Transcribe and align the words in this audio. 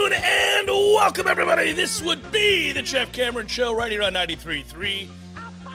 Afternoon 0.00 0.22
and 0.24 0.68
welcome 0.68 1.26
everybody. 1.26 1.72
This 1.72 2.02
would 2.02 2.30
be 2.32 2.72
the 2.72 2.82
Jeff 2.82 3.12
Cameron 3.12 3.46
Show 3.46 3.74
right 3.74 3.90
here 3.90 4.02
on 4.02 4.14
93.3, 4.14 5.08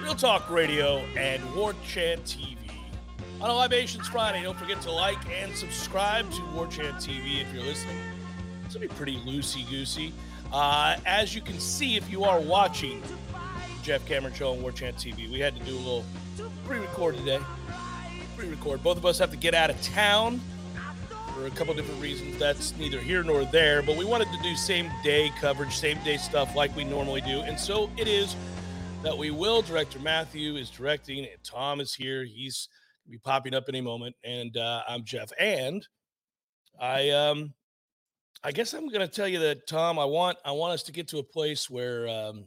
Real 0.02 0.16
Talk 0.16 0.50
Radio 0.50 0.98
and 1.18 1.44
War 1.56 1.73
Chant 1.86 2.23
TV. 2.23 2.58
On 3.42 3.50
a 3.50 3.53
Libations 3.53 4.08
Friday, 4.08 4.44
don't 4.44 4.58
forget 4.58 4.81
to 4.81 4.92
like 4.92 5.20
and 5.30 5.56
subscribe 5.56 6.30
to 6.31 6.42
War 6.53 6.68
Chant 6.68 6.96
TV 6.96 7.42
if 7.42 7.53
you're 7.53 7.64
listening. 7.64 7.98
It's 8.66 8.73
gonna 8.73 8.88
be 8.88 8.94
pretty 8.96 9.18
loosey-goosey. 9.20 10.14
Uh, 10.52 10.98
as 11.06 11.36
you 11.36 11.42
can 11.42 11.59
see, 11.59 11.96
if 11.96 12.09
you 12.09 12.23
are 12.23 12.40
watching 12.40 13.02
Jeff 13.84 14.06
Cameron 14.06 14.34
Show 14.34 14.53
on 14.53 14.62
War 14.62 14.72
Chant 14.72 14.96
TV, 14.98 15.30
we 15.30 15.40
had 15.40 15.56
to 15.56 15.64
do 15.64 15.76
a 15.76 15.78
little 15.78 16.06
pre-record 16.66 17.18
today. 17.18 17.40
Pre-record. 18.38 18.81
Both 18.81 18.98
of 18.98 19.06
us 19.06 19.20
have 19.20 19.31
to 19.31 19.38
get 19.38 19.53
out 19.53 19.70
of 19.70 19.81
town 19.81 20.40
for 21.36 21.47
a 21.47 21.52
couple 21.52 21.73
different 21.73 22.02
reasons. 22.02 22.38
That's 22.38 22.75
neither 22.78 23.00
here 23.00 23.22
nor 23.22 23.44
there, 23.44 23.81
but 23.81 23.97
we 23.97 24.05
wanted 24.05 24.31
to 24.31 24.41
do 24.41 24.55
same 24.55 24.89
day 25.03 25.31
coverage, 25.41 25.75
same 25.75 26.02
day 26.05 26.16
stuff 26.16 26.55
like 26.55 26.73
we 26.78 26.86
normally 26.86 27.19
do. 27.22 27.41
And 27.41 27.59
so 27.59 27.91
it 27.97 28.08
is 28.08 28.36
that 29.03 29.16
we 29.17 29.31
will. 29.31 29.61
Director 29.61 30.00
Matthew 30.00 30.56
is 30.56 30.69
directing, 30.69 31.19
and 31.19 31.44
Tom 31.44 31.81
is 31.81 31.94
here. 31.94 32.23
He's 32.23 32.69
be 33.09 33.17
popping 33.17 33.53
up 33.53 33.66
any 33.67 33.81
moment. 33.81 34.16
And 34.23 34.56
uh, 34.56 34.84
I'm 34.88 35.03
Jeff. 35.03 35.31
And 35.38 35.85
I 36.79 37.09
um 37.09 37.53
I 38.44 38.52
guess 38.52 38.73
I'm 38.73 38.88
gonna 38.88 39.07
tell 39.07 39.28
you 39.28 39.40
that, 39.40 39.67
Tom, 39.67 40.00
I 40.00 40.06
want 40.06 40.38
I 40.46 40.52
want 40.52 40.73
us 40.73 40.84
to 40.84 40.94
get 40.94 41.09
to 41.09 41.17
a 41.17 41.23
place 41.23 41.69
where 41.69 42.07
um 42.07 42.46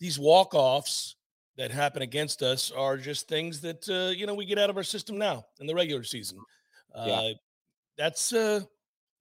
these 0.00 0.18
walk-offs 0.18 1.14
that 1.56 1.70
happen 1.70 2.02
against 2.02 2.42
us 2.42 2.72
are 2.72 2.96
just 2.96 3.28
things 3.28 3.60
that 3.60 3.88
uh, 3.88 4.10
you 4.10 4.26
know 4.26 4.34
we 4.34 4.44
get 4.44 4.58
out 4.58 4.70
of 4.70 4.76
our 4.76 4.82
system 4.82 5.18
now 5.18 5.44
in 5.60 5.68
the 5.68 5.74
regular 5.74 6.02
season. 6.02 6.38
Uh, 6.94 7.04
Yeah. 7.06 7.32
That's 7.96 8.32
a 8.32 8.66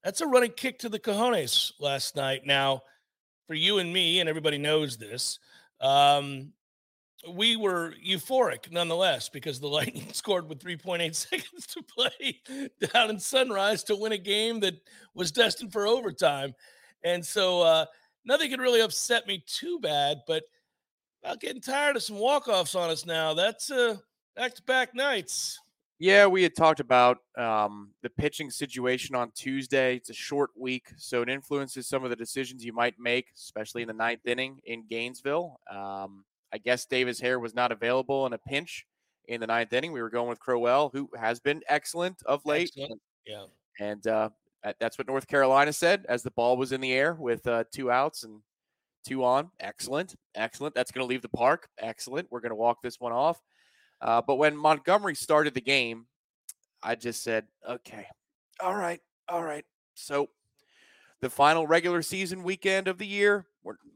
that's 0.03 0.21
a 0.21 0.27
running 0.27 0.51
kick 0.51 0.79
to 0.79 0.89
the 0.89 0.99
cojones 0.99 1.71
last 1.79 2.15
night. 2.15 2.45
Now, 2.45 2.81
for 3.47 3.53
you 3.53 3.77
and 3.79 3.91
me, 3.93 4.19
and 4.19 4.27
everybody 4.27 4.57
knows 4.57 4.97
this, 4.97 5.39
um, 5.79 6.51
we 7.29 7.55
were 7.55 7.93
euphoric 8.05 8.71
nonetheless 8.71 9.29
because 9.29 9.59
the 9.59 9.67
Lightning 9.69 10.11
scored 10.11 10.49
with 10.49 10.59
3.8 10.59 11.15
seconds 11.29 11.67
to 11.67 11.83
play 11.83 12.41
down 12.93 13.11
in 13.11 13.19
Sunrise 13.19 13.83
to 13.85 13.95
win 13.95 14.11
a 14.11 14.17
game 14.17 14.59
that 14.61 14.75
was 15.13 15.31
destined 15.31 15.71
for 15.71 15.87
overtime, 15.87 16.53
and 17.03 17.25
so 17.25 17.61
uh, 17.61 17.85
nothing 18.25 18.49
could 18.49 18.61
really 18.61 18.81
upset 18.81 19.27
me 19.27 19.43
too 19.47 19.79
bad. 19.79 20.17
But 20.27 20.43
about 21.23 21.39
getting 21.39 21.61
tired 21.61 21.95
of 21.95 22.03
some 22.03 22.17
walk-offs 22.17 22.75
on 22.75 22.89
us 22.89 23.05
now. 23.05 23.33
That's 23.33 23.71
uh, 23.71 23.95
back-to-back 24.35 24.93
nights. 24.93 25.59
Yeah, 26.03 26.27
we 26.27 26.43
had 26.43 26.53
talked 26.53 26.81
about 26.81 27.19
um, 27.37 27.91
the 28.01 28.09
pitching 28.09 28.51
situation 28.51 29.15
on 29.15 29.31
Tuesday. 29.33 29.95
It's 29.95 30.09
a 30.09 30.13
short 30.13 30.49
week, 30.53 30.91
so 30.97 31.21
it 31.21 31.29
influences 31.29 31.87
some 31.87 32.03
of 32.03 32.09
the 32.09 32.15
decisions 32.17 32.65
you 32.65 32.73
might 32.73 32.99
make, 32.99 33.27
especially 33.37 33.83
in 33.83 33.87
the 33.87 33.93
ninth 33.93 34.19
inning 34.25 34.59
in 34.65 34.83
Gainesville. 34.89 35.61
Um, 35.71 36.25
I 36.51 36.57
guess 36.57 36.85
Davis 36.85 37.21
Hare 37.21 37.39
was 37.39 37.55
not 37.55 37.71
available 37.71 38.25
in 38.25 38.33
a 38.33 38.37
pinch 38.37 38.85
in 39.29 39.39
the 39.39 39.47
ninth 39.47 39.71
inning. 39.71 39.93
We 39.93 40.01
were 40.01 40.09
going 40.09 40.27
with 40.27 40.41
Crowell, 40.41 40.89
who 40.91 41.09
has 41.17 41.39
been 41.39 41.61
excellent 41.69 42.21
of 42.25 42.45
late, 42.45 42.73
Excellent. 42.75 43.01
Yeah. 43.25 43.45
and 43.79 44.05
uh, 44.05 44.29
that's 44.81 44.97
what 44.97 45.07
North 45.07 45.27
Carolina 45.27 45.71
said 45.71 46.05
as 46.09 46.21
the 46.21 46.31
ball 46.31 46.57
was 46.57 46.73
in 46.73 46.81
the 46.81 46.91
air 46.91 47.13
with 47.13 47.47
uh, 47.47 47.63
two 47.71 47.89
outs 47.89 48.25
and 48.25 48.41
two 49.07 49.23
on. 49.23 49.51
Excellent, 49.61 50.15
excellent. 50.35 50.75
That's 50.75 50.91
going 50.91 51.07
to 51.07 51.09
leave 51.09 51.21
the 51.21 51.29
park. 51.29 51.69
Excellent. 51.77 52.27
We're 52.29 52.41
going 52.41 52.49
to 52.49 52.57
walk 52.57 52.81
this 52.81 52.99
one 52.99 53.13
off. 53.13 53.41
Uh, 54.03 54.21
but 54.21 54.35
when 54.35 54.55
Montgomery 54.55 55.15
started 55.15 55.53
the 55.53 55.61
game, 55.61 56.07
I 56.83 56.95
just 56.95 57.23
said, 57.23 57.45
okay, 57.67 58.05
all 58.59 58.75
right, 58.75 58.99
all 59.29 59.41
right. 59.41 59.63
So 59.95 60.29
the 61.21 61.29
final 61.29 61.65
regular 61.65 62.01
season 62.01 62.43
weekend 62.43 62.89
of 62.89 62.97
the 62.97 63.07
year, 63.07 63.45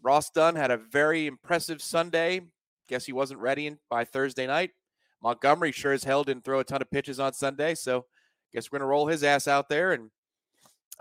Ross 0.01 0.29
Dunn 0.29 0.55
had 0.55 0.71
a 0.71 0.77
very 0.77 1.27
impressive 1.27 1.81
Sunday. 1.81 2.41
Guess 2.87 3.05
he 3.05 3.11
wasn't 3.11 3.41
ready 3.41 3.75
by 3.89 4.05
Thursday 4.05 4.47
night. 4.47 4.71
Montgomery 5.21 5.73
sure 5.73 5.91
as 5.91 6.05
hell 6.05 6.23
didn't 6.23 6.45
throw 6.45 6.59
a 6.59 6.63
ton 6.63 6.81
of 6.81 6.89
pitches 6.89 7.19
on 7.19 7.33
Sunday. 7.33 7.75
So 7.75 8.05
guess 8.53 8.71
we're 8.71 8.79
going 8.79 8.87
to 8.87 8.89
roll 8.89 9.07
his 9.07 9.25
ass 9.25 9.45
out 9.45 9.67
there. 9.67 9.91
And 9.91 10.09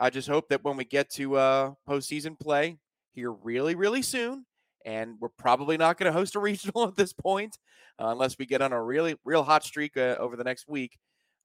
I 0.00 0.10
just 0.10 0.26
hope 0.26 0.48
that 0.48 0.64
when 0.64 0.76
we 0.76 0.84
get 0.84 1.10
to 1.10 1.36
uh, 1.36 1.72
postseason 1.88 2.36
play 2.36 2.78
here 3.12 3.30
really, 3.30 3.76
really 3.76 4.02
soon, 4.02 4.46
and 4.86 5.16
we're 5.20 5.28
probably 5.28 5.76
not 5.76 5.98
going 5.98 6.10
to 6.10 6.18
host 6.18 6.36
a 6.36 6.38
regional 6.40 6.84
at 6.84 6.96
this 6.96 7.12
point 7.12 7.58
uh, 8.00 8.06
unless 8.08 8.38
we 8.38 8.46
get 8.46 8.62
on 8.62 8.72
a 8.72 8.82
really, 8.82 9.16
real 9.24 9.42
hot 9.42 9.64
streak 9.64 9.96
uh, 9.96 10.16
over 10.18 10.36
the 10.36 10.44
next 10.44 10.68
week. 10.68 10.98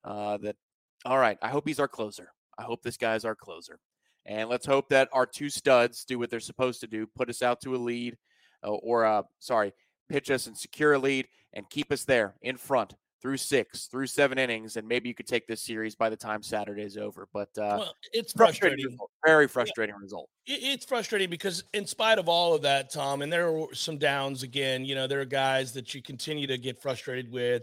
Uh, 0.04 0.38
that 0.38 0.56
all 1.04 1.18
right. 1.18 1.36
I 1.42 1.48
hope 1.48 1.66
he's 1.66 1.80
our 1.80 1.88
closer. 1.88 2.32
I 2.56 2.62
hope 2.62 2.82
this 2.82 2.96
guy's 2.96 3.24
our 3.24 3.34
closer, 3.34 3.78
and 4.24 4.48
let's 4.48 4.66
hope 4.66 4.88
that 4.90 5.08
our 5.12 5.26
two 5.26 5.50
studs 5.50 6.04
do 6.04 6.18
what 6.18 6.30
they're 6.30 6.40
supposed 6.40 6.80
to 6.80 6.86
do: 6.86 7.06
put 7.06 7.28
us 7.28 7.42
out 7.42 7.60
to 7.62 7.74
a 7.74 7.78
lead, 7.78 8.16
uh, 8.64 8.70
or 8.70 9.04
uh, 9.04 9.22
sorry, 9.40 9.72
pitch 10.08 10.30
us 10.30 10.46
and 10.46 10.56
secure 10.56 10.94
a 10.94 10.98
lead 10.98 11.26
and 11.54 11.68
keep 11.70 11.92
us 11.92 12.04
there 12.04 12.34
in 12.42 12.56
front 12.56 12.94
through 13.22 13.36
six, 13.36 13.86
through 13.86 14.08
seven 14.08 14.36
innings, 14.36 14.76
and 14.76 14.86
maybe 14.86 15.08
you 15.08 15.14
could 15.14 15.28
take 15.28 15.46
this 15.46 15.62
series 15.62 15.94
by 15.94 16.10
the 16.10 16.16
time 16.16 16.42
Saturday's 16.42 16.96
over. 16.96 17.28
But 17.32 17.48
uh, 17.56 17.78
well, 17.78 17.94
it's 18.12 18.32
frustrating, 18.32 18.78
frustrating. 18.78 18.98
very 19.24 19.46
frustrating 19.48 19.94
result. 19.94 20.28
it's 20.44 20.84
frustrating 20.84 21.30
because 21.30 21.62
in 21.72 21.86
spite 21.86 22.18
of 22.18 22.28
all 22.28 22.52
of 22.52 22.62
that 22.62 22.92
tom 22.92 23.22
and 23.22 23.32
there 23.32 23.52
were 23.52 23.72
some 23.72 23.96
downs 23.96 24.42
again 24.42 24.84
you 24.84 24.96
know 24.96 25.06
there 25.06 25.20
are 25.20 25.24
guys 25.24 25.72
that 25.72 25.94
you 25.94 26.02
continue 26.02 26.48
to 26.48 26.58
get 26.58 26.82
frustrated 26.82 27.30
with 27.30 27.62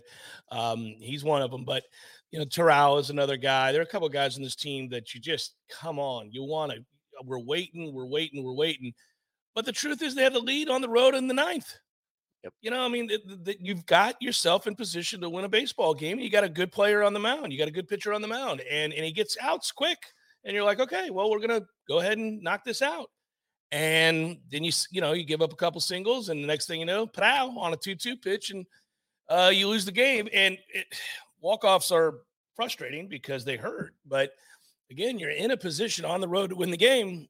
um, 0.52 0.96
he's 1.00 1.24
one 1.24 1.42
of 1.42 1.52
them 1.52 1.66
but 1.66 1.84
you 2.32 2.40
know 2.40 2.46
Terrell 2.46 2.98
is 2.98 3.10
another 3.10 3.36
guy 3.36 3.72
there 3.74 3.82
are 3.82 3.84
a 3.84 3.88
couple 3.88 4.08
of 4.08 4.14
guys 4.14 4.38
on 4.38 4.44
this 4.44 4.56
team 4.56 4.88
that 4.90 5.14
you 5.14 5.20
just 5.20 5.56
come 5.70 6.00
on 6.00 6.32
you 6.32 6.44
want 6.44 6.72
to 6.72 6.78
we're 7.26 7.40
waiting 7.40 7.94
we're 7.94 8.06
waiting 8.06 8.44
we're 8.44 8.54
waiting 8.54 8.94
but 9.56 9.66
the 9.66 9.72
truth 9.74 10.02
is 10.02 10.16
they 10.16 10.24
have 10.24 10.34
the 10.34 10.40
lead 10.40 10.70
on 10.70 10.82
the 10.82 10.90
road 10.90 11.16
in 11.16 11.28
the 11.28 11.34
ninth 11.34 11.76
Yep. 12.44 12.54
you 12.62 12.72
know 12.72 12.86
i 12.86 12.88
mean 12.88 13.10
th- 13.10 13.22
th- 13.44 13.58
you've 13.60 13.86
got 13.86 14.16
yourself 14.22 14.66
in 14.66 14.74
position 14.74 15.20
to 15.20 15.30
win 15.30 15.44
a 15.44 15.50
baseball 15.50 15.94
game 15.94 16.20
you 16.20 16.30
got 16.30 16.46
a 16.46 16.50
good 16.50 16.72
player 16.72 17.04
on 17.04 17.14
the 17.14 17.20
mound 17.20 17.52
you 17.52 17.60
got 17.60 17.68
a 17.68 17.72
good 17.72 17.88
pitcher 17.88 18.14
on 18.14 18.22
the 18.22 18.30
mound 18.30 18.62
and 18.62 18.94
and 18.94 19.04
he 19.04 19.12
gets 19.12 19.38
outs 19.42 19.74
quick 19.74 19.98
and 20.44 20.54
you're 20.56 20.64
like, 20.64 20.80
okay, 20.80 21.10
well, 21.10 21.30
we're 21.30 21.40
gonna 21.40 21.66
go 21.88 22.00
ahead 22.00 22.18
and 22.18 22.42
knock 22.42 22.64
this 22.64 22.82
out. 22.82 23.10
And 23.72 24.38
then 24.52 24.64
you 24.64 24.72
you 24.92 25.02
know 25.02 25.14
you 25.14 25.24
give 25.24 25.42
up 25.42 25.54
a 25.54 25.58
couple 25.58 25.82
singles, 25.82 26.30
and 26.30 26.44
the 26.44 26.48
next 26.48 26.66
thing 26.68 26.80
you 26.80 26.86
know, 26.86 27.06
pow 27.06 27.56
on 27.58 27.74
a 27.74 27.78
two-two 27.78 28.18
pitch, 28.18 28.50
and 28.52 28.66
uh, 29.30 29.52
you 29.54 29.68
lose 29.68 29.86
the 29.86 29.92
game. 29.92 30.28
And 30.34 30.58
it, 30.74 30.88
walk-offs 31.42 31.92
are 31.92 32.22
frustrating 32.56 33.08
because 33.08 33.46
they 33.46 33.58
hurt. 33.58 33.94
But 34.06 34.32
again, 34.92 35.20
you're 35.20 35.30
in 35.30 35.52
a 35.52 35.58
position 35.58 36.04
on 36.04 36.20
the 36.20 36.28
road 36.28 36.50
to 36.50 36.56
win 36.56 36.72
the 36.72 36.78
game. 36.78 37.28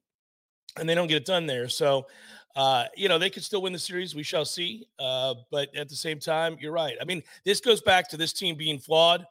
and 0.78 0.88
they 0.88 0.94
don't 0.94 1.06
get 1.06 1.18
it 1.18 1.26
done 1.26 1.46
there. 1.46 1.68
So, 1.68 2.06
uh, 2.56 2.84
you 2.96 3.08
know, 3.08 3.18
they 3.18 3.30
could 3.30 3.44
still 3.44 3.62
win 3.62 3.72
the 3.72 3.78
series. 3.78 4.14
We 4.14 4.22
shall 4.22 4.44
see. 4.44 4.86
Uh, 4.98 5.34
but 5.50 5.74
at 5.76 5.88
the 5.88 5.96
same 5.96 6.18
time, 6.18 6.56
you're 6.60 6.72
right. 6.72 6.96
I 7.00 7.04
mean, 7.04 7.22
this 7.44 7.60
goes 7.60 7.80
back 7.80 8.08
to 8.10 8.16
this 8.16 8.32
team 8.32 8.56
being 8.56 8.78
flawed, 8.78 9.24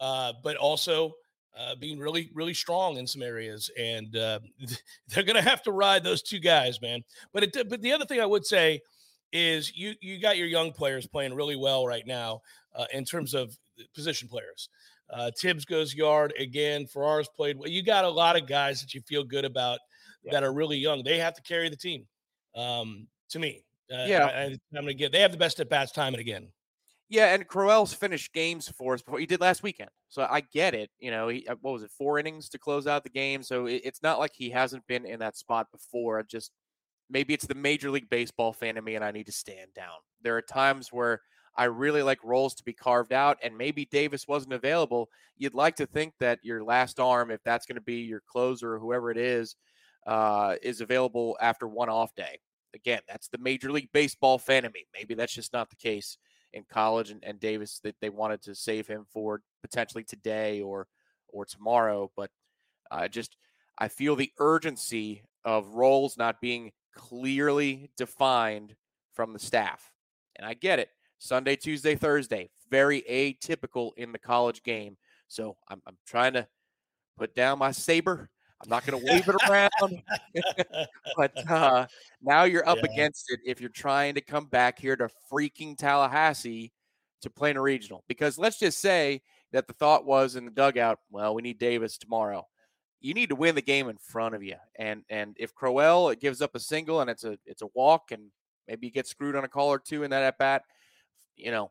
uh, 0.00 0.34
but 0.42 0.56
also 0.56 1.14
uh, 1.58 1.74
being 1.76 1.98
really, 1.98 2.30
really 2.34 2.54
strong 2.54 2.98
in 2.98 3.06
some 3.06 3.22
areas. 3.22 3.70
And 3.78 4.14
uh, 4.16 4.40
they're 5.08 5.24
going 5.24 5.42
to 5.42 5.48
have 5.48 5.62
to 5.62 5.72
ride 5.72 6.04
those 6.04 6.22
two 6.22 6.38
guys, 6.38 6.80
man. 6.80 7.02
But 7.32 7.44
it, 7.44 7.68
but 7.68 7.80
the 7.80 7.92
other 7.92 8.04
thing 8.04 8.20
I 8.20 8.26
would 8.26 8.46
say 8.46 8.80
is 9.32 9.76
you 9.76 9.94
you 10.00 10.18
got 10.18 10.38
your 10.38 10.46
young 10.46 10.72
players 10.72 11.06
playing 11.06 11.34
really 11.34 11.56
well 11.56 11.86
right 11.86 12.06
now 12.06 12.40
uh, 12.74 12.86
in 12.92 13.04
terms 13.04 13.34
of 13.34 13.56
position 13.94 14.28
players. 14.28 14.68
Uh, 15.10 15.30
Tibbs 15.38 15.64
goes 15.64 15.94
yard 15.94 16.34
again. 16.38 16.86
Ferrer's 16.86 17.28
played 17.28 17.58
well. 17.58 17.68
You 17.68 17.82
got 17.82 18.04
a 18.04 18.08
lot 18.08 18.36
of 18.36 18.46
guys 18.46 18.80
that 18.80 18.94
you 18.94 19.00
feel 19.02 19.24
good 19.24 19.44
about 19.44 19.78
yeah. 20.22 20.32
that 20.32 20.42
are 20.42 20.52
really 20.52 20.76
young. 20.76 21.02
They 21.02 21.18
have 21.18 21.34
to 21.34 21.42
carry 21.42 21.68
the 21.68 21.76
team. 21.76 22.06
Um, 22.58 23.06
to 23.30 23.38
me, 23.38 23.62
uh, 23.92 24.04
yeah, 24.06 24.26
I, 24.26 24.42
am 24.44 24.58
gonna 24.74 24.94
get. 24.94 25.12
They 25.12 25.20
have 25.20 25.32
the 25.32 25.38
best 25.38 25.60
at 25.60 25.68
bats 25.68 25.92
time 25.92 26.14
and 26.14 26.20
again. 26.20 26.48
Yeah, 27.08 27.32
and 27.32 27.46
Crowell's 27.46 27.94
finished 27.94 28.34
games 28.34 28.68
for 28.68 28.92
us 28.94 29.00
before 29.00 29.18
he 29.18 29.26
did 29.26 29.40
last 29.40 29.62
weekend, 29.62 29.90
so 30.08 30.26
I 30.28 30.40
get 30.40 30.74
it. 30.74 30.90
You 30.98 31.10
know, 31.10 31.28
he 31.28 31.46
uh, 31.46 31.54
what 31.60 31.72
was 31.72 31.82
it, 31.82 31.90
four 31.96 32.18
innings 32.18 32.48
to 32.50 32.58
close 32.58 32.86
out 32.86 33.04
the 33.04 33.10
game, 33.10 33.42
so 33.42 33.66
it, 33.66 33.82
it's 33.84 34.02
not 34.02 34.18
like 34.18 34.32
he 34.34 34.50
hasn't 34.50 34.86
been 34.86 35.06
in 35.06 35.20
that 35.20 35.36
spot 35.36 35.68
before. 35.72 36.22
Just 36.24 36.52
maybe 37.08 37.32
it's 37.32 37.46
the 37.46 37.54
Major 37.54 37.90
League 37.90 38.10
Baseball 38.10 38.52
fan 38.52 38.76
in 38.76 38.84
me, 38.84 38.96
and 38.96 39.04
I 39.04 39.12
need 39.12 39.26
to 39.26 39.32
stand 39.32 39.72
down. 39.74 39.96
There 40.22 40.36
are 40.36 40.42
times 40.42 40.88
where 40.92 41.20
I 41.56 41.64
really 41.64 42.02
like 42.02 42.22
roles 42.22 42.54
to 42.56 42.64
be 42.64 42.72
carved 42.72 43.12
out, 43.12 43.38
and 43.42 43.56
maybe 43.56 43.86
Davis 43.86 44.28
wasn't 44.28 44.52
available. 44.52 45.08
You'd 45.36 45.54
like 45.54 45.76
to 45.76 45.86
think 45.86 46.12
that 46.20 46.40
your 46.42 46.62
last 46.62 47.00
arm, 47.00 47.30
if 47.30 47.40
that's 47.44 47.66
going 47.66 47.76
to 47.76 47.82
be 47.82 48.00
your 48.00 48.22
closer 48.28 48.74
or 48.74 48.78
whoever 48.78 49.10
it 49.10 49.16
is, 49.16 49.56
uh, 50.06 50.56
is 50.62 50.80
available 50.80 51.36
after 51.40 51.66
one 51.66 51.88
off 51.88 52.14
day. 52.14 52.38
Again, 52.74 53.00
that's 53.08 53.28
the 53.28 53.38
Major 53.38 53.72
League 53.72 53.90
Baseball 53.92 54.38
fan 54.38 54.64
in 54.64 54.72
me. 54.72 54.86
Maybe 54.94 55.14
that's 55.14 55.34
just 55.34 55.52
not 55.52 55.70
the 55.70 55.76
case 55.76 56.18
in 56.52 56.64
college, 56.70 57.10
and, 57.10 57.22
and 57.24 57.40
Davis 57.40 57.80
that 57.84 57.96
they 58.00 58.10
wanted 58.10 58.42
to 58.42 58.54
save 58.54 58.86
him 58.86 59.04
for 59.10 59.42
potentially 59.62 60.04
today 60.04 60.60
or 60.60 60.86
or 61.28 61.44
tomorrow. 61.44 62.10
But 62.16 62.30
uh, 62.90 63.08
just 63.08 63.36
I 63.78 63.88
feel 63.88 64.16
the 64.16 64.32
urgency 64.38 65.22
of 65.44 65.74
roles 65.74 66.16
not 66.16 66.40
being 66.40 66.72
clearly 66.94 67.90
defined 67.96 68.74
from 69.12 69.32
the 69.32 69.38
staff, 69.38 69.92
and 70.36 70.46
I 70.46 70.54
get 70.54 70.78
it. 70.78 70.90
Sunday, 71.18 71.56
Tuesday, 71.56 71.94
Thursday. 71.94 72.50
Very 72.70 73.02
atypical 73.10 73.90
in 73.96 74.12
the 74.12 74.18
college 74.18 74.62
game. 74.62 74.96
So 75.26 75.56
I'm, 75.68 75.82
I'm 75.86 75.96
trying 76.06 76.34
to 76.34 76.46
put 77.16 77.34
down 77.34 77.58
my 77.58 77.72
saber. 77.72 78.30
I'm 78.62 78.68
not 78.68 78.84
going 78.84 79.00
to 79.00 79.12
wave 79.12 79.28
it 79.28 79.36
around. 79.48 80.02
but 81.16 81.50
uh, 81.50 81.86
now 82.22 82.44
you're 82.44 82.68
up 82.68 82.78
yeah. 82.78 82.92
against 82.92 83.30
it 83.30 83.40
if 83.46 83.60
you're 83.60 83.70
trying 83.70 84.14
to 84.14 84.20
come 84.20 84.46
back 84.46 84.78
here 84.78 84.96
to 84.96 85.08
freaking 85.30 85.76
Tallahassee 85.76 86.72
to 87.22 87.30
play 87.30 87.50
in 87.50 87.56
a 87.56 87.62
regional. 87.62 88.04
Because 88.08 88.38
let's 88.38 88.58
just 88.58 88.80
say 88.80 89.22
that 89.52 89.66
the 89.66 89.74
thought 89.74 90.04
was 90.04 90.36
in 90.36 90.44
the 90.44 90.50
dugout, 90.50 90.98
well, 91.10 91.34
we 91.34 91.42
need 91.42 91.58
Davis 91.58 91.98
tomorrow. 91.98 92.46
You 93.00 93.14
need 93.14 93.28
to 93.28 93.36
win 93.36 93.54
the 93.54 93.62
game 93.62 93.88
in 93.88 93.96
front 93.96 94.34
of 94.34 94.42
you. 94.42 94.56
And 94.76 95.04
and 95.08 95.36
if 95.38 95.54
Crowell 95.54 96.12
gives 96.16 96.42
up 96.42 96.56
a 96.56 96.60
single 96.60 97.00
and 97.00 97.08
it's 97.08 97.22
a 97.22 97.38
it's 97.46 97.62
a 97.62 97.68
walk 97.74 98.10
and 98.10 98.30
maybe 98.66 98.88
you 98.88 98.92
get 98.92 99.06
screwed 99.06 99.36
on 99.36 99.44
a 99.44 99.48
call 99.48 99.68
or 99.68 99.78
two 99.78 100.02
in 100.02 100.10
that 100.10 100.24
at 100.24 100.36
bat, 100.36 100.62
you 101.36 101.52
know, 101.52 101.70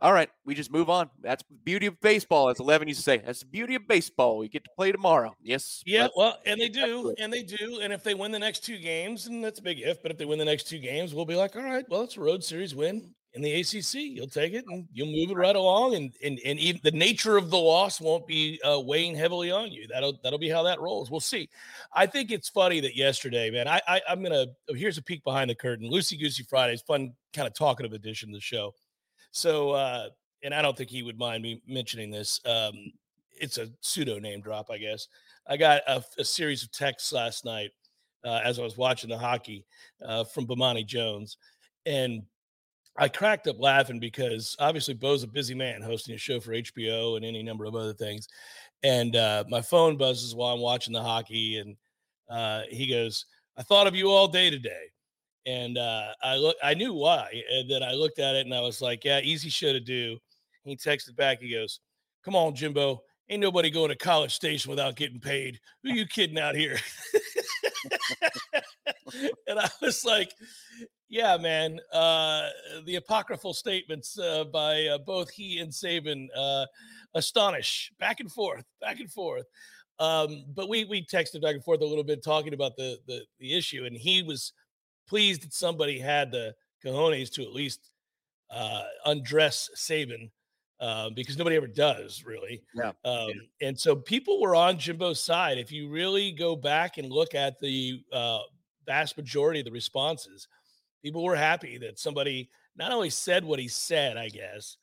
all 0.00 0.12
right, 0.12 0.28
we 0.44 0.54
just 0.54 0.70
move 0.70 0.90
on. 0.90 1.08
That's 1.22 1.42
the 1.48 1.54
beauty 1.64 1.86
of 1.86 1.98
baseball, 2.00 2.50
as 2.50 2.60
Eleven 2.60 2.86
used 2.86 3.00
to 3.00 3.04
say. 3.04 3.18
That's 3.18 3.40
the 3.40 3.46
beauty 3.46 3.76
of 3.76 3.88
baseball. 3.88 4.36
We 4.36 4.48
get 4.48 4.64
to 4.64 4.70
play 4.76 4.92
tomorrow. 4.92 5.34
Yes. 5.42 5.82
Yeah, 5.86 6.08
well, 6.14 6.38
and 6.44 6.60
they 6.60 6.68
do, 6.68 7.14
and 7.18 7.32
they 7.32 7.42
do. 7.42 7.80
And 7.82 7.92
if 7.92 8.02
they 8.02 8.14
win 8.14 8.30
the 8.30 8.38
next 8.38 8.64
two 8.64 8.78
games, 8.78 9.26
and 9.26 9.42
that's 9.42 9.58
a 9.58 9.62
big 9.62 9.80
if, 9.80 10.02
but 10.02 10.10
if 10.10 10.18
they 10.18 10.26
win 10.26 10.38
the 10.38 10.44
next 10.44 10.68
two 10.68 10.78
games, 10.78 11.14
we'll 11.14 11.24
be 11.24 11.34
like, 11.34 11.56
all 11.56 11.62
right, 11.62 11.84
well, 11.88 12.02
it's 12.02 12.18
a 12.18 12.20
road 12.20 12.44
series 12.44 12.74
win 12.74 13.14
in 13.36 13.42
the 13.42 13.60
ACC. 13.60 13.94
You'll 13.94 14.26
take 14.26 14.54
it 14.54 14.64
and 14.68 14.86
you'll 14.92 15.12
move 15.12 15.30
it 15.30 15.36
right 15.36 15.56
along, 15.56 15.94
and 15.94 16.12
and 16.22 16.38
and 16.44 16.58
even 16.58 16.80
the 16.84 16.90
nature 16.90 17.36
of 17.38 17.50
the 17.50 17.58
loss 17.58 17.98
won't 17.98 18.26
be 18.26 18.60
uh, 18.64 18.80
weighing 18.80 19.14
heavily 19.14 19.50
on 19.50 19.70
you. 19.70 19.86
That'll 19.86 20.18
that'll 20.22 20.38
be 20.38 20.50
how 20.50 20.62
that 20.64 20.80
rolls. 20.80 21.10
We'll 21.10 21.20
see. 21.20 21.48
I 21.94 22.06
think 22.06 22.30
it's 22.30 22.48
funny 22.50 22.80
that 22.80 22.96
yesterday, 22.96 23.50
man. 23.50 23.68
I, 23.68 23.80
I 23.88 24.00
I'm 24.08 24.22
gonna 24.22 24.46
here's 24.68 24.98
a 24.98 25.02
peek 25.02 25.24
behind 25.24 25.48
the 25.48 25.54
curtain. 25.54 25.88
Lucy 25.88 26.16
Goosey 26.16 26.42
Fridays, 26.42 26.82
fun 26.82 27.12
kind 27.32 27.46
of 27.46 27.54
talkative 27.54 27.92
edition 27.92 28.30
of 28.30 28.34
the 28.34 28.40
show. 28.40 28.74
So, 29.36 29.72
uh, 29.72 30.08
and 30.42 30.54
I 30.54 30.62
don't 30.62 30.74
think 30.74 30.88
he 30.88 31.02
would 31.02 31.18
mind 31.18 31.42
me 31.42 31.60
mentioning 31.66 32.10
this. 32.10 32.40
Um, 32.46 32.72
it's 33.38 33.58
a 33.58 33.68
pseudo 33.82 34.18
name 34.18 34.40
drop, 34.40 34.70
I 34.70 34.78
guess. 34.78 35.08
I 35.46 35.58
got 35.58 35.82
a, 35.86 36.02
a 36.16 36.24
series 36.24 36.62
of 36.62 36.72
texts 36.72 37.12
last 37.12 37.44
night 37.44 37.70
uh, 38.24 38.40
as 38.42 38.58
I 38.58 38.62
was 38.62 38.78
watching 38.78 39.10
the 39.10 39.18
hockey 39.18 39.66
uh, 40.02 40.24
from 40.24 40.46
Bomani 40.46 40.86
Jones, 40.86 41.36
and 41.84 42.22
I 42.96 43.08
cracked 43.08 43.46
up 43.46 43.60
laughing 43.60 44.00
because 44.00 44.56
obviously 44.58 44.94
Bo's 44.94 45.22
a 45.22 45.28
busy 45.28 45.54
man 45.54 45.82
hosting 45.82 46.14
a 46.14 46.18
show 46.18 46.40
for 46.40 46.52
HBO 46.52 47.16
and 47.16 47.24
any 47.24 47.42
number 47.42 47.66
of 47.66 47.74
other 47.76 47.92
things, 47.92 48.28
and 48.82 49.16
uh, 49.16 49.44
my 49.50 49.60
phone 49.60 49.98
buzzes 49.98 50.34
while 50.34 50.54
I'm 50.54 50.62
watching 50.62 50.94
the 50.94 51.02
hockey, 51.02 51.58
and 51.58 51.76
uh, 52.30 52.62
he 52.70 52.88
goes, 52.88 53.26
"I 53.58 53.62
thought 53.62 53.86
of 53.86 53.94
you 53.94 54.08
all 54.08 54.28
day 54.28 54.48
today." 54.48 54.86
And 55.46 55.78
uh, 55.78 56.08
I 56.22 56.36
look, 56.36 56.56
I 56.62 56.74
knew 56.74 56.92
why. 56.92 57.42
And 57.52 57.70
then 57.70 57.82
I 57.82 57.92
looked 57.92 58.18
at 58.18 58.34
it 58.34 58.46
and 58.46 58.54
I 58.54 58.60
was 58.60 58.82
like, 58.82 59.04
yeah, 59.04 59.20
easy 59.20 59.48
show 59.48 59.72
to 59.72 59.80
do. 59.80 60.18
He 60.66 60.76
texted 60.76 61.16
back. 61.16 61.40
He 61.40 61.52
goes, 61.52 61.80
"Come 62.24 62.34
on, 62.34 62.54
Jimbo. 62.54 63.02
Ain't 63.28 63.40
nobody 63.40 63.70
going 63.70 63.88
to 63.88 63.96
College 63.96 64.34
Station 64.34 64.70
without 64.70 64.96
getting 64.96 65.20
paid. 65.20 65.60
Who 65.82 65.92
you 65.92 66.06
kidding 66.06 66.38
out 66.38 66.56
here?" 66.56 66.76
and 69.46 69.60
I 69.60 69.68
was 69.80 70.04
like, 70.04 70.32
"Yeah, 71.08 71.36
man. 71.36 71.78
Uh, 71.92 72.48
the 72.84 72.96
apocryphal 72.96 73.54
statements 73.54 74.18
uh, 74.18 74.44
by 74.44 74.86
uh, 74.86 74.98
both 74.98 75.30
he 75.30 75.60
and 75.60 75.70
Saban 75.70 76.26
uh, 76.36 76.66
astonish 77.14 77.92
back 78.00 78.18
and 78.18 78.30
forth, 78.30 78.64
back 78.80 78.98
and 78.98 79.10
forth." 79.10 79.46
Um, 80.00 80.44
but 80.52 80.68
we 80.68 80.84
we 80.84 81.06
texted 81.06 81.42
back 81.42 81.54
and 81.54 81.64
forth 81.64 81.80
a 81.80 81.86
little 81.86 82.04
bit 82.04 82.24
talking 82.24 82.54
about 82.54 82.76
the 82.76 82.98
the 83.06 83.22
the 83.38 83.56
issue, 83.56 83.84
and 83.84 83.96
he 83.96 84.24
was 84.24 84.52
pleased 85.06 85.42
that 85.42 85.52
somebody 85.52 85.98
had 85.98 86.30
the 86.30 86.54
cojones 86.84 87.30
to 87.32 87.42
at 87.42 87.52
least 87.52 87.90
uh, 88.50 88.82
undress 89.04 89.70
Saban 89.76 90.30
uh, 90.80 91.10
because 91.10 91.38
nobody 91.38 91.56
ever 91.56 91.66
does 91.66 92.24
really. 92.24 92.62
Yeah. 92.74 92.92
Um, 93.04 93.28
yeah. 93.28 93.68
And 93.68 93.78
so 93.78 93.96
people 93.96 94.40
were 94.40 94.54
on 94.54 94.78
Jimbo's 94.78 95.20
side. 95.20 95.58
If 95.58 95.72
you 95.72 95.88
really 95.88 96.32
go 96.32 96.54
back 96.56 96.98
and 96.98 97.10
look 97.10 97.34
at 97.34 97.58
the 97.60 98.02
uh, 98.12 98.40
vast 98.84 99.16
majority 99.16 99.60
of 99.60 99.66
the 99.66 99.72
responses, 99.72 100.48
people 101.02 101.24
were 101.24 101.36
happy 101.36 101.78
that 101.78 101.98
somebody 101.98 102.50
not 102.76 102.92
only 102.92 103.10
said 103.10 103.44
what 103.44 103.58
he 103.58 103.68
said, 103.68 104.16
I 104.16 104.28
guess, 104.28 104.76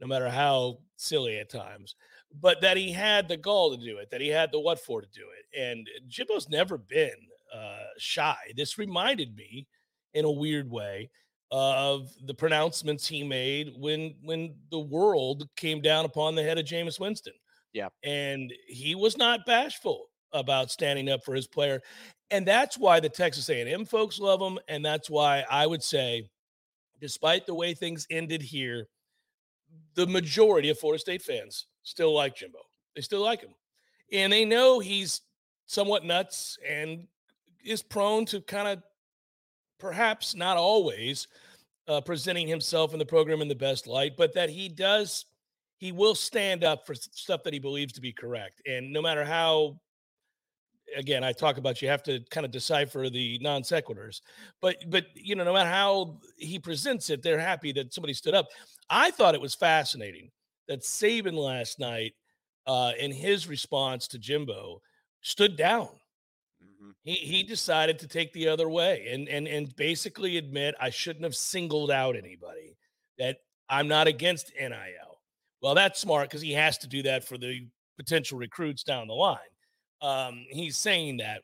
no 0.00 0.06
matter 0.06 0.28
how 0.28 0.78
silly 0.96 1.38
at 1.38 1.50
times, 1.50 1.94
but 2.40 2.60
that 2.62 2.76
he 2.76 2.90
had 2.90 3.28
the 3.28 3.36
gall 3.36 3.76
to 3.76 3.82
do 3.82 3.98
it, 3.98 4.10
that 4.10 4.20
he 4.20 4.28
had 4.28 4.50
the 4.50 4.58
what 4.58 4.80
for 4.80 5.00
to 5.00 5.08
do 5.12 5.26
it. 5.38 5.60
And 5.60 5.88
Jimbo's 6.08 6.48
never 6.48 6.78
been 6.78 7.10
uh, 7.54 7.76
shy. 7.98 8.36
This 8.56 8.78
reminded 8.78 9.36
me, 9.36 9.66
in 10.14 10.24
a 10.24 10.30
weird 10.30 10.70
way, 10.70 11.10
of 11.50 12.10
the 12.26 12.34
pronouncements 12.34 13.06
he 13.06 13.22
made 13.22 13.72
when 13.76 14.14
when 14.24 14.56
the 14.70 14.78
world 14.78 15.48
came 15.56 15.80
down 15.80 16.04
upon 16.04 16.34
the 16.34 16.42
head 16.42 16.58
of 16.58 16.64
Jameis 16.64 16.98
Winston. 16.98 17.34
Yeah, 17.72 17.88
and 18.02 18.52
he 18.66 18.94
was 18.94 19.16
not 19.16 19.46
bashful 19.46 20.06
about 20.32 20.70
standing 20.70 21.10
up 21.10 21.24
for 21.24 21.34
his 21.34 21.46
player, 21.46 21.80
and 22.30 22.46
that's 22.46 22.76
why 22.76 22.98
the 22.98 23.08
Texas 23.08 23.48
A&M 23.48 23.84
folks 23.84 24.18
love 24.18 24.40
him, 24.40 24.58
and 24.68 24.84
that's 24.84 25.08
why 25.08 25.44
I 25.48 25.66
would 25.66 25.82
say, 25.82 26.28
despite 27.00 27.46
the 27.46 27.54
way 27.54 27.72
things 27.72 28.06
ended 28.10 28.42
here, 28.42 28.88
the 29.94 30.06
majority 30.06 30.70
of 30.70 30.78
Florida 30.78 31.00
State 31.00 31.22
fans 31.22 31.66
still 31.84 32.12
like 32.12 32.34
Jimbo. 32.34 32.58
They 32.96 33.02
still 33.02 33.22
like 33.22 33.42
him, 33.42 33.54
and 34.12 34.32
they 34.32 34.44
know 34.44 34.80
he's 34.80 35.20
somewhat 35.66 36.04
nuts 36.04 36.58
and 36.68 37.06
is 37.64 37.82
prone 37.82 38.24
to 38.26 38.40
kind 38.40 38.68
of 38.68 38.82
perhaps 39.78 40.34
not 40.34 40.56
always 40.56 41.26
uh, 41.88 42.00
presenting 42.00 42.48
himself 42.48 42.92
in 42.92 42.98
the 42.98 43.04
program 43.04 43.42
in 43.42 43.48
the 43.48 43.54
best 43.54 43.86
light, 43.86 44.16
but 44.16 44.34
that 44.34 44.48
he 44.48 44.68
does, 44.68 45.26
he 45.78 45.92
will 45.92 46.14
stand 46.14 46.64
up 46.64 46.86
for 46.86 46.94
stuff 46.94 47.42
that 47.42 47.52
he 47.52 47.58
believes 47.58 47.92
to 47.92 48.00
be 48.00 48.12
correct. 48.12 48.62
And 48.66 48.92
no 48.92 49.02
matter 49.02 49.24
how, 49.24 49.78
again, 50.96 51.24
I 51.24 51.32
talk 51.32 51.58
about 51.58 51.82
you 51.82 51.88
have 51.88 52.02
to 52.04 52.20
kind 52.30 52.46
of 52.46 52.52
decipher 52.52 53.10
the 53.10 53.38
non 53.42 53.62
sequiturs, 53.62 54.20
but, 54.62 54.76
but, 54.88 55.06
you 55.14 55.34
know, 55.34 55.44
no 55.44 55.52
matter 55.52 55.70
how 55.70 56.18
he 56.38 56.58
presents 56.58 57.10
it, 57.10 57.22
they're 57.22 57.38
happy 57.38 57.72
that 57.72 57.92
somebody 57.92 58.14
stood 58.14 58.34
up. 58.34 58.48
I 58.88 59.10
thought 59.10 59.34
it 59.34 59.40
was 59.40 59.54
fascinating 59.54 60.30
that 60.68 60.82
Saban 60.82 61.34
last 61.34 61.78
night, 61.78 62.14
uh, 62.66 62.92
in 62.98 63.12
his 63.12 63.46
response 63.46 64.08
to 64.08 64.18
Jimbo, 64.18 64.80
stood 65.20 65.56
down 65.56 65.90
Mm-hmm. 66.84 66.90
He 67.02 67.14
he 67.14 67.42
decided 67.42 67.98
to 68.00 68.08
take 68.08 68.32
the 68.32 68.48
other 68.48 68.68
way 68.68 69.08
and 69.10 69.28
and 69.28 69.46
and 69.48 69.74
basically 69.76 70.36
admit 70.36 70.74
I 70.80 70.90
shouldn't 70.90 71.24
have 71.24 71.34
singled 71.34 71.90
out 71.90 72.16
anybody. 72.16 72.76
That 73.18 73.38
I'm 73.68 73.88
not 73.88 74.06
against 74.06 74.52
NIL. 74.58 75.20
Well, 75.62 75.74
that's 75.74 76.00
smart 76.00 76.28
because 76.28 76.42
he 76.42 76.52
has 76.52 76.76
to 76.78 76.86
do 76.86 77.02
that 77.04 77.24
for 77.24 77.38
the 77.38 77.66
potential 77.96 78.38
recruits 78.38 78.82
down 78.82 79.06
the 79.06 79.14
line. 79.14 79.38
Um, 80.02 80.44
he's 80.50 80.76
saying 80.76 81.18
that, 81.18 81.42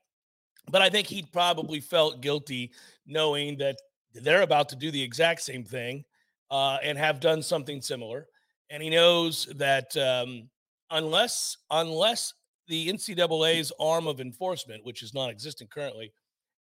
but 0.71 0.83
I 0.83 0.91
think 0.91 1.07
he 1.07 1.23
probably 1.23 1.81
felt 1.81 2.21
guilty 2.21 2.73
knowing 3.07 3.57
that 3.59 3.77
they're 4.13 4.43
about 4.43 4.69
to 4.71 4.77
do 4.77 4.91
the 4.91 5.03
exact 5.03 5.41
same 5.41 5.65
thing 5.65 6.05
uh, 6.51 6.79
and 6.83 6.99
have 6.99 7.21
done 7.21 7.43
something 7.43 7.81
similar. 7.81 8.27
And 8.69 8.83
he 8.83 8.91
knows 8.91 9.47
that 9.57 9.97
um, 9.97 10.51
unless 10.91 11.57
unless 11.71 12.35
the 12.71 12.89
NCAA's 12.89 13.73
arm 13.81 14.07
of 14.07 14.21
enforcement, 14.21 14.85
which 14.85 15.03
is 15.03 15.13
non-existent 15.13 15.71
currently, 15.71 16.13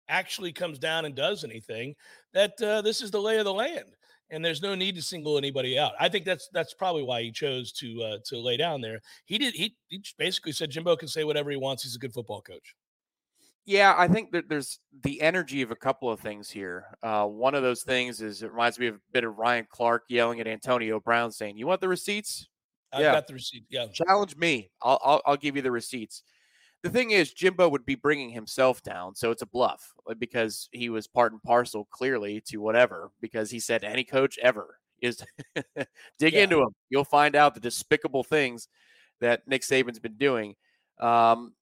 actually 0.09 0.53
comes 0.53 0.79
down 0.79 1.05
and 1.05 1.15
does 1.15 1.45
anything, 1.45 1.95
that 2.33 2.61
uh, 2.63 2.81
this 2.81 3.03
is 3.03 3.11
the 3.11 3.21
lay 3.21 3.37
of 3.37 3.45
the 3.45 3.53
land, 3.53 3.85
and 4.31 4.43
there's 4.43 4.63
no 4.63 4.75
need 4.75 4.95
to 4.97 5.03
single 5.03 5.37
anybody 5.37 5.79
out. 5.79 5.93
I 6.01 6.09
think 6.09 6.25
that's 6.25 6.49
that's 6.53 6.73
probably 6.73 7.03
why 7.03 7.23
he 7.23 7.31
chose 7.31 7.73
to 7.73 8.03
uh, 8.03 8.19
to 8.25 8.39
lay 8.39 8.57
down 8.57 8.81
there. 8.81 9.01
He 9.27 9.37
did. 9.37 9.55
He, 9.55 9.77
he 9.89 10.03
basically 10.17 10.53
said 10.53 10.71
Jimbo 10.71 10.97
can 10.97 11.09
say 11.09 11.25
whatever 11.25 11.51
he 11.51 11.59
wants. 11.59 11.83
He's 11.83 11.95
a 11.95 11.99
good 12.01 12.15
football 12.15 12.41
coach. 12.41 12.75
Yeah, 13.67 13.95
I 13.99 14.09
think 14.09 14.33
that 14.33 14.49
there's 14.49 14.81
the 15.03 15.21
energy 15.21 15.61
of 15.61 15.71
a 15.71 15.77
couple 15.77 16.11
of 16.11 16.21
things 16.21 16.49
here. 16.49 16.87
Uh, 17.03 17.27
one 17.27 17.55
of 17.55 17.63
those 17.63 17.83
things 17.83 18.23
is 18.23 18.43
it 18.43 18.51
reminds 18.51 18.79
me 18.79 18.87
of 18.87 18.95
a 18.95 19.13
bit 19.13 19.25
of 19.25 19.37
Ryan 19.37 19.67
Clark 19.71 20.05
yelling 20.09 20.41
at 20.41 20.47
Antonio 20.47 21.01
Brown 21.01 21.31
saying, 21.31 21.59
"You 21.59 21.67
want 21.67 21.83
the 21.83 21.89
receipts? 21.89 22.49
I 22.93 23.01
yeah. 23.01 23.13
got 23.13 23.27
the 23.27 23.35
receipt. 23.35 23.65
Yeah, 23.69 23.87
challenge 23.93 24.37
me. 24.37 24.71
I'll, 24.83 25.01
I'll 25.05 25.23
I'll 25.27 25.37
give 25.37 25.57
you 25.57 25.63
the 25.63 25.71
receipts." 25.71 26.23
The 26.83 26.91
thing 26.91 27.11
is, 27.11 27.33
Jimbo 27.33 27.69
would 27.69 27.85
be 27.85 27.97
bringing 27.97 28.31
himself 28.31 28.83
down, 28.83 29.17
so 29.17 29.31
it's 29.31 29.43
a 29.43 29.47
bluff 29.47 29.93
because 30.19 30.69
he 30.71 30.91
was 30.91 31.09
part 31.09 31.33
and 31.33 31.43
parcel 31.43 31.89
clearly 31.91 32.41
to 32.47 32.59
whatever. 32.59 33.11
Because 33.21 33.51
he 33.51 33.61
said 33.61 33.85
any 33.85 34.05
coach 34.05 34.39
ever 34.39 34.79
is 35.03 35.23
dig 36.19 36.35
yeah. 36.35 36.43
into 36.43 36.61
him, 36.61 36.69
you'll 36.89 37.05
find 37.05 37.35
out 37.35 37.55
the 37.55 37.61
despicable 37.61 38.25
things 38.25 38.69
that 39.21 39.47
Nick 39.47 39.63
Saban's 39.63 39.99
been 39.99 40.17
doing. 40.17 40.55
Um, 41.01 41.53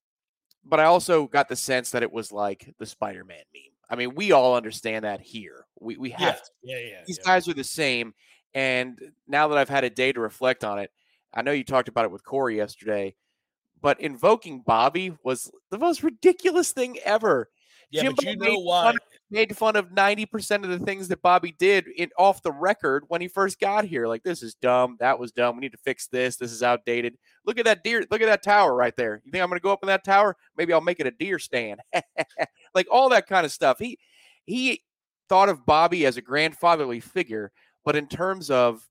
but 0.64 0.80
I 0.80 0.84
also 0.84 1.26
got 1.26 1.48
the 1.48 1.56
sense 1.56 1.90
that 1.90 2.02
it 2.02 2.12
was 2.12 2.32
like 2.32 2.74
the 2.78 2.86
Spider 2.86 3.24
Man 3.24 3.42
meme. 3.54 3.72
I 3.88 3.96
mean, 3.96 4.14
we 4.14 4.32
all 4.32 4.56
understand 4.56 5.04
that 5.04 5.20
here. 5.20 5.64
We 5.80 5.96
we 5.96 6.10
have 6.10 6.42
yeah, 6.62 6.76
yeah, 6.76 6.86
yeah 6.88 7.02
These 7.06 7.18
yeah. 7.18 7.32
guys 7.32 7.48
are 7.48 7.54
the 7.54 7.64
same. 7.64 8.14
And 8.54 8.98
now 9.28 9.48
that 9.48 9.58
I've 9.58 9.68
had 9.68 9.84
a 9.84 9.90
day 9.90 10.12
to 10.12 10.20
reflect 10.20 10.64
on 10.64 10.78
it, 10.78 10.90
I 11.34 11.42
know 11.42 11.52
you 11.52 11.64
talked 11.64 11.88
about 11.88 12.04
it 12.04 12.10
with 12.10 12.24
Corey 12.24 12.56
yesterday, 12.56 13.14
but 13.80 14.00
invoking 14.00 14.62
Bobby 14.66 15.16
was 15.22 15.50
the 15.70 15.78
most 15.78 16.02
ridiculous 16.02 16.72
thing 16.72 16.98
ever. 17.04 17.50
Yeah, 17.90 18.02
Jimbo 18.02 18.16
but 18.16 18.26
you 18.26 18.36
know 18.36 18.58
why? 18.58 18.94
made 19.30 19.56
fun 19.56 19.76
of 19.76 19.90
90% 19.90 20.64
of 20.64 20.70
the 20.70 20.78
things 20.84 21.08
that 21.08 21.22
Bobby 21.22 21.54
did 21.58 21.86
in 21.88 22.10
off 22.18 22.42
the 22.42 22.52
record 22.52 23.04
when 23.08 23.20
he 23.20 23.28
first 23.28 23.60
got 23.60 23.84
here. 23.84 24.06
Like, 24.06 24.22
this 24.22 24.42
is 24.42 24.54
dumb. 24.54 24.96
That 25.00 25.18
was 25.18 25.32
dumb. 25.32 25.56
We 25.56 25.60
need 25.60 25.72
to 25.72 25.78
fix 25.78 26.06
this. 26.06 26.36
This 26.36 26.52
is 26.52 26.62
outdated. 26.62 27.16
Look 27.44 27.58
at 27.58 27.64
that 27.64 27.84
deer. 27.84 28.04
Look 28.10 28.20
at 28.20 28.26
that 28.26 28.42
tower 28.42 28.74
right 28.74 28.94
there. 28.96 29.20
You 29.24 29.32
think 29.32 29.42
I'm 29.42 29.48
going 29.48 29.58
to 29.58 29.62
go 29.62 29.72
up 29.72 29.82
in 29.82 29.88
that 29.88 30.04
tower? 30.04 30.36
Maybe 30.56 30.72
I'll 30.72 30.80
make 30.80 31.00
it 31.00 31.06
a 31.06 31.12
deer 31.12 31.38
stand. 31.38 31.80
like 32.74 32.86
all 32.90 33.08
that 33.10 33.26
kind 33.26 33.44
of 33.44 33.52
stuff. 33.52 33.78
He 33.78 33.98
he 34.46 34.82
thought 35.28 35.48
of 35.48 35.66
Bobby 35.66 36.06
as 36.06 36.16
a 36.16 36.22
grandfatherly 36.22 37.00
figure, 37.00 37.52
but 37.84 37.96
in 37.96 38.06
terms 38.06 38.50
of 38.50 38.86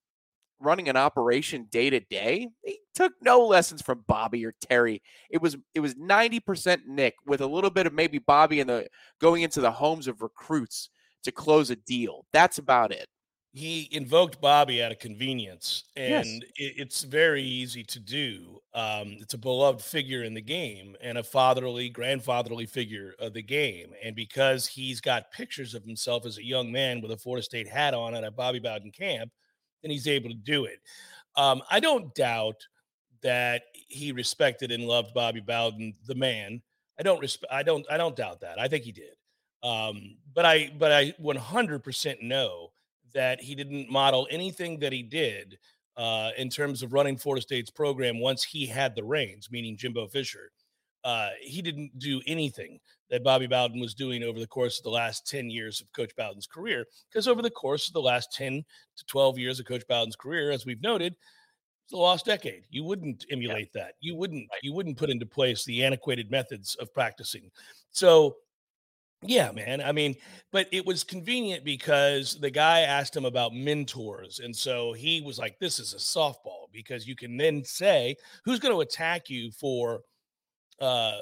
running 0.60 0.90
an 0.90 0.98
operation 0.98 1.68
day 1.70 1.90
to 1.90 2.00
day, 2.00 2.50
he 2.64 2.80
took 2.94 3.14
no 3.22 3.46
lessons 3.46 3.82
from 3.82 4.04
Bobby 4.08 4.46
or 4.46 4.54
Terry. 4.62 5.02
It 5.30 5.42
was 5.42 5.58
it 5.74 5.80
was 5.80 5.96
90% 5.96 6.86
Nick 6.88 7.16
with 7.26 7.42
a 7.42 7.48
little 7.48 7.70
bit 7.70 7.88
of 7.88 7.94
maybe 7.94 8.20
Bobby 8.20 8.60
in 8.60 8.68
the 8.68 8.88
going 9.20 9.44
into 9.44 9.62
the 9.62 9.72
homes 9.72 10.08
of 10.08 10.22
recruits 10.22 10.90
to 11.24 11.32
close 11.32 11.70
a 11.70 11.76
deal. 11.76 12.26
That's 12.32 12.58
about 12.58 12.92
it. 12.92 13.08
He 13.52 13.88
invoked 13.94 14.42
Bobby 14.42 14.84
out 14.84 14.92
of 14.92 15.00
convenience, 15.00 15.86
and 15.96 16.26
yes. 16.26 16.42
it, 16.58 16.74
it's 16.76 17.04
very 17.04 17.42
easy 17.42 17.86
to 17.86 18.02
do. 18.02 18.60
Um, 18.74 19.16
it's 19.22 19.34
a 19.34 19.38
beloved 19.38 19.82
figure 19.82 20.24
in 20.24 20.34
the 20.34 20.42
game 20.42 20.98
and 21.00 21.18
a 21.18 21.24
fatherly, 21.24 21.88
grandfatherly 21.88 22.66
figure 22.66 23.14
of 23.18 23.34
the 23.34 23.42
game. 23.42 23.94
And 24.04 24.14
because 24.14 24.68
he's 24.68 25.00
got 25.00 25.32
pictures 25.32 25.74
of 25.74 25.86
himself 25.86 26.26
as 26.26 26.38
a 26.38 26.44
young 26.44 26.70
man 26.70 27.00
with 27.00 27.12
a 27.12 27.18
Florida 27.18 27.44
State 27.44 27.70
hat 27.70 27.94
on 27.94 28.14
at 28.14 28.26
a 28.26 28.32
Bobby 28.32 28.60
Bowden 28.60 28.92
camp, 28.92 29.32
then 29.86 29.92
he's 29.92 30.08
able 30.08 30.30
to 30.30 30.36
do 30.36 30.66
it. 30.66 30.80
Um, 31.38 31.62
I 31.70 31.80
don't 31.80 32.14
doubt 32.16 32.66
that 33.22 33.64
he 33.74 34.12
respected 34.12 34.72
and 34.72 34.86
loved 34.86 35.14
Bobby 35.14 35.42
Bowden, 35.42 35.94
the 36.08 36.16
man. 36.16 36.62
I 37.00 37.04
don't 37.04 37.20
respect. 37.20 37.54
I 37.54 37.62
don't. 37.62 37.86
I 37.90 37.98
don't 37.98 38.16
doubt 38.16 38.42
that. 38.42 38.60
I 38.60 38.68
think 38.68 38.84
he 38.84 38.92
did. 38.92 39.16
Um, 39.62 40.18
but 40.34 40.46
I. 40.46 40.72
But 40.78 40.92
I 40.92 41.12
100% 41.22 42.22
know 42.24 42.72
that 43.14 43.42
he 43.42 43.54
didn't 43.54 43.92
model 43.92 44.28
anything 44.32 44.80
that 44.80 44.92
he 44.92 45.04
did 45.04 45.58
uh, 45.98 46.32
in 46.38 46.50
terms 46.50 46.82
of 46.82 46.94
running 46.94 47.18
Florida 47.18 47.42
State's 47.42 47.70
program 47.70 48.20
once 48.20 48.44
he 48.44 48.66
had 48.66 48.96
the 48.96 49.04
reins, 49.04 49.50
meaning 49.52 49.78
Jimbo 49.78 50.08
Fisher. 50.08 50.52
Uh, 51.06 51.30
he 51.40 51.62
didn't 51.62 51.98
do 52.00 52.20
anything 52.26 52.80
that 53.12 53.24
Bobby 53.24 53.46
Bowden 53.46 53.80
was 53.80 53.94
doing 53.94 54.24
over 54.24 54.40
the 54.40 54.48
course 54.48 54.80
of 54.80 54.84
the 54.84 54.90
last 54.90 55.28
10 55.28 55.52
years 55.52 55.80
of 55.80 55.92
Coach 55.94 56.16
Bowden's 56.18 56.48
career. 56.48 56.84
Because 57.10 57.28
over 57.28 57.44
the 57.44 57.52
course 57.52 57.88
of 57.88 57.94
the 57.94 58.02
last 58.02 58.34
10 58.34 58.66
to 58.98 59.06
12 59.06 59.38
years 59.38 59.60
of 59.60 59.68
Coach 59.68 59.84
Bowden's 59.88 60.16
career, 60.16 60.50
as 60.50 60.66
we've 60.66 60.82
noted, 60.82 61.16
it's 61.86 61.94
a 61.94 61.98
lost 61.98 62.26
decade. 62.26 62.64
You 62.72 62.84
wouldn't 62.84 63.26
emulate 63.30 63.70
yeah. 63.76 63.84
that. 63.84 63.94
You 64.00 64.16
wouldn't, 64.16 64.50
you 64.64 64.74
wouldn't 64.74 64.98
put 64.98 65.12
into 65.12 65.28
place 65.28 65.64
the 65.64 65.84
antiquated 65.84 66.32
methods 66.32 66.76
of 66.80 66.92
practicing. 66.92 67.52
So 67.92 68.38
yeah, 69.22 69.52
man. 69.52 69.82
I 69.82 69.92
mean, 69.92 70.16
but 70.52 70.68
it 70.72 70.86
was 70.86 71.04
convenient 71.04 71.64
because 71.64 72.40
the 72.40 72.50
guy 72.50 72.82
asked 72.82 73.16
him 73.16 73.26
about 73.26 73.54
mentors. 73.54 74.40
And 74.40 74.56
so 74.56 74.94
he 74.94 75.22
was 75.22 75.40
like, 75.40 75.58
this 75.60 75.80
is 75.80 75.94
a 75.94 75.98
softball 75.98 76.68
because 76.72 77.08
you 77.08 77.16
can 77.16 77.38
then 77.38 77.64
say, 77.64 78.16
who's 78.44 78.60
going 78.60 78.74
to 78.74 78.82
attack 78.82 79.30
you 79.30 79.52
for 79.52 80.02
uh, 80.80 81.20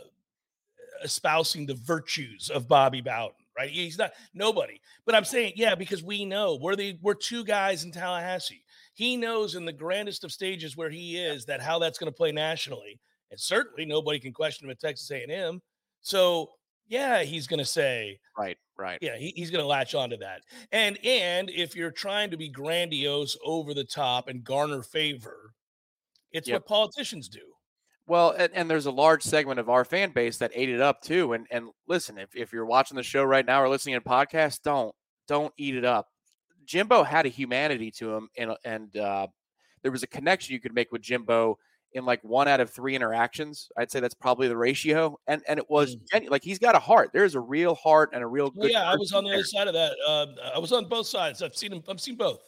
espousing 1.03 1.65
the 1.65 1.75
virtues 1.75 2.49
of 2.49 2.67
Bobby 2.67 3.01
Bowden, 3.01 3.35
right? 3.57 3.69
He's 3.69 3.97
not 3.97 4.13
nobody. 4.33 4.79
But 5.05 5.15
I'm 5.15 5.25
saying, 5.25 5.53
yeah, 5.55 5.75
because 5.75 6.03
we 6.03 6.25
know 6.25 6.57
we're 6.61 6.75
the 6.75 6.97
we're 7.01 7.13
two 7.13 7.43
guys 7.43 7.83
in 7.83 7.91
Tallahassee. 7.91 8.63
He 8.93 9.17
knows 9.17 9.55
in 9.55 9.65
the 9.65 9.73
grandest 9.73 10.23
of 10.23 10.31
stages 10.31 10.77
where 10.77 10.89
he 10.89 11.17
is 11.17 11.45
that 11.45 11.61
how 11.61 11.79
that's 11.79 11.97
going 11.97 12.11
to 12.11 12.15
play 12.15 12.31
nationally, 12.31 12.99
and 13.31 13.39
certainly 13.39 13.85
nobody 13.85 14.19
can 14.19 14.33
question 14.33 14.67
him 14.67 14.71
at 14.71 14.79
Texas 14.79 15.09
A&M. 15.11 15.61
So 16.01 16.49
yeah, 16.87 17.23
he's 17.23 17.47
going 17.47 17.59
to 17.59 17.65
say 17.65 18.19
right, 18.37 18.57
right. 18.77 18.99
Yeah, 19.01 19.17
he, 19.17 19.33
he's 19.35 19.51
going 19.51 19.63
to 19.63 19.67
latch 19.67 19.95
onto 19.95 20.17
that. 20.17 20.41
And 20.71 20.97
and 21.03 21.49
if 21.49 21.75
you're 21.75 21.91
trying 21.91 22.31
to 22.31 22.37
be 22.37 22.49
grandiose, 22.49 23.37
over 23.43 23.73
the 23.73 23.83
top, 23.83 24.27
and 24.27 24.43
garner 24.43 24.83
favor, 24.83 25.53
it's 26.31 26.47
yep. 26.47 26.61
what 26.61 26.67
politicians 26.67 27.29
do. 27.29 27.41
Well, 28.05 28.31
and, 28.31 28.51
and, 28.53 28.69
there's 28.69 28.85
a 28.85 28.91
large 28.91 29.23
segment 29.23 29.61
of 29.61 29.69
our 29.69 29.85
fan 29.85 30.11
base 30.11 30.37
that 30.39 30.51
ate 30.53 30.69
it 30.69 30.81
up 30.81 31.01
too. 31.01 31.33
And 31.33 31.47
and 31.51 31.69
listen, 31.87 32.17
if, 32.17 32.35
if 32.35 32.51
you're 32.51 32.65
watching 32.65 32.97
the 32.97 33.03
show 33.03 33.23
right 33.23 33.45
now 33.45 33.61
or 33.61 33.69
listening 33.69 33.95
to 33.95 34.01
podcast, 34.01 34.59
don't 34.63 34.93
don't 35.27 35.53
eat 35.57 35.75
it 35.75 35.85
up. 35.85 36.07
Jimbo 36.65 37.03
had 37.03 37.25
a 37.25 37.29
humanity 37.29 37.91
to 37.91 38.13
him, 38.13 38.29
and 38.37 38.51
and 38.65 38.97
uh, 38.97 39.27
there 39.83 39.91
was 39.91 40.03
a 40.03 40.07
connection 40.07 40.53
you 40.53 40.59
could 40.59 40.75
make 40.75 40.91
with 40.91 41.01
Jimbo 41.01 41.57
in 41.93 42.05
like 42.05 42.21
one 42.23 42.47
out 42.47 42.59
of 42.59 42.71
three 42.71 42.95
interactions. 42.95 43.69
I'd 43.77 43.91
say 43.91 43.99
that's 43.99 44.13
probably 44.13 44.47
the 44.47 44.57
ratio, 44.57 45.17
and 45.27 45.41
and 45.47 45.57
it 45.57 45.69
was 45.69 45.95
mm. 45.95 46.29
like 46.29 46.43
he's 46.43 46.59
got 46.59 46.75
a 46.75 46.79
heart. 46.79 47.11
There's 47.13 47.35
a 47.35 47.39
real 47.39 47.75
heart 47.75 48.09
and 48.13 48.23
a 48.23 48.27
real 48.27 48.49
good. 48.49 48.71
yeah, 48.71 48.89
I 48.89 48.95
was 48.95 49.13
on 49.13 49.23
the 49.23 49.29
there. 49.29 49.39
other 49.39 49.45
side 49.45 49.67
of 49.67 49.73
that. 49.73 49.93
Uh, 50.05 50.27
I 50.55 50.59
was 50.59 50.71
on 50.71 50.89
both 50.89 51.07
sides. 51.07 51.41
I've 51.41 51.55
seen 51.55 51.71
him. 51.71 51.83
I've 51.87 52.01
seen 52.01 52.15
both. 52.15 52.39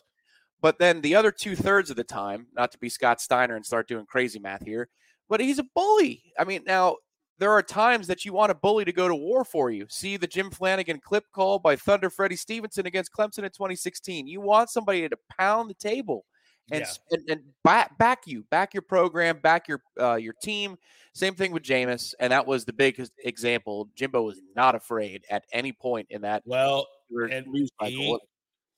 But 0.61 0.79
then 0.79 1.01
the 1.01 1.15
other 1.15 1.31
two 1.31 1.55
thirds 1.55 1.89
of 1.89 1.95
the 1.95 2.03
time, 2.03 2.47
not 2.53 2.71
to 2.71 2.77
be 2.77 2.89
Scott 2.89 3.21
Steiner 3.21 3.55
and 3.55 3.65
start 3.65 3.87
doing 3.87 4.05
crazy 4.05 4.39
math 4.39 4.65
here, 4.65 4.89
but 5.29 5.39
he's 5.39 5.59
a 5.59 5.65
bully. 5.75 6.23
I 6.39 6.43
mean, 6.43 6.63
now 6.65 6.97
there 7.37 7.51
are 7.51 7.63
times 7.63 8.07
that 8.07 8.25
you 8.25 8.33
want 8.33 8.51
a 8.51 8.55
bully 8.55 8.85
to 8.85 8.91
go 8.91 9.07
to 9.07 9.15
war 9.15 9.43
for 9.43 9.69
you. 9.69 9.85
See 9.89 10.17
the 10.17 10.27
Jim 10.27 10.49
Flanagan 10.49 10.99
clip 11.03 11.25
call 11.33 11.59
by 11.59 11.75
Thunder 11.75 12.09
Freddie 12.09 12.35
Stevenson 12.35 12.85
against 12.85 13.13
Clemson 13.13 13.39
in 13.39 13.51
2016. 13.51 14.27
You 14.27 14.41
want 14.41 14.69
somebody 14.69 15.07
to 15.07 15.17
pound 15.37 15.69
the 15.69 15.75
table 15.75 16.25
and 16.71 16.81
yeah. 16.81 17.17
and, 17.17 17.29
and 17.29 17.41
back, 17.63 17.97
back 17.97 18.21
you, 18.25 18.43
back 18.49 18.73
your 18.73 18.81
program, 18.81 19.39
back 19.39 19.67
your 19.67 19.81
uh, 19.99 20.15
your 20.15 20.33
team. 20.41 20.77
Same 21.13 21.35
thing 21.35 21.51
with 21.51 21.63
Jameis, 21.63 22.13
and 22.19 22.31
that 22.31 22.45
was 22.45 22.65
the 22.65 22.73
biggest 22.73 23.13
example. 23.23 23.89
Jimbo 23.95 24.23
was 24.23 24.41
not 24.55 24.75
afraid 24.75 25.23
at 25.29 25.45
any 25.53 25.71
point 25.71 26.07
in 26.09 26.21
that. 26.21 26.43
Well, 26.45 26.87
and 27.31 27.45
he, 27.53 28.17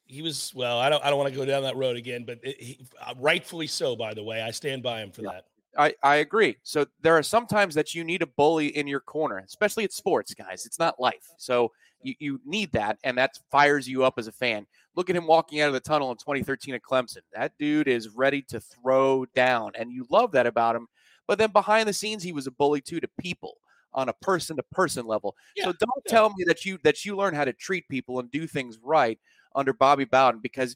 he 0.06 0.22
was 0.22 0.52
well. 0.56 0.80
I 0.80 0.90
don't 0.90 1.04
I 1.04 1.10
don't 1.10 1.18
want 1.18 1.32
to 1.32 1.38
go 1.38 1.46
down 1.46 1.64
that 1.64 1.76
road 1.76 1.96
again, 1.96 2.26
but 2.26 2.40
it, 2.44 2.62
he, 2.62 2.80
uh, 3.02 3.14
rightfully 3.18 3.68
so. 3.68 3.96
By 3.96 4.14
the 4.14 4.24
way, 4.24 4.42
I 4.42 4.52
stand 4.52 4.84
by 4.84 5.02
him 5.02 5.12
for 5.12 5.22
yeah. 5.24 5.32
that. 5.32 5.46
I, 5.78 5.94
I 6.04 6.16
agree. 6.18 6.58
So 6.64 6.88
there 7.02 7.16
are 7.16 7.24
some 7.24 7.46
times 7.46 7.76
that 7.76 7.94
you 7.94 8.04
need 8.04 8.22
a 8.22 8.28
bully 8.28 8.68
in 8.76 8.88
your 8.88 9.00
corner, 9.00 9.38
especially 9.38 9.84
at 9.84 9.94
sports, 9.94 10.34
guys. 10.34 10.66
It's 10.66 10.80
not 10.80 11.00
life. 11.00 11.30
So 11.38 11.72
you, 12.02 12.16
you 12.20 12.42
need 12.46 12.72
that, 12.74 12.98
and 13.04 13.18
that 13.18 13.38
fires 13.52 13.88
you 13.88 14.04
up 14.04 14.16
as 14.18 14.28
a 14.28 14.32
fan. 14.32 14.66
Look 14.96 15.10
at 15.10 15.16
him 15.16 15.28
walking 15.28 15.62
out 15.62 15.68
of 15.68 15.74
the 15.74 15.80
tunnel 15.80 16.10
in 16.12 16.18
2013 16.18 16.74
at 16.74 16.82
Clemson. 16.82 17.20
That 17.34 17.54
dude 17.60 17.88
is 17.88 18.10
ready 18.10 18.42
to 18.44 18.60
throw 18.60 19.26
down, 19.36 19.72
and 19.78 19.92
you 19.92 20.08
love 20.10 20.32
that 20.32 20.48
about 20.48 20.76
him. 20.76 20.88
But 21.28 21.38
then 21.38 21.52
behind 21.52 21.88
the 21.88 21.94
scenes, 21.94 22.24
he 22.24 22.32
was 22.32 22.48
a 22.48 22.52
bully 22.52 22.82
too 22.82 23.00
to 23.00 23.10
people 23.20 23.58
on 23.94 24.10
a 24.10 24.14
person 24.14 24.56
to 24.58 24.64
person 24.72 25.06
level. 25.06 25.36
Yeah, 25.56 25.66
so 25.66 25.74
don't 25.74 26.04
yeah. 26.06 26.12
tell 26.12 26.30
me 26.30 26.44
that 26.48 26.66
you 26.66 26.80
that 26.84 27.06
you 27.06 27.16
learn 27.16 27.36
how 27.36 27.46
to 27.46 27.54
treat 27.54 27.88
people 27.88 28.20
and 28.20 28.32
do 28.32 28.48
things 28.48 28.80
right 28.82 29.20
under 29.56 29.74
Bobby 29.74 30.06
Bowden 30.06 30.40
because 30.42 30.76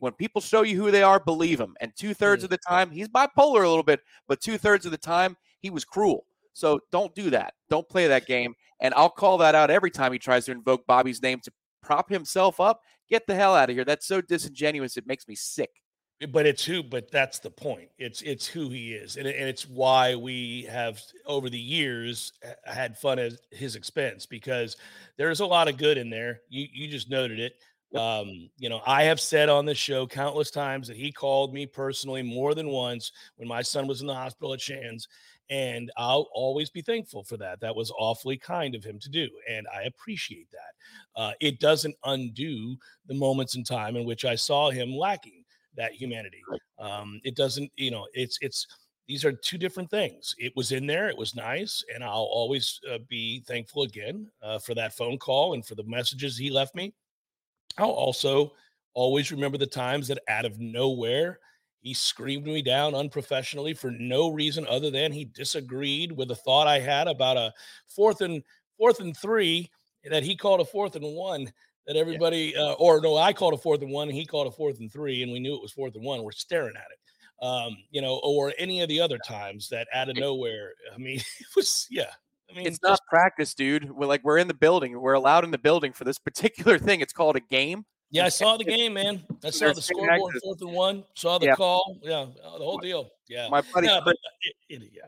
when 0.00 0.12
people 0.12 0.40
show 0.40 0.62
you 0.62 0.76
who 0.76 0.90
they 0.90 1.02
are, 1.02 1.20
believe 1.20 1.58
them. 1.58 1.74
And 1.80 1.92
two 1.96 2.14
thirds 2.14 2.42
mm. 2.42 2.44
of 2.44 2.50
the 2.50 2.58
time, 2.58 2.90
he's 2.90 3.08
bipolar 3.08 3.64
a 3.64 3.68
little 3.68 3.82
bit, 3.82 4.00
but 4.26 4.40
two 4.40 4.58
thirds 4.58 4.84
of 4.84 4.92
the 4.92 4.98
time, 4.98 5.36
he 5.60 5.70
was 5.70 5.84
cruel. 5.84 6.24
So 6.52 6.80
don't 6.90 7.14
do 7.14 7.30
that. 7.30 7.54
Don't 7.70 7.88
play 7.88 8.08
that 8.08 8.26
game. 8.26 8.54
And 8.80 8.94
I'll 8.94 9.10
call 9.10 9.38
that 9.38 9.54
out 9.54 9.70
every 9.70 9.90
time 9.90 10.12
he 10.12 10.18
tries 10.18 10.44
to 10.46 10.52
invoke 10.52 10.86
Bobby's 10.86 11.22
name 11.22 11.40
to 11.44 11.52
prop 11.82 12.10
himself 12.10 12.60
up. 12.60 12.80
Get 13.08 13.26
the 13.26 13.34
hell 13.34 13.54
out 13.54 13.70
of 13.70 13.76
here. 13.76 13.84
That's 13.84 14.06
so 14.06 14.20
disingenuous. 14.20 14.96
It 14.96 15.06
makes 15.06 15.26
me 15.28 15.34
sick. 15.34 15.70
But 16.30 16.46
it's 16.46 16.64
who, 16.64 16.82
but 16.82 17.12
that's 17.12 17.38
the 17.38 17.50
point. 17.50 17.90
It's 17.96 18.22
it's 18.22 18.44
who 18.44 18.70
he 18.70 18.92
is, 18.92 19.16
and, 19.16 19.28
and 19.28 19.48
it's 19.48 19.68
why 19.68 20.16
we 20.16 20.64
have 20.64 21.00
over 21.26 21.48
the 21.48 21.60
years 21.60 22.32
had 22.64 22.98
fun 22.98 23.20
at 23.20 23.34
his 23.52 23.76
expense 23.76 24.26
because 24.26 24.76
there's 25.16 25.38
a 25.38 25.46
lot 25.46 25.68
of 25.68 25.76
good 25.76 25.96
in 25.96 26.10
there. 26.10 26.40
You 26.48 26.66
you 26.72 26.88
just 26.88 27.08
noted 27.08 27.38
it. 27.38 27.52
Um, 27.94 28.50
you 28.58 28.68
know, 28.68 28.82
I 28.86 29.04
have 29.04 29.20
said 29.20 29.48
on 29.48 29.64
this 29.64 29.78
show 29.78 30.06
countless 30.06 30.50
times 30.50 30.88
that 30.88 30.96
he 30.96 31.10
called 31.10 31.54
me 31.54 31.66
personally 31.66 32.22
more 32.22 32.54
than 32.54 32.68
once 32.68 33.12
when 33.36 33.48
my 33.48 33.62
son 33.62 33.86
was 33.86 34.02
in 34.02 34.06
the 34.06 34.14
hospital 34.14 34.52
at 34.52 34.60
Shands, 34.60 35.08
and 35.50 35.90
I'll 35.96 36.28
always 36.34 36.68
be 36.68 36.82
thankful 36.82 37.24
for 37.24 37.38
that. 37.38 37.60
That 37.60 37.74
was 37.74 37.90
awfully 37.98 38.36
kind 38.36 38.74
of 38.74 38.84
him 38.84 38.98
to 38.98 39.08
do. 39.08 39.28
And 39.50 39.66
I 39.74 39.84
appreciate 39.84 40.48
that. 40.50 41.20
Uh, 41.20 41.32
it 41.40 41.60
doesn't 41.60 41.94
undo 42.04 42.76
the 43.06 43.14
moments 43.14 43.56
in 43.56 43.64
time 43.64 43.96
in 43.96 44.04
which 44.04 44.26
I 44.26 44.34
saw 44.34 44.70
him 44.70 44.94
lacking 44.94 45.44
that 45.76 45.94
humanity. 45.94 46.42
Um, 46.78 47.20
it 47.24 47.36
doesn't, 47.36 47.70
you 47.76 47.90
know, 47.90 48.06
it's, 48.12 48.36
it's, 48.42 48.66
these 49.06 49.24
are 49.24 49.32
two 49.32 49.56
different 49.56 49.90
things. 49.90 50.34
It 50.36 50.52
was 50.54 50.72
in 50.72 50.86
there, 50.86 51.08
it 51.08 51.16
was 51.16 51.34
nice, 51.34 51.82
and 51.94 52.04
I'll 52.04 52.28
always 52.30 52.78
uh, 52.92 52.98
be 53.08 53.40
thankful 53.46 53.84
again 53.84 54.30
uh, 54.42 54.58
for 54.58 54.74
that 54.74 54.94
phone 54.94 55.16
call 55.16 55.54
and 55.54 55.64
for 55.64 55.76
the 55.76 55.84
messages 55.84 56.36
he 56.36 56.50
left 56.50 56.74
me. 56.74 56.92
I'll 57.78 57.90
also 57.90 58.52
always 58.94 59.30
remember 59.30 59.58
the 59.58 59.66
times 59.66 60.08
that 60.08 60.20
out 60.28 60.44
of 60.44 60.58
nowhere, 60.58 61.38
he 61.80 61.94
screamed 61.94 62.44
me 62.44 62.62
down 62.62 62.94
unprofessionally 62.94 63.74
for 63.74 63.90
no 63.92 64.30
reason 64.30 64.66
other 64.68 64.90
than 64.90 65.12
he 65.12 65.24
disagreed 65.24 66.12
with 66.12 66.30
a 66.30 66.36
thought 66.36 66.66
I 66.66 66.80
had 66.80 67.06
about 67.06 67.36
a 67.36 67.52
fourth 67.86 68.20
and 68.20 68.42
fourth 68.76 69.00
and 69.00 69.16
three 69.16 69.70
that 70.04 70.22
he 70.22 70.36
called 70.36 70.60
a 70.60 70.64
fourth 70.64 70.96
and 70.96 71.04
one 71.04 71.50
that 71.86 71.96
everybody 71.96 72.52
yeah. 72.54 72.62
uh, 72.62 72.72
or 72.74 73.00
no 73.00 73.16
I 73.16 73.32
called 73.32 73.54
a 73.54 73.58
fourth 73.58 73.82
and 73.82 73.92
one 73.92 74.08
and 74.08 74.16
he 74.16 74.26
called 74.26 74.46
a 74.46 74.50
fourth 74.50 74.80
and 74.80 74.92
three 74.92 75.22
and 75.22 75.32
we 75.32 75.40
knew 75.40 75.54
it 75.54 75.62
was 75.62 75.72
fourth 75.72 75.94
and 75.94 76.04
one. 76.04 76.22
We're 76.22 76.32
staring 76.32 76.76
at 76.76 76.82
it. 76.90 76.98
Um, 77.40 77.76
you 77.90 78.02
know, 78.02 78.20
or 78.24 78.52
any 78.58 78.80
of 78.80 78.88
the 78.88 79.00
other 79.00 79.18
times 79.18 79.68
that 79.68 79.86
out 79.94 80.08
of 80.08 80.16
nowhere. 80.16 80.72
I 80.92 80.98
mean, 80.98 81.18
it 81.40 81.46
was 81.54 81.86
yeah. 81.88 82.10
I 82.50 82.56
mean, 82.56 82.66
it's 82.66 82.78
just, 82.78 82.82
not 82.82 83.00
practice, 83.08 83.54
dude. 83.54 83.90
We're 83.90 84.06
like 84.06 84.24
we're 84.24 84.38
in 84.38 84.48
the 84.48 84.54
building. 84.54 84.98
We're 84.98 85.14
allowed 85.14 85.44
in 85.44 85.50
the 85.50 85.58
building 85.58 85.92
for 85.92 86.04
this 86.04 86.18
particular 86.18 86.78
thing. 86.78 87.00
It's 87.00 87.12
called 87.12 87.36
a 87.36 87.40
game. 87.40 87.84
Yeah, 88.10 88.24
I 88.24 88.30
saw 88.30 88.56
the 88.56 88.64
game, 88.64 88.94
man. 88.94 89.22
I 89.44 89.50
saw 89.50 89.72
the 89.72 89.82
scoreboard, 89.82 90.34
fourth 90.42 90.62
and 90.62 90.72
one. 90.72 91.04
Saw 91.14 91.38
the 91.38 91.46
yeah. 91.46 91.54
call. 91.54 91.98
Yeah, 92.02 92.26
uh, 92.42 92.58
the 92.58 92.64
whole 92.64 92.78
deal. 92.78 93.10
Yeah, 93.28 93.48
my 93.50 93.60
buddy, 93.60 93.86
yeah, 93.86 94.00
Chris, 94.02 94.16
it, 94.70 94.82
it, 94.82 94.90
yeah. 94.94 95.02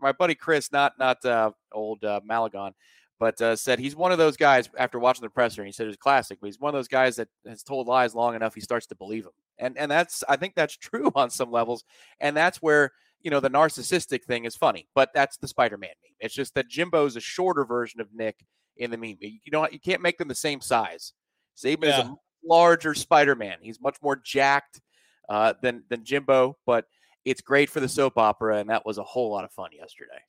my 0.00 0.12
buddy 0.12 0.36
Chris, 0.36 0.70
not 0.70 0.96
not 0.96 1.24
uh, 1.24 1.50
old 1.72 2.04
uh, 2.04 2.20
Malagon, 2.24 2.72
but 3.18 3.40
uh, 3.40 3.56
said 3.56 3.80
he's 3.80 3.96
one 3.96 4.12
of 4.12 4.18
those 4.18 4.36
guys. 4.36 4.70
After 4.78 5.00
watching 5.00 5.22
the 5.22 5.30
presser, 5.30 5.62
and 5.62 5.66
he 5.66 5.72
said 5.72 5.86
it 5.86 5.88
was 5.88 5.96
classic. 5.96 6.38
But 6.40 6.46
he's 6.46 6.60
one 6.60 6.72
of 6.72 6.78
those 6.78 6.86
guys 6.86 7.16
that 7.16 7.28
has 7.44 7.64
told 7.64 7.88
lies 7.88 8.14
long 8.14 8.36
enough, 8.36 8.54
he 8.54 8.60
starts 8.60 8.86
to 8.86 8.94
believe 8.94 9.24
them, 9.24 9.32
and 9.58 9.76
and 9.78 9.90
that's 9.90 10.24
I 10.28 10.36
think 10.36 10.54
that's 10.54 10.76
true 10.76 11.10
on 11.14 11.30
some 11.30 11.50
levels, 11.50 11.84
and 12.20 12.36
that's 12.36 12.58
where 12.58 12.92
you 13.20 13.30
know 13.30 13.40
the 13.40 13.50
narcissistic 13.50 14.24
thing 14.24 14.44
is 14.44 14.56
funny, 14.56 14.88
but 14.94 15.10
that's 15.14 15.36
the 15.36 15.48
Spider-Man 15.48 15.90
meme. 16.02 16.16
It's 16.20 16.34
just 16.34 16.54
that 16.54 16.68
Jimbo's 16.68 17.16
a 17.16 17.20
shorter 17.20 17.64
version 17.64 18.00
of 18.00 18.08
Nick 18.12 18.44
in 18.76 18.90
the 18.90 18.96
meme. 18.96 19.16
You 19.20 19.40
know, 19.52 19.68
you 19.70 19.80
can't 19.80 20.02
make 20.02 20.18
them 20.18 20.28
the 20.28 20.34
same 20.34 20.60
size. 20.60 21.12
Saban 21.56 21.84
yeah. 21.84 22.00
is 22.00 22.06
a 22.06 22.14
larger 22.44 22.94
Spider-Man. 22.94 23.58
He's 23.60 23.80
much 23.80 23.96
more 24.02 24.16
jacked 24.16 24.80
uh, 25.28 25.54
than 25.62 25.84
than 25.88 26.04
Jimbo, 26.04 26.56
but 26.66 26.86
it's 27.24 27.40
great 27.40 27.70
for 27.70 27.80
the 27.80 27.88
soap 27.88 28.18
opera, 28.18 28.58
and 28.58 28.68
that 28.70 28.84
was 28.84 28.98
a 28.98 29.02
whole 29.02 29.30
lot 29.30 29.44
of 29.44 29.52
fun 29.52 29.70
yesterday. 29.72 30.20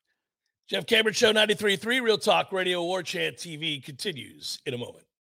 Jeff 0.67 0.87
Cameron 0.87 1.13
Show 1.13 1.31
93.3 1.31 2.01
Real 2.01 2.17
Talk 2.17 2.51
Radio 2.51 2.81
War 2.81 3.03
Chant 3.03 3.35
TV 3.35 3.83
continues 3.83 4.59
in 4.65 4.73
a 4.73 4.77
moment. 4.77 5.05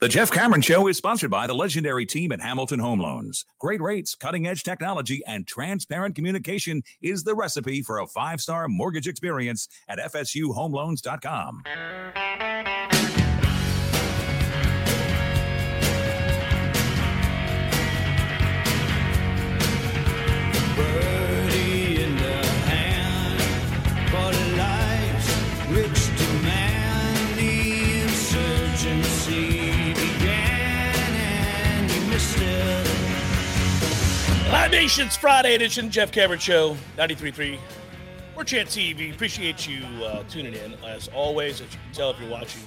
The 0.00 0.08
Jeff 0.08 0.30
Cameron 0.30 0.62
Show 0.62 0.88
is 0.88 0.96
sponsored 0.96 1.30
by 1.30 1.46
the 1.46 1.54
legendary 1.54 2.06
team 2.06 2.32
at 2.32 2.40
Hamilton 2.40 2.78
Home 2.78 3.00
Loans. 3.00 3.44
Great 3.58 3.82
rates, 3.82 4.14
cutting 4.14 4.46
edge 4.46 4.62
technology, 4.62 5.20
and 5.26 5.46
transparent 5.46 6.14
communication 6.14 6.82
is 7.02 7.22
the 7.24 7.34
recipe 7.34 7.82
for 7.82 7.98
a 7.98 8.06
five 8.06 8.40
star 8.40 8.66
mortgage 8.66 9.06
experience 9.06 9.68
at 9.88 9.98
FSUHomeLoans.com. 9.98 11.64
Libations 34.50 35.16
Friday 35.16 35.54
edition, 35.54 35.92
Jeff 35.92 36.10
Cameron 36.10 36.40
Show, 36.40 36.76
93.3. 36.96 37.56
War 38.34 38.42
Chant 38.42 38.68
TV. 38.68 39.14
Appreciate 39.14 39.68
you 39.68 39.84
uh, 40.04 40.24
tuning 40.24 40.54
in. 40.54 40.74
As 40.84 41.06
always, 41.14 41.60
as 41.60 41.72
you 41.72 41.78
can 41.84 41.94
tell 41.94 42.10
if 42.10 42.18
you're 42.18 42.28
watching, 42.28 42.60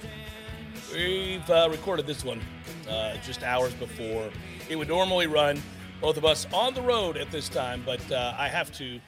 we've 0.94 1.48
uh, 1.50 1.68
recorded 1.70 2.08
this 2.08 2.24
one 2.24 2.40
uh, 2.90 3.18
just 3.18 3.44
hours 3.44 3.74
before 3.74 4.30
it 4.70 4.78
would 4.78 4.88
normally 4.88 5.28
run. 5.28 5.62
Both 6.00 6.16
of 6.16 6.24
us 6.24 6.48
on 6.54 6.74
the 6.74 6.82
road 6.82 7.18
at 7.18 7.30
this 7.32 7.50
time, 7.50 7.84
but 7.86 8.10
uh, 8.10 8.34
I 8.38 8.48
have 8.48 8.72
to 8.78 9.02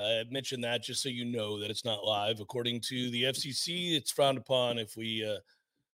uh, 0.00 0.22
mention 0.30 0.60
that 0.60 0.84
just 0.84 1.02
so 1.02 1.08
you 1.08 1.24
know 1.24 1.58
that 1.58 1.68
it's 1.68 1.84
not 1.84 2.04
live. 2.04 2.38
According 2.38 2.82
to 2.82 3.10
the 3.10 3.24
FCC, 3.24 3.96
it's 3.96 4.12
frowned 4.12 4.38
upon 4.38 4.78
if 4.78 4.96
we 4.96 5.28
uh, 5.28 5.40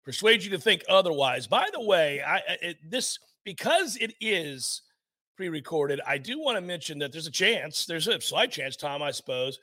persuade 0.04 0.42
you 0.44 0.50
to 0.50 0.58
think 0.58 0.84
otherwise. 0.90 1.46
By 1.46 1.68
the 1.72 1.82
way, 1.82 2.24
I 2.26 2.42
it, 2.60 2.78
this 2.90 3.20
because 3.46 3.98
it 3.98 4.16
is– 4.20 4.82
pre-recorded. 5.36 6.00
I 6.08 6.18
do 6.18 6.40
want 6.40 6.58
to 6.58 6.62
mention 6.62 7.00
that 7.00 7.12
there's 7.12 7.28
a 7.28 7.32
chance, 7.32 7.86
there's 7.86 8.08
a 8.08 8.20
slight 8.22 8.52
chance, 8.52 8.76
Tom, 8.76 9.02
I 9.02 9.12
suppose, 9.12 9.60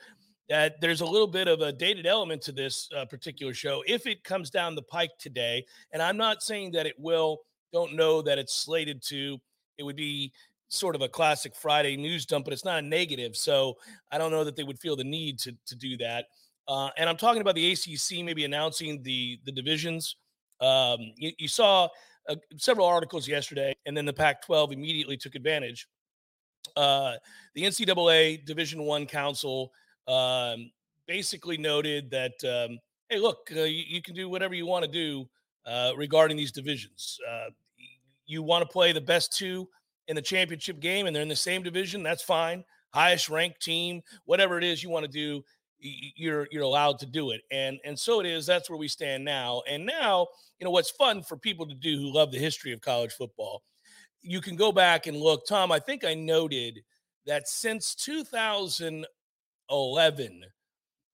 that 0.49 0.81
there's 0.81 1.01
a 1.01 1.07
little 1.07 1.29
bit 1.29 1.49
of 1.49 1.61
a 1.61 1.73
dated 1.73 2.07
element 2.07 2.43
to 2.43 2.53
this 2.53 2.89
uh, 2.97 3.05
particular 3.05 3.55
show 3.55 3.83
if 3.87 4.07
it 4.07 4.25
comes 4.25 4.51
down 4.51 4.75
the 4.75 4.83
pike 4.83 5.13
today. 5.19 5.65
And 5.93 6.03
I'm 6.03 6.17
not 6.17 6.43
saying 6.43 6.73
that 6.73 6.87
it 6.87 6.97
will. 6.99 7.41
Don't 7.73 7.95
know 7.95 8.21
that 8.23 8.39
it's 8.39 8.55
slated 8.55 9.01
to. 9.05 9.39
It 9.79 9.85
would 9.85 9.97
be 9.97 10.33
sort 10.69 10.97
of 10.97 11.03
a 11.03 11.09
classic 11.09 11.55
Friday 11.55 11.97
news 11.97 12.27
dump, 12.27 12.45
but 12.45 12.53
it's 12.53 12.65
not 12.65 12.79
a 12.79 12.83
negative. 12.83 13.37
So 13.37 13.75
I 14.11 14.19
don't 14.19 14.33
know 14.33 14.45
that 14.45 14.57
they 14.57 14.65
would 14.65 14.79
feel 14.79 14.97
the 14.97 15.05
need 15.05 15.39
to 15.41 15.55
to 15.67 15.77
do 15.77 15.97
that. 15.99 16.27
Uh, 16.67 16.91
and 16.97 17.09
I'm 17.09 17.17
talking 17.17 17.43
about 17.43 17.55
the 17.55 17.73
ACC 17.73 18.25
maybe 18.25 18.45
announcing 18.45 19.03
the 19.03 19.39
the 19.45 19.53
divisions. 19.53 20.17
Um, 20.61 20.99
you, 21.17 21.33
you 21.39 21.49
saw 21.49 21.89
uh, 22.29 22.37
several 22.57 22.87
articles 22.87 23.27
yesterday, 23.27 23.75
and 23.87 23.97
then 23.97 24.05
the 24.05 24.13
Pac-12 24.13 24.73
immediately 24.73 25.17
took 25.17 25.35
advantage. 25.35 25.89
Uh, 26.77 27.15
the 27.55 27.63
NCAA 27.63 28.45
Division 28.45 28.83
One 28.83 29.07
Council 29.07 29.73
um, 30.07 30.71
basically 31.07 31.57
noted 31.57 32.11
that, 32.11 32.33
um, 32.45 32.79
hey, 33.09 33.19
look, 33.19 33.51
uh, 33.55 33.63
you, 33.63 33.85
you, 33.87 34.03
can 34.03 34.15
do 34.15 34.29
whatever 34.29 34.55
you 34.55 34.67
want 34.67 34.85
to 34.85 34.91
do 34.91 35.29
uh, 35.67 35.93
regarding 35.97 36.37
these 36.37 36.53
divisions. 36.53 37.19
Uh, 37.29 37.51
you 38.27 38.43
want 38.43 38.63
to 38.63 38.69
play 38.69 38.93
the 38.93 39.01
best 39.01 39.37
two 39.37 39.69
in 40.09 40.17
the 40.17 40.23
championship 40.23 40.81
game, 40.81 41.07
and 41.07 41.15
they're 41.15 41.23
in 41.23 41.29
the 41.29 41.37
same 41.37 41.63
division. 41.63 42.03
That's 42.03 42.23
fine. 42.23 42.65
Highest 42.93 43.29
ranked 43.29 43.61
team, 43.61 44.03
whatever 44.25 44.59
it 44.59 44.65
is 44.65 44.83
you 44.83 44.91
want 44.91 45.05
to 45.05 45.11
do, 45.11 45.43
you're 45.81 46.47
you're 46.51 46.63
allowed 46.63 46.99
to 46.99 47.07
do 47.07 47.31
it 47.31 47.41
and 47.51 47.79
and 47.85 47.99
so 47.99 48.21
it 48.21 48.27
is 48.27 48.45
that's 48.45 48.69
where 48.69 48.79
we 48.79 48.89
stand 48.89 49.25
now 49.25 49.63
and 49.69 49.85
now 49.85 50.27
you 50.59 50.65
know 50.65 50.71
what's 50.71 50.91
fun 50.91 51.23
for 51.23 51.37
people 51.37 51.67
to 51.67 51.75
do 51.75 51.97
who 51.97 52.13
love 52.13 52.31
the 52.31 52.39
history 52.39 52.73
of 52.73 52.81
college 52.81 53.13
football 53.13 53.63
you 54.21 54.41
can 54.43 54.57
go 54.57 54.71
back 54.71 55.07
and 55.07 55.17
look 55.17 55.47
tom 55.47 55.73
i 55.73 55.79
think 55.79 56.05
i 56.05 56.13
noted 56.13 56.81
that 57.25 57.49
since 57.49 57.95
2011 57.95 59.07
2011, 59.71 60.45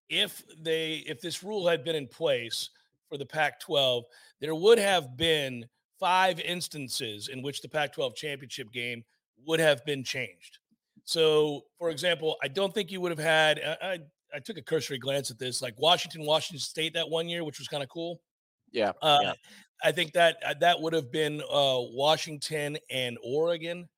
if 0.08 0.42
they 0.60 1.04
if 1.06 1.20
this 1.20 1.42
rule 1.42 1.66
had 1.66 1.84
been 1.84 1.96
in 1.96 2.06
place 2.06 2.70
for 3.08 3.18
the 3.18 3.26
Pac-12, 3.26 4.02
there 4.40 4.54
would 4.54 4.78
have 4.78 5.16
been 5.16 5.64
five 5.98 6.40
instances 6.40 7.28
in 7.28 7.42
which 7.42 7.60
the 7.60 7.68
Pac-12 7.68 8.14
championship 8.14 8.72
game 8.72 9.04
would 9.46 9.60
have 9.60 9.84
been 9.84 10.02
changed. 10.02 10.58
So, 11.04 11.62
for 11.78 11.90
example, 11.90 12.36
I 12.42 12.48
don't 12.48 12.74
think 12.74 12.90
you 12.90 13.00
would 13.00 13.12
have 13.12 13.18
had. 13.18 13.60
I, 13.82 13.98
I 14.34 14.38
took 14.38 14.58
a 14.58 14.62
cursory 14.62 14.98
glance 14.98 15.30
at 15.30 15.38
this, 15.38 15.62
like 15.62 15.74
Washington, 15.78 16.24
Washington 16.24 16.60
State 16.60 16.94
that 16.94 17.08
one 17.08 17.28
year, 17.28 17.44
which 17.44 17.58
was 17.58 17.68
kind 17.68 17.82
of 17.82 17.88
cool. 17.88 18.20
Yeah, 18.72 18.92
uh, 19.02 19.18
yeah. 19.22 19.32
I 19.82 19.92
think 19.92 20.12
that 20.12 20.36
uh, 20.44 20.54
that 20.60 20.80
would 20.80 20.92
have 20.92 21.10
been 21.10 21.40
uh, 21.40 21.78
Washington 21.80 22.76
and 22.90 23.16
Oregon. 23.22 23.88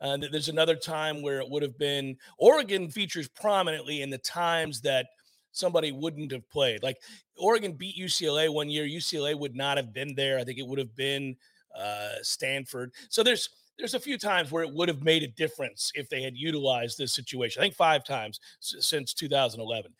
Uh, 0.00 0.16
there's 0.16 0.48
another 0.48 0.76
time 0.76 1.22
where 1.22 1.40
it 1.40 1.48
would 1.48 1.62
have 1.62 1.76
been 1.78 2.16
Oregon 2.38 2.88
features 2.88 3.28
prominently 3.28 4.02
in 4.02 4.10
the 4.10 4.18
times 4.18 4.80
that 4.82 5.06
somebody 5.52 5.90
wouldn't 5.92 6.30
have 6.30 6.48
played. 6.48 6.82
Like 6.82 6.98
Oregon 7.36 7.72
beat 7.72 7.96
UCLA 7.96 8.52
one 8.52 8.68
year, 8.68 8.84
UCLA 8.84 9.38
would 9.38 9.56
not 9.56 9.76
have 9.76 9.92
been 9.92 10.14
there. 10.14 10.38
I 10.38 10.44
think 10.44 10.58
it 10.58 10.66
would 10.66 10.78
have 10.78 10.94
been 10.94 11.36
uh, 11.76 12.10
Stanford. 12.22 12.92
So 13.08 13.22
there's 13.22 13.48
there's 13.78 13.94
a 13.94 14.00
few 14.00 14.18
times 14.18 14.50
where 14.50 14.62
it 14.62 14.72
would 14.72 14.88
have 14.88 15.02
made 15.02 15.22
a 15.22 15.28
difference 15.28 15.92
if 15.94 16.08
they 16.08 16.22
had 16.22 16.36
utilized 16.36 16.98
this 16.98 17.14
situation. 17.14 17.60
I 17.60 17.66
think 17.66 17.74
five 17.74 18.04
times 18.04 18.40
since 18.60 19.14
2011. 19.14 19.92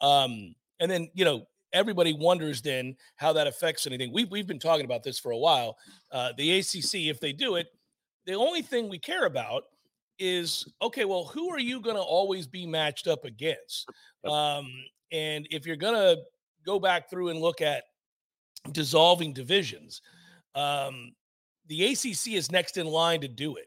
Um, 0.00 0.54
and 0.80 0.90
then 0.90 1.08
you 1.14 1.24
know 1.24 1.46
everybody 1.72 2.12
wonders 2.12 2.62
then 2.62 2.96
how 3.16 3.32
that 3.32 3.46
affects 3.46 3.86
anything. 3.86 4.12
We've 4.12 4.30
we've 4.30 4.46
been 4.46 4.58
talking 4.58 4.84
about 4.84 5.02
this 5.02 5.18
for 5.18 5.32
a 5.32 5.38
while. 5.38 5.76
Uh, 6.10 6.32
the 6.36 6.58
ACC, 6.58 7.06
if 7.08 7.20
they 7.20 7.32
do 7.32 7.56
it, 7.56 7.68
the 8.26 8.34
only 8.34 8.62
thing 8.62 8.88
we 8.88 8.98
care 8.98 9.26
about 9.26 9.64
is 10.18 10.66
okay. 10.80 11.04
Well, 11.04 11.24
who 11.24 11.50
are 11.50 11.58
you 11.58 11.80
going 11.80 11.96
to 11.96 12.02
always 12.02 12.46
be 12.46 12.66
matched 12.66 13.08
up 13.08 13.24
against? 13.24 13.88
Um, 14.24 14.72
and 15.12 15.46
if 15.50 15.66
you're 15.66 15.76
going 15.76 15.94
to 15.94 16.22
go 16.64 16.78
back 16.78 17.10
through 17.10 17.28
and 17.28 17.40
look 17.40 17.60
at 17.60 17.84
dissolving 18.72 19.32
divisions, 19.32 20.00
um, 20.54 21.12
the 21.66 21.92
ACC 21.92 22.34
is 22.34 22.50
next 22.50 22.76
in 22.76 22.86
line 22.86 23.20
to 23.20 23.28
do 23.28 23.56
it. 23.56 23.66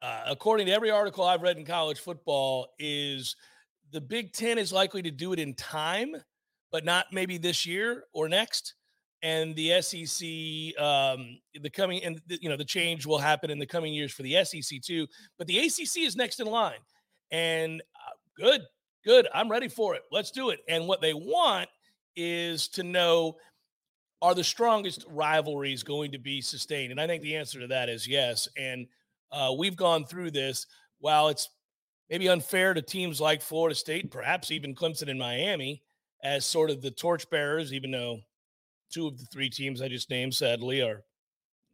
Uh, 0.00 0.24
according 0.26 0.66
to 0.66 0.72
every 0.72 0.90
article 0.90 1.24
I've 1.24 1.42
read 1.42 1.58
in 1.58 1.64
college 1.64 2.00
football, 2.00 2.68
is 2.78 3.36
the 3.92 4.00
Big 4.00 4.32
Ten 4.32 4.58
is 4.58 4.72
likely 4.72 5.02
to 5.02 5.10
do 5.10 5.32
it 5.32 5.38
in 5.38 5.54
time, 5.54 6.16
but 6.72 6.84
not 6.84 7.06
maybe 7.12 7.38
this 7.38 7.64
year 7.64 8.04
or 8.12 8.28
next. 8.28 8.74
And 9.22 9.54
the 9.54 9.80
SEC, 9.80 10.82
um, 10.82 11.38
the 11.54 11.70
coming 11.70 12.02
and 12.02 12.20
the, 12.26 12.42
you 12.42 12.48
know 12.48 12.56
the 12.56 12.64
change 12.64 13.06
will 13.06 13.18
happen 13.18 13.50
in 13.50 13.58
the 13.60 13.66
coming 13.66 13.94
years 13.94 14.12
for 14.12 14.22
the 14.22 14.44
SEC 14.44 14.80
too. 14.82 15.06
But 15.38 15.46
the 15.46 15.58
ACC 15.58 15.98
is 15.98 16.16
next 16.16 16.40
in 16.40 16.48
line, 16.48 16.80
and 17.30 17.80
uh, 17.80 18.16
good, 18.36 18.62
good. 19.04 19.28
I'm 19.32 19.48
ready 19.48 19.68
for 19.68 19.94
it. 19.94 20.02
Let's 20.10 20.32
do 20.32 20.50
it. 20.50 20.58
And 20.68 20.88
what 20.88 21.00
they 21.00 21.14
want 21.14 21.68
is 22.16 22.66
to 22.68 22.82
know 22.82 23.36
are 24.22 24.34
the 24.34 24.44
strongest 24.44 25.04
rivalries 25.10 25.82
going 25.82 26.12
to 26.12 26.18
be 26.18 26.40
sustained? 26.40 26.92
And 26.92 27.00
I 27.00 27.08
think 27.08 27.22
the 27.22 27.36
answer 27.36 27.60
to 27.60 27.66
that 27.66 27.88
is 27.88 28.06
yes. 28.06 28.48
And 28.56 28.86
uh, 29.32 29.52
we've 29.58 29.76
gone 29.76 30.04
through 30.04 30.30
this. 30.30 30.66
While 31.00 31.28
it's 31.28 31.48
maybe 32.08 32.28
unfair 32.28 32.72
to 32.72 32.80
teams 32.80 33.20
like 33.20 33.42
Florida 33.42 33.74
State, 33.74 34.12
perhaps 34.12 34.52
even 34.52 34.76
Clemson 34.76 35.10
and 35.10 35.18
Miami, 35.18 35.82
as 36.22 36.46
sort 36.46 36.70
of 36.70 36.80
the 36.80 36.92
torchbearers, 36.92 37.72
even 37.72 37.90
though 37.90 38.20
two 38.92 39.08
of 39.08 39.18
the 39.18 39.26
three 39.26 39.50
teams 39.50 39.82
I 39.82 39.88
just 39.88 40.08
named, 40.08 40.34
sadly, 40.34 40.80
are 40.80 41.02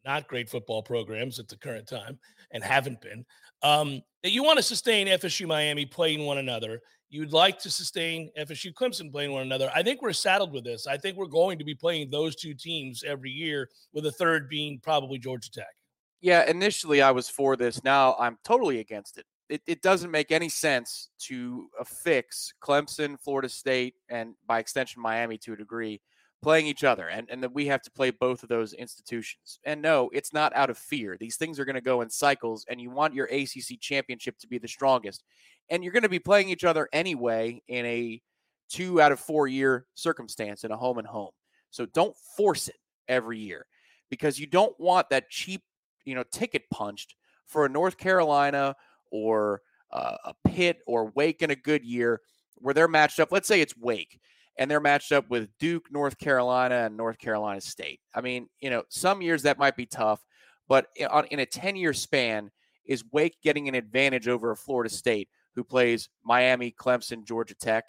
not 0.07 0.29
great 0.29 0.49
football 0.49 0.83
programs 0.83 1.39
at 1.39 1.49
the 1.49 1.59
current 1.59 1.87
time 1.87 2.19
and 2.51 2.65
haven't 2.65 3.03
been. 3.03 3.27
Um, 3.63 4.01
that 4.23 4.31
you 4.31 4.43
want 4.43 4.57
to 4.57 4.63
sustain 4.63 5.07
FSU 5.07 5.47
Miami 5.47 5.85
playing 5.85 6.25
one 6.25 6.39
another 6.39 6.81
You'd 7.11 7.33
like 7.33 7.59
to 7.61 7.71
sustain 7.71 8.31
FSU 8.39 8.73
Clemson 8.75 9.11
playing 9.11 9.33
one 9.33 9.43
another. 9.43 9.71
I 9.75 9.83
think 9.83 10.03
we're 10.03 10.13
saddled 10.13 10.53
with 10.53 10.65
this. 10.65 10.87
I 10.87 10.99
think 10.99 11.17
we're 11.17 11.27
going 11.27 11.59
to 11.59 11.65
be 11.65 11.75
playing 11.75 12.11
those 12.11 12.37
two 12.37 12.53
teams 12.53 13.03
every 13.03 13.31
year, 13.31 13.71
with 13.93 14.05
a 14.07 14.13
third 14.13 14.49
being 14.49 14.79
probably 14.83 15.19
Georgia 15.19 15.51
Tech. 15.51 15.75
Yeah, 16.21 16.45
initially 16.49 17.01
I 17.01 17.13
was 17.13 17.29
for 17.31 17.57
this. 17.57 17.83
Now 17.83 18.15
I'm 18.19 18.37
totally 18.45 18.81
against 18.81 19.19
it. 19.19 19.25
It, 19.49 19.63
it 19.67 19.81
doesn't 19.81 20.11
make 20.11 20.31
any 20.31 20.51
sense 20.51 21.09
to 21.21 21.69
affix 21.81 22.53
Clemson, 22.63 23.19
Florida 23.19 23.49
State, 23.49 23.95
and 24.11 24.35
by 24.47 24.59
extension 24.59 25.01
Miami 25.01 25.39
to 25.39 25.55
a 25.55 25.57
degree 25.57 26.03
playing 26.43 26.67
each 26.67 26.85
other 26.85 27.09
and, 27.09 27.29
and 27.31 27.43
that 27.43 27.53
we 27.53 27.67
have 27.67 27.83
to 27.83 27.91
play 27.91 28.11
both 28.11 28.43
of 28.43 28.49
those 28.49 28.73
institutions. 28.73 29.59
And 29.65 29.83
no, 29.83 30.09
it's 30.13 30.33
not 30.33 30.55
out 30.55 30.71
of 30.71 30.79
fear. 30.79 31.17
These 31.19 31.37
things 31.37 31.59
are 31.59 31.65
going 31.65 31.75
to 31.75 31.81
go 31.81 32.01
in 32.01 32.11
cycles, 32.11 32.65
and 32.69 32.81
you 32.81 32.91
want 32.91 33.15
your 33.15 33.27
ACC 33.27 33.81
championship 33.81 34.39
to 34.39 34.47
be 34.47 34.59
the 34.59 34.69
strongest 34.69 35.25
and 35.71 35.83
you're 35.83 35.93
going 35.93 36.03
to 36.03 36.09
be 36.09 36.19
playing 36.19 36.49
each 36.49 36.65
other 36.65 36.89
anyway 36.93 37.63
in 37.69 37.85
a 37.87 38.21
two 38.69 39.01
out 39.01 39.13
of 39.13 39.21
four 39.21 39.47
year 39.47 39.87
circumstance 39.95 40.65
in 40.65 40.71
a 40.71 40.77
home 40.77 40.99
and 40.99 41.07
home. 41.07 41.31
So 41.71 41.87
don't 41.87 42.17
force 42.37 42.69
it 42.69 42.77
every 43.09 43.39
year 43.39 43.67
because 44.11 44.39
you 44.39 44.47
don't 44.47 44.79
want 44.79 45.11
that 45.11 45.31
cheap, 45.31 45.63
you 46.05 46.15
know, 46.15 46.25
ticket 46.33 46.63
punched 46.71 47.15
for 47.47 47.65
a 47.65 47.69
North 47.69 47.97
Carolina 47.97 48.75
or 49.11 49.63
uh, 49.91 50.17
a 50.25 50.35
Pitt 50.47 50.81
or 50.87 51.13
Wake 51.15 51.43
in 51.43 51.51
a 51.51 51.57
good 51.57 51.85
year 51.85 52.21
where 52.57 52.75
they're 52.75 52.89
matched 52.89 53.21
up. 53.21 53.33
Let's 53.33 53.49
say 53.49 53.61
it's 53.61 53.77
Wake 53.77 54.21
and 54.59 54.71
they're 54.71 54.81
matched 54.81 55.13
up 55.13 55.31
with 55.31 55.49
Duke, 55.59 55.87
North 55.91 56.19
Carolina, 56.19 56.87
and 56.87 56.97
North 56.97 57.19
Carolina 57.19 57.61
State. 57.61 58.01
I 58.15 58.21
mean, 58.21 58.49
you 58.61 58.71
know, 58.71 58.83
some 58.89 59.23
years 59.23 59.43
that 59.43 59.59
might 59.59 59.77
be 59.77 59.87
tough, 59.87 60.25
but 60.69 60.89
in 60.97 61.39
a 61.39 61.47
10 61.47 61.77
year 61.77 61.93
span, 61.93 62.51
is 62.85 63.05
Wake 63.13 63.37
getting 63.43 63.69
an 63.69 63.75
advantage 63.75 64.29
over 64.29 64.51
a 64.51 64.57
Florida 64.57 64.89
State 64.89 65.29
who 65.55 65.65
plays 65.65 66.09
Miami, 66.25 66.75
Clemson, 66.79 67.25
Georgia 67.25 67.55
Tech? 67.55 67.85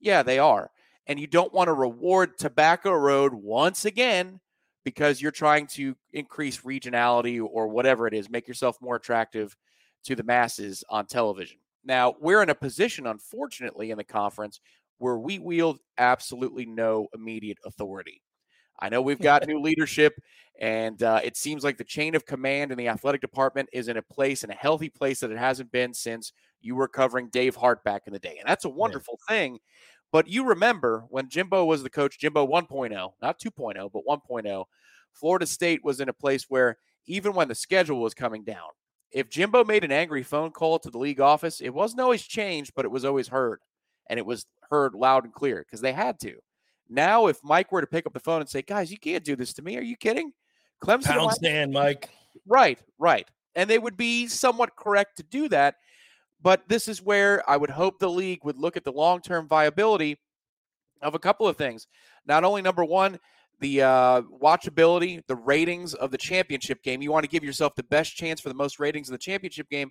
Yeah, 0.00 0.22
they 0.22 0.38
are. 0.38 0.70
And 1.06 1.18
you 1.18 1.26
don't 1.26 1.52
want 1.52 1.68
to 1.68 1.72
reward 1.72 2.38
Tobacco 2.38 2.92
Road 2.92 3.34
once 3.34 3.84
again 3.84 4.40
because 4.84 5.20
you're 5.20 5.30
trying 5.30 5.66
to 5.66 5.96
increase 6.12 6.60
regionality 6.60 7.44
or 7.44 7.68
whatever 7.68 8.06
it 8.06 8.14
is, 8.14 8.30
make 8.30 8.48
yourself 8.48 8.78
more 8.80 8.96
attractive 8.96 9.56
to 10.04 10.14
the 10.14 10.22
masses 10.22 10.82
on 10.88 11.06
television. 11.06 11.58
Now, 11.84 12.14
we're 12.20 12.42
in 12.42 12.50
a 12.50 12.54
position, 12.54 13.06
unfortunately, 13.06 13.90
in 13.90 13.98
the 13.98 14.04
conference 14.04 14.60
where 14.98 15.18
we 15.18 15.38
wield 15.38 15.78
absolutely 15.98 16.66
no 16.66 17.08
immediate 17.14 17.58
authority. 17.64 18.22
I 18.78 18.88
know 18.88 19.02
we've 19.02 19.20
got 19.20 19.46
new 19.46 19.60
leadership, 19.60 20.14
and 20.60 21.02
uh, 21.02 21.20
it 21.22 21.36
seems 21.36 21.64
like 21.64 21.76
the 21.76 21.84
chain 21.84 22.14
of 22.14 22.24
command 22.24 22.70
in 22.70 22.78
the 22.78 22.88
athletic 22.88 23.20
department 23.20 23.68
is 23.72 23.88
in 23.88 23.96
a 23.96 24.02
place, 24.02 24.44
in 24.44 24.50
a 24.50 24.54
healthy 24.54 24.88
place 24.88 25.20
that 25.20 25.30
it 25.30 25.38
hasn't 25.38 25.72
been 25.72 25.92
since 25.92 26.32
you 26.60 26.74
were 26.74 26.88
covering 26.88 27.28
Dave 27.28 27.56
Hart 27.56 27.82
back 27.84 28.02
in 28.06 28.12
the 28.12 28.18
day. 28.18 28.36
And 28.38 28.48
that's 28.48 28.64
a 28.64 28.70
wonderful 28.70 29.18
yeah. 29.28 29.34
thing. 29.34 29.58
But 30.12 30.28
you 30.28 30.44
remember 30.44 31.04
when 31.08 31.28
Jimbo 31.28 31.64
was 31.64 31.82
the 31.82 31.90
coach, 31.90 32.18
Jimbo 32.18 32.46
1.0, 32.46 33.12
not 33.22 33.40
2.0, 33.40 33.90
but 33.92 34.02
1.0, 34.06 34.64
Florida 35.12 35.46
State 35.46 35.84
was 35.84 36.00
in 36.00 36.08
a 36.08 36.12
place 36.12 36.46
where 36.48 36.78
even 37.06 37.32
when 37.32 37.48
the 37.48 37.54
schedule 37.54 38.00
was 38.00 38.14
coming 38.14 38.44
down, 38.44 38.68
if 39.12 39.28
Jimbo 39.28 39.64
made 39.64 39.84
an 39.84 39.92
angry 39.92 40.22
phone 40.22 40.50
call 40.50 40.78
to 40.78 40.90
the 40.90 40.98
league 40.98 41.20
office, 41.20 41.60
it 41.60 41.70
wasn't 41.70 42.00
always 42.00 42.22
changed, 42.22 42.72
but 42.74 42.84
it 42.84 42.90
was 42.90 43.04
always 43.04 43.28
heard. 43.28 43.60
And 44.08 44.18
it 44.18 44.26
was 44.26 44.46
heard 44.70 44.94
loud 44.94 45.24
and 45.24 45.32
clear 45.32 45.64
because 45.64 45.80
they 45.80 45.92
had 45.92 46.18
to. 46.20 46.36
Now, 46.88 47.26
if 47.26 47.38
Mike 47.44 47.70
were 47.70 47.80
to 47.80 47.86
pick 47.86 48.06
up 48.06 48.12
the 48.12 48.20
phone 48.20 48.40
and 48.40 48.50
say, 48.50 48.62
guys, 48.62 48.90
you 48.90 48.98
can't 48.98 49.24
do 49.24 49.36
this 49.36 49.52
to 49.54 49.62
me. 49.62 49.76
Are 49.76 49.82
you 49.82 49.96
kidding? 49.96 50.32
Clemson. 50.82 51.04
Pound 51.04 51.32
stand, 51.32 51.72
Mike. 51.72 52.08
Right, 52.46 52.80
right. 52.98 53.28
And 53.54 53.68
they 53.70 53.78
would 53.78 53.96
be 53.96 54.26
somewhat 54.26 54.76
correct 54.76 55.16
to 55.18 55.22
do 55.22 55.48
that. 55.48 55.76
But 56.42 56.68
this 56.68 56.88
is 56.88 57.02
where 57.02 57.48
I 57.48 57.56
would 57.56 57.70
hope 57.70 57.98
the 57.98 58.10
league 58.10 58.44
would 58.44 58.58
look 58.58 58.76
at 58.76 58.84
the 58.84 58.92
long 58.92 59.20
term 59.20 59.46
viability 59.46 60.18
of 61.02 61.14
a 61.14 61.18
couple 61.18 61.46
of 61.46 61.56
things. 61.56 61.86
Not 62.26 62.44
only 62.44 62.62
number 62.62 62.84
one, 62.84 63.18
the 63.60 63.82
uh, 63.82 64.22
watchability, 64.22 65.22
the 65.26 65.36
ratings 65.36 65.94
of 65.94 66.10
the 66.10 66.18
championship 66.18 66.82
game. 66.82 67.02
You 67.02 67.12
want 67.12 67.24
to 67.24 67.30
give 67.30 67.44
yourself 67.44 67.74
the 67.74 67.82
best 67.84 68.16
chance 68.16 68.40
for 68.40 68.48
the 68.48 68.54
most 68.54 68.80
ratings 68.80 69.08
of 69.08 69.12
the 69.12 69.18
championship 69.18 69.68
game. 69.68 69.90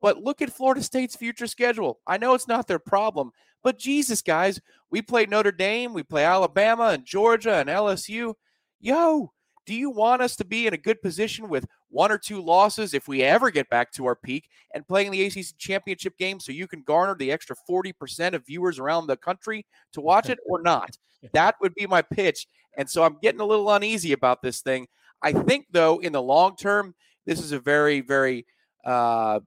But 0.00 0.22
look 0.22 0.40
at 0.40 0.52
Florida 0.52 0.82
State's 0.82 1.14
future 1.14 1.46
schedule. 1.46 2.00
I 2.06 2.16
know 2.16 2.32
it's 2.32 2.48
not 2.48 2.66
their 2.66 2.78
problem, 2.78 3.32
but 3.62 3.78
Jesus, 3.78 4.22
guys, 4.22 4.58
we 4.90 5.02
play 5.02 5.26
Notre 5.26 5.52
Dame, 5.52 5.92
we 5.92 6.02
play 6.02 6.24
Alabama 6.24 6.88
and 6.88 7.04
Georgia 7.04 7.56
and 7.56 7.68
LSU. 7.68 8.34
Yo, 8.80 9.32
do 9.66 9.74
you 9.74 9.90
want 9.90 10.22
us 10.22 10.36
to 10.36 10.44
be 10.44 10.66
in 10.66 10.72
a 10.72 10.78
good 10.78 11.02
position 11.02 11.50
with 11.50 11.66
one 11.90 12.12
or 12.12 12.18
two 12.18 12.40
losses 12.40 12.94
if 12.94 13.08
we 13.08 13.22
ever 13.22 13.50
get 13.50 13.68
back 13.68 13.92
to 13.92 14.06
our 14.06 14.16
peak 14.16 14.48
and 14.74 14.86
playing 14.86 15.10
the 15.10 15.24
ACC 15.24 15.56
championship 15.58 16.16
game 16.16 16.40
so 16.40 16.52
you 16.52 16.66
can 16.66 16.82
garner 16.82 17.14
the 17.14 17.32
extra 17.32 17.56
40% 17.68 18.34
of 18.34 18.46
viewers 18.46 18.78
around 18.78 19.06
the 19.06 19.16
country 19.16 19.66
to 19.92 20.00
watch 20.00 20.28
it 20.28 20.38
or 20.46 20.62
not? 20.62 20.96
That 21.34 21.56
would 21.60 21.74
be 21.74 21.86
my 21.86 22.00
pitch. 22.00 22.46
And 22.78 22.88
so 22.88 23.02
I'm 23.02 23.18
getting 23.20 23.42
a 23.42 23.44
little 23.44 23.70
uneasy 23.70 24.14
about 24.14 24.40
this 24.40 24.62
thing. 24.62 24.88
I 25.20 25.34
think, 25.34 25.66
though, 25.70 25.98
in 25.98 26.14
the 26.14 26.22
long 26.22 26.56
term, 26.56 26.94
this 27.26 27.40
is 27.40 27.52
a 27.52 27.60
very, 27.60 28.00
very 28.00 28.46
uh, 28.86 29.40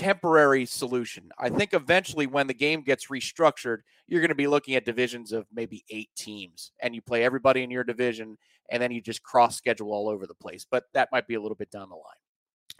temporary 0.00 0.64
solution. 0.64 1.30
I 1.38 1.50
think 1.50 1.74
eventually, 1.74 2.26
when 2.26 2.46
the 2.46 2.54
game 2.54 2.80
gets 2.80 3.08
restructured, 3.08 3.78
you're 4.06 4.22
going 4.22 4.30
to 4.30 4.34
be 4.34 4.46
looking 4.46 4.74
at 4.74 4.86
divisions 4.86 5.30
of 5.30 5.46
maybe 5.52 5.84
eight 5.90 6.08
teams, 6.16 6.72
and 6.80 6.94
you 6.94 7.02
play 7.02 7.22
everybody 7.22 7.62
in 7.62 7.70
your 7.70 7.84
division, 7.84 8.38
and 8.70 8.82
then 8.82 8.90
you 8.90 9.02
just 9.02 9.22
cross 9.22 9.56
schedule 9.56 9.92
all 9.92 10.08
over 10.08 10.26
the 10.26 10.34
place. 10.34 10.64
But 10.68 10.84
that 10.94 11.10
might 11.12 11.26
be 11.26 11.34
a 11.34 11.40
little 11.40 11.54
bit 11.54 11.70
down 11.70 11.90
the 11.90 11.96
line. 11.96 12.02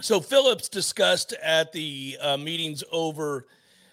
So 0.00 0.18
Phillips 0.18 0.70
discussed 0.70 1.34
at 1.42 1.72
the 1.72 2.16
uh, 2.22 2.38
meetings 2.38 2.82
over 2.90 3.48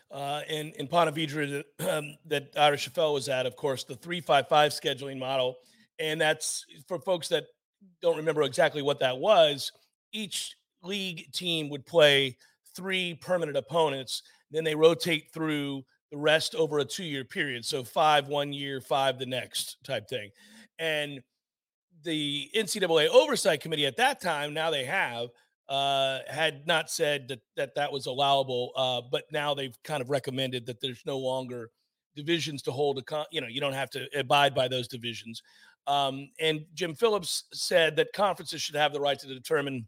uh, 0.09 0.41
in 0.49 0.71
in 0.79 0.87
Ponte 0.87 1.13
Vedra 1.13 1.63
that, 1.79 1.97
um, 1.97 2.15
that 2.27 2.57
Ira 2.57 2.77
Schoffel 2.77 3.13
was 3.13 3.27
at. 3.27 3.45
Of 3.45 3.57
course, 3.57 3.83
the 3.83 3.95
three 3.95 4.21
five 4.21 4.47
five 4.47 4.71
scheduling 4.71 5.19
model, 5.19 5.57
and 5.99 6.21
that's 6.21 6.65
for 6.87 6.97
folks 6.97 7.27
that 7.27 7.43
don't 8.01 8.15
remember 8.15 8.43
exactly 8.43 8.81
what 8.81 8.99
that 8.99 9.17
was. 9.17 9.73
Each 10.13 10.55
league 10.81 11.29
team 11.33 11.67
would 11.69 11.85
play 11.85 12.37
three 12.77 13.15
permanent 13.15 13.57
opponents. 13.57 14.23
Then 14.51 14.63
they 14.63 14.75
rotate 14.75 15.33
through 15.33 15.83
the 16.11 16.17
rest 16.17 16.55
over 16.55 16.79
a 16.79 16.85
two 16.85 17.03
year 17.03 17.25
period. 17.25 17.65
So 17.65 17.83
five 17.83 18.27
one 18.29 18.53
year, 18.53 18.79
five 18.79 19.19
the 19.19 19.25
next 19.25 19.77
type 19.83 20.07
thing. 20.07 20.29
And 20.79 21.21
the 22.03 22.49
NCAA 22.55 23.09
oversight 23.09 23.59
committee 23.59 23.85
at 23.85 23.97
that 23.97 24.21
time, 24.21 24.53
now 24.53 24.71
they 24.71 24.85
have, 24.85 25.27
uh, 25.67 26.19
had 26.29 26.65
not 26.65 26.89
said 26.89 27.27
that 27.27 27.41
that, 27.57 27.75
that 27.75 27.91
was 27.91 28.05
allowable, 28.05 28.71
uh, 28.77 29.01
but 29.11 29.25
now 29.33 29.53
they've 29.53 29.75
kind 29.83 30.01
of 30.01 30.09
recommended 30.09 30.65
that 30.67 30.79
there's 30.79 31.01
no 31.05 31.17
longer 31.17 31.71
divisions 32.17 32.61
to 32.63 32.71
hold 32.71 32.97
a 32.97 33.01
con- 33.03 33.25
you 33.31 33.39
know 33.39 33.47
you 33.47 33.61
don't 33.61 33.73
have 33.73 33.91
to 33.91 34.07
abide 34.19 34.53
by 34.53 34.67
those 34.67 34.89
divisions 34.89 35.41
um, 35.85 36.27
and 36.41 36.65
jim 36.73 36.93
phillips 36.93 37.45
said 37.53 37.95
that 37.95 38.11
conferences 38.11 38.61
should 38.61 38.75
have 38.75 38.91
the 38.91 38.99
right 38.99 39.19
to 39.19 39.27
determine 39.27 39.87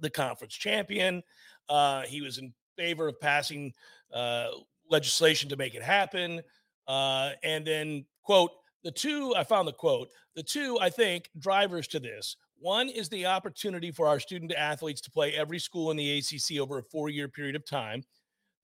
the 0.00 0.08
conference 0.08 0.54
champion 0.54 1.20
uh, 1.68 2.02
he 2.02 2.20
was 2.20 2.38
in 2.38 2.52
favor 2.76 3.08
of 3.08 3.20
passing 3.20 3.72
uh, 4.12 4.48
legislation 4.90 5.48
to 5.48 5.56
make 5.56 5.74
it 5.74 5.82
happen 5.82 6.40
uh, 6.86 7.30
and 7.42 7.66
then 7.66 8.04
quote 8.22 8.50
the 8.84 8.90
two 8.90 9.34
i 9.36 9.44
found 9.44 9.66
the 9.66 9.72
quote 9.72 10.08
the 10.34 10.42
two 10.42 10.78
i 10.80 10.88
think 10.88 11.28
drivers 11.38 11.86
to 11.88 11.98
this 11.98 12.36
one 12.60 12.88
is 12.88 13.08
the 13.08 13.26
opportunity 13.26 13.90
for 13.90 14.08
our 14.08 14.18
student 14.18 14.52
athletes 14.52 15.00
to 15.02 15.10
play 15.10 15.32
every 15.34 15.58
school 15.58 15.90
in 15.90 15.96
the 15.96 16.18
ACC 16.18 16.58
over 16.60 16.78
a 16.78 16.82
four 16.82 17.08
year 17.08 17.28
period 17.28 17.56
of 17.56 17.64
time. 17.64 18.02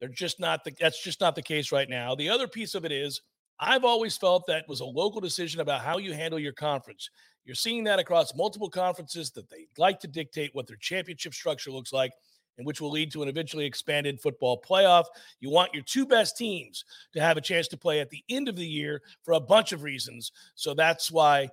They're 0.00 0.08
just 0.08 0.40
not 0.40 0.64
the, 0.64 0.72
that's 0.80 1.02
just 1.02 1.20
not 1.20 1.34
the 1.34 1.42
case 1.42 1.70
right 1.70 1.88
now. 1.88 2.14
The 2.14 2.28
other 2.28 2.48
piece 2.48 2.74
of 2.74 2.84
it 2.84 2.92
is 2.92 3.20
I've 3.60 3.84
always 3.84 4.16
felt 4.16 4.46
that 4.48 4.68
was 4.68 4.80
a 4.80 4.84
local 4.84 5.20
decision 5.20 5.60
about 5.60 5.82
how 5.82 5.98
you 5.98 6.12
handle 6.12 6.40
your 6.40 6.52
conference. 6.52 7.08
You're 7.44 7.54
seeing 7.54 7.84
that 7.84 8.00
across 8.00 8.34
multiple 8.34 8.68
conferences 8.68 9.30
that 9.32 9.48
they 9.48 9.66
like 9.78 10.00
to 10.00 10.08
dictate 10.08 10.50
what 10.54 10.66
their 10.66 10.76
championship 10.76 11.34
structure 11.34 11.70
looks 11.70 11.92
like 11.92 12.12
and 12.58 12.66
which 12.66 12.80
will 12.80 12.90
lead 12.90 13.10
to 13.12 13.22
an 13.22 13.28
eventually 13.28 13.64
expanded 13.64 14.20
football 14.20 14.60
playoff. 14.60 15.04
You 15.40 15.50
want 15.50 15.74
your 15.74 15.82
two 15.82 16.06
best 16.06 16.36
teams 16.36 16.84
to 17.12 17.20
have 17.20 17.36
a 17.36 17.40
chance 17.40 17.68
to 17.68 17.76
play 17.76 18.00
at 18.00 18.10
the 18.10 18.22
end 18.28 18.48
of 18.48 18.56
the 18.56 18.66
year 18.66 19.02
for 19.22 19.32
a 19.32 19.40
bunch 19.40 19.72
of 19.72 19.82
reasons. 19.82 20.32
So 20.54 20.74
that's 20.74 21.10
why 21.10 21.48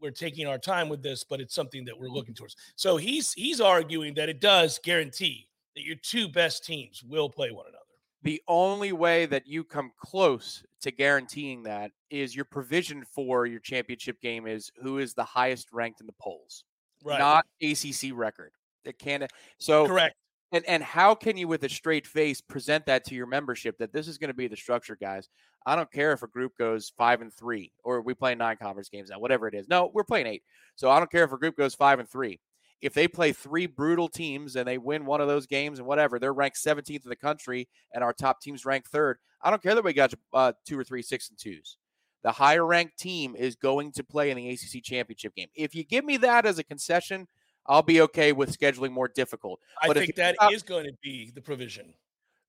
we're 0.00 0.10
taking 0.10 0.46
our 0.46 0.58
time 0.58 0.88
with 0.88 1.02
this, 1.02 1.24
but 1.24 1.40
it's 1.40 1.54
something 1.54 1.84
that 1.84 1.98
we're 1.98 2.08
looking 2.08 2.34
towards. 2.34 2.56
So 2.76 2.96
he's 2.96 3.32
he's 3.32 3.60
arguing 3.60 4.14
that 4.14 4.28
it 4.28 4.40
does 4.40 4.78
guarantee 4.82 5.48
that 5.74 5.84
your 5.84 5.96
two 5.96 6.28
best 6.28 6.64
teams 6.64 7.02
will 7.02 7.28
play 7.28 7.50
one 7.50 7.66
another. 7.66 7.82
The 8.22 8.42
only 8.48 8.92
way 8.92 9.26
that 9.26 9.46
you 9.46 9.62
come 9.62 9.92
close 9.98 10.64
to 10.80 10.90
guaranteeing 10.90 11.62
that 11.64 11.92
is 12.10 12.34
your 12.34 12.44
provision 12.44 13.04
for 13.04 13.46
your 13.46 13.60
championship 13.60 14.20
game 14.20 14.46
is 14.46 14.72
who 14.82 14.98
is 14.98 15.14
the 15.14 15.24
highest 15.24 15.68
ranked 15.72 16.00
in 16.00 16.06
the 16.06 16.14
polls, 16.18 16.64
right. 17.04 17.18
not 17.18 17.46
ACC 17.62 18.10
record. 18.12 18.50
It 18.84 18.98
can't. 18.98 19.30
So 19.58 19.86
correct. 19.86 20.16
And 20.52 20.64
and 20.66 20.82
how 20.82 21.14
can 21.14 21.36
you, 21.36 21.48
with 21.48 21.64
a 21.64 21.68
straight 21.68 22.06
face, 22.06 22.40
present 22.40 22.86
that 22.86 23.04
to 23.06 23.14
your 23.14 23.26
membership 23.26 23.78
that 23.78 23.92
this 23.92 24.06
is 24.06 24.18
going 24.18 24.28
to 24.28 24.34
be 24.34 24.46
the 24.46 24.56
structure, 24.56 24.96
guys? 25.00 25.28
I 25.66 25.74
don't 25.74 25.90
care 25.90 26.12
if 26.12 26.22
a 26.22 26.28
group 26.28 26.52
goes 26.56 26.92
five 26.96 27.20
and 27.20 27.32
three, 27.32 27.72
or 27.82 28.00
we 28.00 28.14
play 28.14 28.34
nine 28.36 28.56
conference 28.56 28.88
games 28.88 29.10
now, 29.10 29.18
whatever 29.18 29.48
it 29.48 29.54
is. 29.54 29.68
No, 29.68 29.90
we're 29.92 30.04
playing 30.04 30.28
eight, 30.28 30.44
so 30.76 30.88
I 30.90 30.98
don't 30.98 31.10
care 31.10 31.24
if 31.24 31.32
a 31.32 31.38
group 31.38 31.56
goes 31.56 31.74
five 31.74 31.98
and 31.98 32.08
three. 32.08 32.38
If 32.80 32.94
they 32.94 33.08
play 33.08 33.32
three 33.32 33.66
brutal 33.66 34.08
teams 34.08 34.54
and 34.54 34.68
they 34.68 34.78
win 34.78 35.06
one 35.06 35.20
of 35.20 35.28
those 35.28 35.46
games 35.46 35.78
and 35.78 35.88
whatever, 35.88 36.18
they're 36.18 36.34
ranked 36.34 36.58
17th 36.58 37.04
in 37.04 37.08
the 37.08 37.16
country, 37.16 37.68
and 37.92 38.04
our 38.04 38.12
top 38.12 38.40
team's 38.40 38.64
ranked 38.64 38.88
third. 38.88 39.18
I 39.42 39.50
don't 39.50 39.62
care 39.62 39.74
that 39.74 39.82
we 39.82 39.92
got 39.92 40.14
uh, 40.32 40.52
two 40.64 40.78
or 40.78 40.84
three 40.84 41.02
six 41.02 41.28
and 41.28 41.38
twos. 41.38 41.78
The 42.22 42.32
higher 42.32 42.66
ranked 42.66 42.98
team 42.98 43.34
is 43.36 43.56
going 43.56 43.92
to 43.92 44.04
play 44.04 44.30
in 44.30 44.36
the 44.36 44.48
ACC 44.50 44.82
championship 44.82 45.34
game. 45.34 45.48
If 45.54 45.74
you 45.74 45.84
give 45.84 46.04
me 46.04 46.16
that 46.18 46.46
as 46.46 46.58
a 46.58 46.64
concession, 46.64 47.28
I'll 47.68 47.82
be 47.82 48.00
okay 48.02 48.32
with 48.32 48.56
scheduling 48.56 48.92
more 48.92 49.08
difficult. 49.08 49.60
I 49.82 49.88
but 49.88 49.96
think 49.96 50.14
that 50.16 50.36
about, 50.38 50.52
is 50.52 50.62
going 50.62 50.84
to 50.84 50.92
be 51.02 51.30
the 51.34 51.40
provision. 51.40 51.94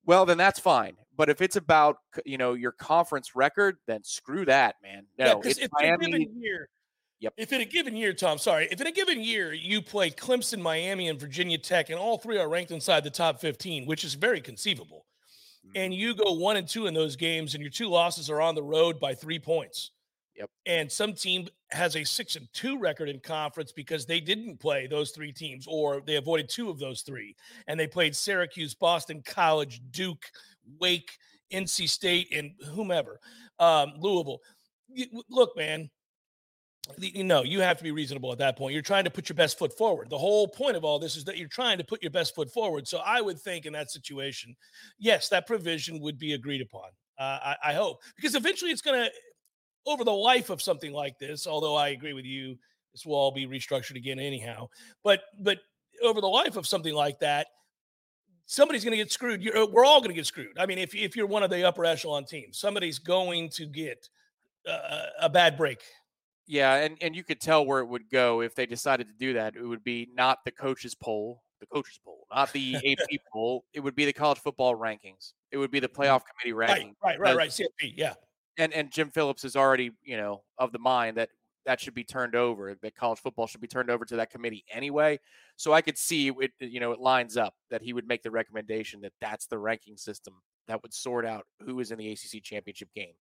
Well, 0.06 0.26
then 0.26 0.38
that's 0.38 0.60
fine. 0.60 0.96
But 1.16 1.30
if 1.30 1.42
it's 1.42 1.56
about 1.56 1.98
you 2.26 2.38
know 2.38 2.54
your 2.54 2.72
conference 2.72 3.36
record, 3.36 3.78
then 3.88 4.04
screw 4.04 4.46
that, 4.46 4.76
man. 4.82 5.06
No, 5.18 5.26
yeah, 5.26 5.50
it's 5.50 5.60
if 5.60 5.72
Miami. 5.74 6.08
In 6.08 6.14
a 6.14 6.20
given 6.20 6.42
year, 6.42 6.70
yep. 7.20 7.34
If 7.38 7.52
in 7.52 7.62
a 7.62 7.66
given 7.66 7.96
year, 7.96 8.14
Tom, 8.14 8.38
sorry, 8.38 8.68
if 8.72 8.80
in 8.80 8.88
a 8.88 8.92
given 8.92 9.22
year 9.22 9.54
you 9.54 9.82
play 9.82 10.10
Clemson, 10.10 10.62
Miami, 10.62 11.10
and 11.10 11.20
Virginia 11.20 11.58
Tech, 11.58 11.90
and 11.90 12.00
all 12.00 12.18
three 12.18 12.38
are 12.38 12.48
ranked 12.48 12.72
inside 12.72 13.04
the 13.04 13.10
top 13.10 13.42
fifteen, 13.42 13.86
which 13.86 14.04
is 14.04 14.14
very 14.14 14.40
conceivable, 14.40 15.06
mm-hmm. 15.66 15.78
and 15.78 15.94
you 15.94 16.16
go 16.16 16.34
one 16.34 16.56
and 16.56 16.68
two 16.68 16.86
in 16.86 16.94
those 16.94 17.16
games, 17.16 17.54
and 17.54 17.62
your 17.62 17.72
two 17.72 17.90
losses 17.90 18.30
are 18.30 18.40
on 18.40 18.56
the 18.56 18.64
road 18.64 19.00
by 19.00 19.14
three 19.14 19.40
points 19.40 19.92
Yep. 20.38 20.50
And 20.68 20.92
some 20.92 21.14
team 21.14 21.48
has 21.72 21.96
a 21.96 22.04
six 22.04 22.36
and 22.36 22.48
two 22.54 22.78
record 22.78 23.10
in 23.10 23.20
conference 23.20 23.72
because 23.72 24.06
they 24.06 24.20
didn't 24.20 24.60
play 24.60 24.86
those 24.86 25.12
three 25.12 25.32
teams 25.32 25.66
or 25.68 26.02
they 26.06 26.16
avoided 26.16 26.48
two 26.48 26.70
of 26.70 26.78
those 26.78 27.02
three. 27.02 27.36
And 27.68 27.80
they 27.80 27.88
played 27.88 28.16
Syracuse, 28.16 28.76
Boston 28.76 29.24
College, 29.26 29.82
Duke, 29.92 30.26
Wake, 30.80 31.18
NC 31.52 31.90
State, 31.90 32.28
and 32.36 32.52
whomever, 32.74 33.20
um, 33.60 33.94
Louisville. 33.98 34.42
Look, 35.30 35.58
man, 35.58 35.90
you 36.98 37.24
know, 37.24 37.44
you 37.44 37.62
have 37.62 37.78
to 37.78 37.84
be 37.84 37.92
reasonable 37.92 38.32
at 38.32 38.38
that 38.38 38.58
point. 38.58 38.74
You're 38.74 38.82
trying 38.82 39.04
to 39.06 39.10
put 39.10 39.30
your 39.30 39.36
best 39.36 39.58
foot 39.58 39.76
forward. 39.78 40.10
The 40.10 40.18
whole 40.18 40.48
point 40.48 40.78
of 40.78 40.86
all 40.86 41.00
this 41.00 41.16
is 41.16 41.26
that 41.26 41.38
you're 41.38 41.48
trying 41.48 41.78
to 41.80 41.84
put 41.84 42.02
your 42.02 42.12
best 42.12 42.36
foot 42.36 42.50
forward. 42.52 42.88
So 42.88 43.00
I 43.00 43.22
would 43.22 43.40
think 43.40 43.66
in 43.66 43.74
that 43.74 43.92
situation, 43.92 44.56
yes, 45.00 45.30
that 45.30 45.48
provision 45.48 46.00
would 46.02 46.18
be 46.18 46.34
agreed 46.34 46.62
upon. 46.62 46.90
Uh, 47.20 47.56
I, 47.64 47.72
I, 47.72 47.74
hope 47.74 48.04
because 48.16 48.36
eventually 48.36 48.70
it's 48.70 48.84
going 48.84 49.04
to 49.04 49.12
over 49.88 50.04
the 50.04 50.14
life 50.14 50.50
of 50.50 50.62
something 50.62 50.92
like 50.92 51.18
this, 51.18 51.48
although 51.48 51.76
I 51.76 51.90
agree 51.90 52.14
with 52.14 52.26
you, 52.26 52.58
this 52.94 53.06
will 53.06 53.16
all 53.16 53.32
be 53.32 53.48
restructured 53.48 53.96
again 53.96 54.20
anyhow. 54.20 54.70
But 55.04 55.22
but 55.40 55.60
over 56.04 56.22
the 56.22 56.28
life 56.28 56.58
of 56.58 56.68
something 56.68 56.94
like 56.94 57.20
that, 57.20 57.48
somebody's 58.46 58.84
going 58.84 58.92
to 58.92 58.98
get 58.98 59.12
screwed. 59.12 59.42
You're, 59.42 59.68
we're 59.68 59.86
all 59.86 60.00
going 60.00 60.10
to 60.10 60.16
get 60.16 60.26
screwed. 60.26 60.60
I 60.60 60.66
mean, 60.66 60.78
if 60.78 60.94
if 60.94 61.16
you're 61.16 61.26
one 61.26 61.42
of 61.42 61.50
the 61.50 61.66
upper 61.66 61.86
echelon 61.86 62.26
teams, 62.26 62.60
somebody's 62.60 63.00
going 63.00 63.50
to 63.52 63.66
get 63.66 64.10
uh, 64.68 65.06
a 65.22 65.30
bad 65.30 65.58
break. 65.58 65.82
Yeah, 66.46 66.76
and 66.76 66.98
and 67.02 67.16
you 67.16 67.24
could 67.24 67.40
tell 67.40 67.66
where 67.66 67.80
it 67.80 67.88
would 67.88 68.10
go 68.10 68.42
if 68.42 68.56
they 68.56 68.66
decided 68.66 69.08
to 69.08 69.14
do 69.18 69.34
that. 69.34 69.56
It 69.56 69.64
would 69.64 69.84
be 69.84 70.10
not 70.14 70.40
the 70.44 70.52
coaches 70.52 70.96
poll, 70.96 71.44
the 71.62 71.66
coaches 71.66 72.00
poll, 72.04 72.28
not 72.34 72.52
the 72.52 72.76
AP 72.76 73.20
poll. 73.32 73.64
It 73.74 73.80
would 73.80 73.96
be 73.96 74.06
the 74.06 74.14
college 74.14 74.40
football 74.40 74.76
rankings. 74.76 75.34
It 75.52 75.58
would 75.58 75.72
be 75.72 75.80
the 75.80 75.88
mm-hmm. 75.88 76.02
playoff 76.02 76.24
committee 76.26 76.58
rankings. 76.58 76.96
Right, 77.04 77.20
right, 77.20 77.20
right, 77.20 77.38
right. 77.38 77.50
CFP, 77.50 77.94
yeah 77.96 78.14
and 78.58 78.74
and 78.74 78.92
Jim 78.92 79.10
Phillips 79.10 79.44
is 79.44 79.56
already 79.56 79.92
you 80.04 80.18
know 80.18 80.44
of 80.58 80.72
the 80.72 80.80
mind 80.80 81.18
that 81.18 81.30
that 81.66 81.82
should 81.82 81.94
be 81.94 82.04
turned 82.04 82.34
over 82.34 82.76
that 82.82 82.96
college 82.96 83.20
football 83.20 83.46
should 83.46 83.62
be 83.62 83.68
turned 83.68 83.90
over 83.90 84.06
to 84.06 84.16
that 84.16 84.32
committee 84.32 84.64
anyway. 84.72 85.20
So 85.58 85.74
i 85.74 85.82
could 85.82 85.98
see 85.98 86.30
it 86.30 86.52
you 86.60 86.80
know 86.80 86.92
it 86.92 87.00
lines 87.00 87.38
up 87.38 87.54
that 87.70 87.82
he 87.82 87.94
would 87.94 88.08
make 88.08 88.24
the 88.24 88.32
recommendation 88.32 89.02
that 89.02 89.14
that's 89.22 89.48
the 89.48 89.58
ranking 89.58 89.98
system 89.98 90.36
that 90.68 90.82
would 90.82 90.94
sort 90.94 91.26
out 91.26 91.46
who 91.66 91.80
is 91.80 91.92
in 91.92 91.98
the 91.98 92.12
acc 92.12 92.44
championship 92.44 92.90
game. 92.96 93.14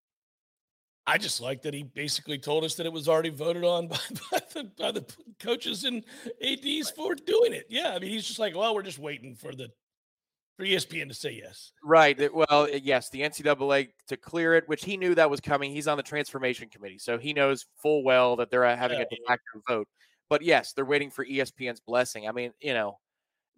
I 1.07 1.19
just 1.19 1.39
like 1.39 1.61
that 1.63 1.73
he 1.75 1.83
basically 1.83 2.39
told 2.39 2.63
us 2.63 2.73
that 2.75 2.87
it 2.87 2.93
was 2.93 3.07
already 3.07 3.29
voted 3.29 3.63
on 3.63 3.87
by, 3.89 3.97
by, 4.31 4.41
the, 4.53 4.71
by 4.77 4.91
the 4.91 5.05
coaches 5.39 5.83
and 5.83 6.03
ads 6.43 6.89
for 6.91 7.15
doing 7.15 7.53
it. 7.53 7.65
Yeah 7.69 7.93
i 7.95 7.99
mean 7.99 8.11
he's 8.11 8.27
just 8.27 8.39
like 8.39 8.55
well 8.55 8.75
we're 8.75 8.83
just 8.83 8.99
waiting 8.99 9.35
for 9.35 9.53
the 9.53 9.69
for 10.57 10.65
ESPN 10.65 11.07
to 11.09 11.13
say 11.13 11.31
yes. 11.31 11.73
Right. 11.83 12.17
Well, 12.33 12.69
yes, 12.81 13.09
the 13.09 13.21
NCAA 13.21 13.89
to 14.07 14.17
clear 14.17 14.55
it, 14.55 14.67
which 14.67 14.83
he 14.83 14.97
knew 14.97 15.15
that 15.15 15.29
was 15.29 15.41
coming. 15.41 15.71
He's 15.71 15.87
on 15.87 15.97
the 15.97 16.03
transformation 16.03 16.69
committee, 16.69 16.97
so 16.97 17.17
he 17.17 17.33
knows 17.33 17.65
full 17.77 18.03
well 18.03 18.35
that 18.37 18.49
they're 18.49 18.65
uh, 18.65 18.75
having 18.75 18.99
a 18.99 19.05
de 19.05 19.17
facto 19.27 19.61
vote. 19.67 19.87
But 20.29 20.41
yes, 20.41 20.73
they're 20.73 20.85
waiting 20.85 21.11
for 21.11 21.25
ESPN's 21.25 21.81
blessing. 21.81 22.27
I 22.27 22.31
mean, 22.31 22.51
you 22.59 22.73
know, 22.73 22.99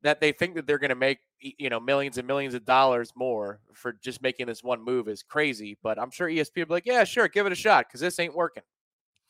that 0.03 0.19
they 0.19 0.31
think 0.31 0.55
that 0.55 0.67
they're 0.67 0.79
going 0.79 0.89
to 0.89 0.95
make 0.95 1.19
you 1.39 1.69
know 1.69 1.79
millions 1.79 2.17
and 2.17 2.27
millions 2.27 2.53
of 2.53 2.65
dollars 2.65 3.11
more 3.15 3.59
for 3.73 3.93
just 3.93 4.21
making 4.21 4.47
this 4.47 4.63
one 4.63 4.83
move 4.83 5.07
is 5.07 5.23
crazy. 5.23 5.77
But 5.83 5.99
I'm 5.99 6.11
sure 6.11 6.27
ESPN 6.27 6.57
will 6.57 6.65
be 6.65 6.73
like, 6.73 6.85
yeah, 6.85 7.03
sure, 7.03 7.27
give 7.27 7.45
it 7.45 7.51
a 7.51 7.55
shot 7.55 7.87
because 7.87 8.01
this 8.01 8.19
ain't 8.19 8.35
working. 8.35 8.63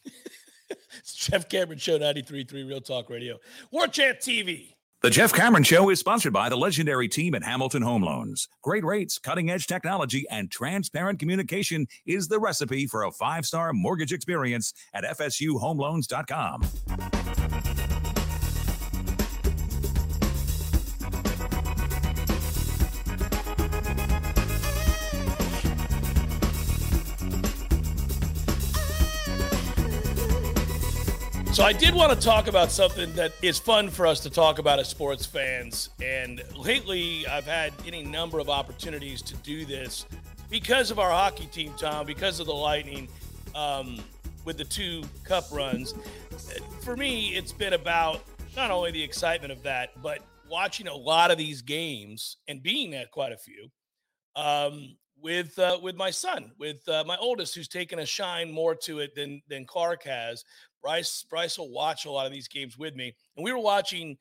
it's 0.69 1.13
Jeff 1.13 1.49
Cameron 1.49 1.79
Show 1.79 1.99
93.3 1.99 2.51
Real 2.53 2.81
Talk 2.81 3.09
Radio. 3.09 3.37
War 3.71 3.87
Chant 3.87 4.19
TV. 4.19 4.73
The 5.03 5.11
Jeff 5.11 5.31
Cameron 5.31 5.61
Show 5.63 5.91
is 5.91 5.99
sponsored 5.99 6.33
by 6.33 6.49
the 6.49 6.57
legendary 6.57 7.07
team 7.07 7.35
at 7.35 7.43
Hamilton 7.43 7.83
Home 7.83 8.01
Loans. 8.01 8.49
Great 8.63 8.83
rates, 8.83 9.19
cutting 9.19 9.51
edge 9.51 9.67
technology, 9.67 10.25
and 10.31 10.49
transparent 10.49 11.19
communication 11.19 11.85
is 12.07 12.27
the 12.27 12.39
recipe 12.39 12.87
for 12.87 13.03
a 13.03 13.11
five 13.11 13.45
star 13.45 13.73
mortgage 13.73 14.11
experience 14.11 14.73
at 14.95 15.03
FSUHomeLoans.com. 15.03 16.63
So 31.57 31.63
I 31.63 31.73
did 31.73 31.95
want 31.95 32.13
to 32.13 32.23
talk 32.23 32.45
about 32.45 32.69
something 32.69 33.11
that 33.13 33.33
is 33.41 33.57
fun 33.57 33.89
for 33.89 34.05
us 34.05 34.19
to 34.19 34.29
talk 34.29 34.59
about 34.59 34.77
as 34.77 34.89
sports 34.89 35.25
fans. 35.25 35.89
And 35.99 36.43
lately, 36.55 37.25
I've 37.25 37.47
had 37.47 37.73
any 37.83 38.03
number 38.03 38.37
of 38.37 38.47
opportunities 38.47 39.23
to 39.23 39.35
do 39.37 39.65
this 39.65 40.05
because 40.51 40.91
of 40.91 40.99
our 40.99 41.09
hockey 41.09 41.47
team, 41.47 41.73
Tom, 41.75 42.05
because 42.05 42.39
of 42.39 42.45
the 42.45 42.53
Lightning, 42.53 43.07
um, 43.55 43.99
with 44.45 44.59
the 44.59 44.65
two 44.65 45.01
cup 45.23 45.45
runs. 45.51 45.95
For 46.83 46.95
me, 46.95 47.29
it's 47.29 47.53
been 47.53 47.73
about 47.73 48.21
not 48.55 48.69
only 48.69 48.91
the 48.91 49.01
excitement 49.01 49.51
of 49.51 49.63
that, 49.63 49.99
but 50.03 50.19
watching 50.47 50.87
a 50.87 50.95
lot 50.95 51.31
of 51.31 51.39
these 51.39 51.63
games 51.63 52.37
and 52.47 52.61
being 52.61 52.93
at 52.93 53.09
quite 53.09 53.31
a 53.31 53.37
few. 53.37 53.71
Um, 54.35 54.95
with 55.19 55.57
uh, 55.57 55.79
with 55.81 55.95
my 55.95 56.11
son, 56.11 56.51
with 56.59 56.87
uh, 56.87 57.03
my 57.07 57.17
oldest, 57.17 57.55
who's 57.55 57.67
taken 57.67 57.97
a 57.97 58.05
shine 58.05 58.51
more 58.51 58.75
to 58.75 58.99
it 58.99 59.15
than 59.15 59.41
than 59.49 59.65
Clark 59.65 60.03
has. 60.03 60.43
Bryce 60.87 61.25
Bryce 61.29 61.57
will 61.57 61.69
watch 61.69 62.05
a 62.05 62.11
lot 62.11 62.27
of 62.27 62.31
these 62.31 62.47
games 62.47 62.77
with 62.77 62.95
me, 62.95 63.13
and 63.35 63.43
we 63.43 63.51
were 63.51 63.59
watching 63.59 64.17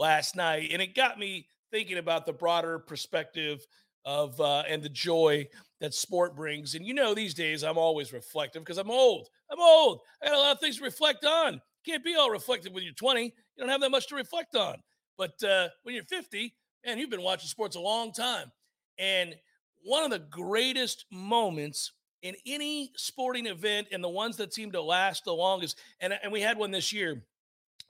last 0.00 0.34
night, 0.34 0.70
and 0.72 0.82
it 0.82 0.96
got 0.96 1.16
me 1.16 1.46
thinking 1.70 1.98
about 1.98 2.26
the 2.26 2.32
broader 2.32 2.80
perspective 2.80 3.64
of 4.04 4.40
uh, 4.40 4.64
and 4.68 4.82
the 4.82 4.88
joy 4.88 5.46
that 5.80 5.94
sport 5.94 6.34
brings. 6.34 6.74
And 6.74 6.84
you 6.84 6.92
know, 6.92 7.14
these 7.14 7.34
days 7.34 7.62
I'm 7.62 7.78
always 7.78 8.12
reflective 8.12 8.64
because 8.64 8.78
I'm 8.78 8.90
old. 8.90 9.28
I'm 9.48 9.60
old. 9.60 10.00
I 10.20 10.26
got 10.26 10.34
a 10.34 10.40
lot 10.40 10.56
of 10.56 10.60
things 10.60 10.78
to 10.78 10.84
reflect 10.84 11.24
on. 11.24 11.60
Can't 11.86 12.02
be 12.02 12.16
all 12.16 12.32
reflective 12.32 12.72
when 12.72 12.82
you're 12.82 12.94
20. 12.94 13.22
You 13.22 13.30
don't 13.56 13.68
have 13.68 13.80
that 13.80 13.90
much 13.90 14.08
to 14.08 14.16
reflect 14.16 14.56
on. 14.56 14.74
But 15.16 15.40
uh, 15.44 15.68
when 15.84 15.94
you're 15.94 16.02
50, 16.02 16.52
and 16.82 16.98
you've 16.98 17.10
been 17.10 17.22
watching 17.22 17.46
sports 17.46 17.76
a 17.76 17.80
long 17.80 18.10
time, 18.10 18.50
and 18.98 19.36
one 19.84 20.02
of 20.02 20.10
the 20.10 20.18
greatest 20.18 21.04
moments 21.12 21.92
in 22.22 22.34
any 22.46 22.92
sporting 22.96 23.46
event 23.46 23.88
and 23.92 24.02
the 24.02 24.08
ones 24.08 24.36
that 24.36 24.52
seem 24.52 24.72
to 24.72 24.82
last 24.82 25.24
the 25.24 25.32
longest. 25.32 25.78
And, 26.00 26.18
and 26.22 26.32
we 26.32 26.40
had 26.40 26.58
one 26.58 26.70
this 26.70 26.92
year 26.92 27.22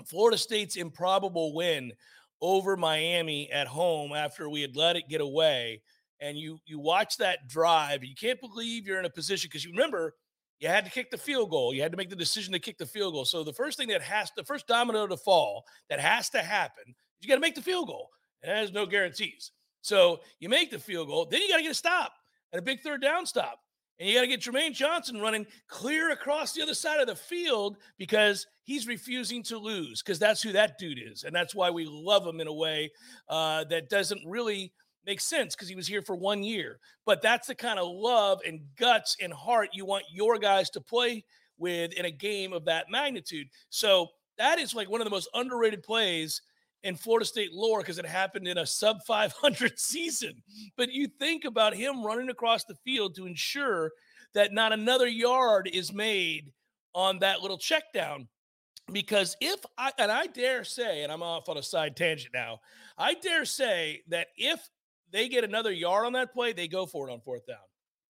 Florida 0.07 0.39
State's 0.39 0.77
improbable 0.77 1.55
win 1.55 1.93
over 2.41 2.77
Miami 2.77 3.51
at 3.51 3.67
home 3.67 4.13
after 4.13 4.49
we 4.49 4.63
had 4.63 4.77
let 4.77 4.97
it 4.97 5.09
get 5.09 5.21
away. 5.21 5.83
And 6.21 6.37
you 6.37 6.59
you 6.67 6.79
watch 6.79 7.17
that 7.19 7.49
drive, 7.49 8.05
you 8.05 8.15
can't 8.15 8.41
believe 8.41 8.87
you're 8.87 8.99
in 8.99 9.05
a 9.05 9.11
position 9.11 9.49
because 9.49 9.65
you 9.65 9.71
remember 9.71 10.15
you 10.59 10.69
had 10.69 10.85
to 10.85 10.91
kick 10.91 11.11
the 11.11 11.19
field 11.19 11.51
goal. 11.51 11.73
You 11.73 11.83
had 11.83 11.93
to 11.93 11.97
make 11.97 12.11
the 12.11 12.17
decision 12.17 12.53
to 12.53 12.59
kick 12.59 12.79
the 12.79 12.87
field 12.87 13.15
goal. 13.15 13.25
So 13.25 13.45
the 13.45 13.53
first 13.53 13.79
thing 13.79 13.89
that 13.89 14.03
has 14.03 14.33
the 14.37 14.45
first 14.45 14.67
domino 14.67 15.07
to 15.07 15.17
fall 15.17 15.65
that 15.89 16.01
has 16.01 16.29
to 16.31 16.43
happen, 16.43 16.95
you 17.21 17.29
got 17.29 17.37
to 17.37 17.41
make 17.41 17.55
the 17.55 17.63
field 17.63 17.87
goal. 17.87 18.11
And 18.43 18.57
there's 18.57 18.73
no 18.73 18.85
guarantees. 18.85 19.53
So 19.83 20.21
you 20.41 20.49
make 20.49 20.73
the 20.73 20.79
field 20.79 21.09
goal, 21.09 21.27
then 21.31 21.41
you 21.41 21.49
got 21.49 21.59
to 21.59 21.63
get 21.63 21.71
a 21.71 21.75
stop 21.75 22.13
and 22.53 22.59
a 22.59 22.63
big 22.63 22.81
third 22.81 23.01
down 23.01 23.27
stop. 23.27 23.61
And 23.99 24.09
you 24.09 24.15
got 24.15 24.21
to 24.23 24.29
get 24.29 24.41
Jermaine 24.41 24.75
Johnson 24.75 25.21
running 25.21 25.47
clear 25.67 26.13
across 26.13 26.53
the 26.53 26.63
other 26.63 26.75
side 26.75 27.01
of 27.01 27.09
the 27.09 27.17
field 27.17 27.79
because 27.97 28.47
he's 28.63 28.87
refusing 28.87 29.43
to 29.45 29.59
lose 29.59 30.03
because 30.03 30.19
that's 30.19 30.41
who 30.41 30.53
that 30.53 30.79
dude 30.79 31.01
is. 31.05 31.25
And 31.25 31.35
that's 31.35 31.55
why 31.55 31.71
we 31.71 31.87
love 31.89 32.27
him 32.27 32.41
in 32.41 32.47
a 32.47 32.53
way 32.53 32.91
uh, 33.29 33.65
that 33.65 33.89
doesn't 33.89 34.21
really 34.25 34.73
make 35.05 35.21
sense 35.21 35.57
because 35.57 35.69
he 35.69 35.75
was 35.75 35.89
here 35.89 36.03
for 36.03 36.15
one 36.15 36.45
year. 36.45 36.79
But 37.07 37.23
that's 37.23 37.49
the 37.49 37.55
kind 37.55 37.81
of 37.81 37.89
love 37.91 38.41
and 38.47 38.61
guts 38.79 39.17
and 39.21 39.33
heart 39.33 39.71
you 39.73 39.85
want 39.85 40.05
your 40.13 40.39
guys 40.39 40.71
to 40.71 40.81
play 40.81 41.25
with 41.59 41.93
in 41.95 42.05
a 42.05 42.11
game 42.11 42.53
of 42.53 42.67
that 42.67 42.87
magnitude. 42.91 43.49
So 43.71 44.09
that 44.37 44.61
is 44.61 44.75
like 44.75 44.89
one 44.89 45.01
of 45.01 45.07
the 45.07 45.11
most 45.11 45.29
underrated 45.35 45.83
plays 45.83 46.41
in 46.83 46.97
Florida 46.97 47.27
State 47.27 47.53
lore 47.53 47.81
because 47.81 47.99
it 47.99 48.07
happened 48.07 48.47
in 48.47 48.59
a 48.59 48.67
sub 48.67 48.99
500 49.07 49.73
season. 49.79 50.43
But 50.77 50.93
you 50.93 51.07
think 51.07 51.45
about 51.45 51.75
him 51.75 52.05
running 52.05 52.31
across 52.31 52.65
the 52.65 52.77
field 52.85 53.15
to 53.17 53.27
ensure 53.27 53.93
that 54.35 54.53
not 54.53 54.73
another 54.73 55.09
yard 55.09 55.69
is 55.73 55.93
made 55.93 56.53
on 56.95 57.19
that 57.21 57.43
little 57.43 57.59
check 57.59 57.85
down. 57.93 58.29
Because 58.91 59.37
if 59.41 59.61
I, 59.77 59.93
and 59.99 60.11
I 60.11 60.27
dare 60.27 60.65
say, 60.65 61.03
and 61.03 61.13
I'm 61.13 61.23
off 61.23 61.49
on 61.49 61.59
a 61.59 61.63
side 61.63 61.95
tangent 61.97 62.33
now, 62.33 62.61
I 62.97 63.15
dare 63.15 63.45
say 63.45 64.03
that 64.09 64.29
if 64.37 64.61
they 65.11 65.29
get 65.29 65.45
another 65.45 65.73
yard 65.73 66.07
on 66.07 66.13
that 66.15 66.33
play, 66.33 66.53
they 66.53 66.69
go 66.69 66.87
for 66.87 67.09
it 67.09 67.13
on 67.13 67.21
fourth 67.21 67.47
down. 67.47 67.57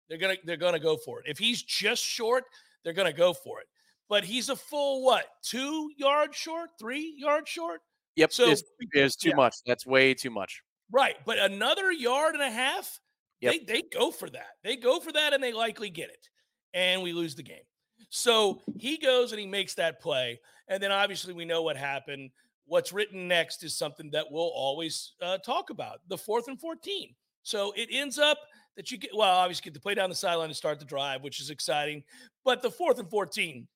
They're 0.09 0.19
gonna 0.19 0.37
they're 0.45 0.57
gonna 0.57 0.79
go 0.79 0.97
for 0.97 1.21
it. 1.21 1.27
If 1.29 1.39
he's 1.39 1.63
just 1.63 2.03
short, 2.03 2.45
they're 2.83 2.93
gonna 2.93 3.13
go 3.13 3.35
for 3.35 3.61
it. 3.61 3.67
But 4.09 4.25
he's 4.25 4.49
a 4.49 4.57
full 4.57 5.05
what? 5.05 5.27
Two 5.43 5.91
yards 5.97 6.37
short, 6.37 6.71
three 6.79 7.15
yards 7.19 7.51
short. 7.51 7.81
Yep. 8.19 8.33
So 8.33 8.51
it's, 8.51 8.65
it's 8.93 9.15
too 9.15 9.29
yeah. 9.29 9.37
much. 9.37 9.55
That's 9.65 9.87
way 9.87 10.13
too 10.13 10.31
much. 10.31 10.61
Right. 10.91 11.15
But 11.25 11.39
another 11.39 11.93
yard 11.93 12.35
and 12.35 12.43
a 12.43 12.51
half, 12.51 12.99
yep. 13.41 13.53
they, 13.53 13.59
they 13.75 13.83
go 13.83 14.11
for 14.11 14.29
that. 14.31 14.57
They 14.65 14.75
go 14.75 14.99
for 14.99 15.13
that 15.13 15.33
and 15.33 15.43
they 15.43 15.53
likely 15.53 15.89
get 15.89 16.11
it. 16.11 16.29
And 16.75 17.01
we 17.01 17.13
lose 17.13 17.37
the 17.37 17.45
game. 17.45 17.63
So 18.11 18.61
he 18.77 18.99
goes 18.99 19.31
and 19.31 19.41
he 19.41 19.47
makes 19.47 19.75
that 19.75 20.01
play. 20.01 20.41
And 20.67 20.83
then 20.83 20.91
obviously 20.91 21.33
we 21.33 21.45
know 21.45 21.63
what 21.63 21.77
happened. 21.77 22.31
What's 22.67 22.93
written 22.93 23.29
next 23.29 23.63
is 23.63 23.79
something 23.79 24.11
that 24.11 24.27
we'll 24.29 24.43
always 24.43 25.13
uh, 25.23 25.39
talk 25.39 25.71
about 25.71 26.01
the 26.09 26.19
fourth 26.19 26.49
and 26.49 26.61
14. 26.61 27.15
So 27.45 27.73
it 27.77 27.89
ends 27.93 28.19
up 28.19 28.39
that 28.77 28.91
you 28.91 28.99
get, 28.99 29.11
well, 29.15 29.33
obviously 29.37 29.63
get 29.65 29.75
to 29.75 29.81
play 29.81 29.95
down 29.95 30.11
the 30.11 30.17
sideline 30.17 30.49
and 30.49 30.57
start 30.57 30.81
the 30.81 30.85
drive, 30.85 31.23
which 31.23 31.41
is 31.41 31.51
exciting. 31.51 32.03
But 32.45 32.63
the 32.63 32.71
fourth 32.71 32.99
and 32.99 33.09
14 33.09 33.69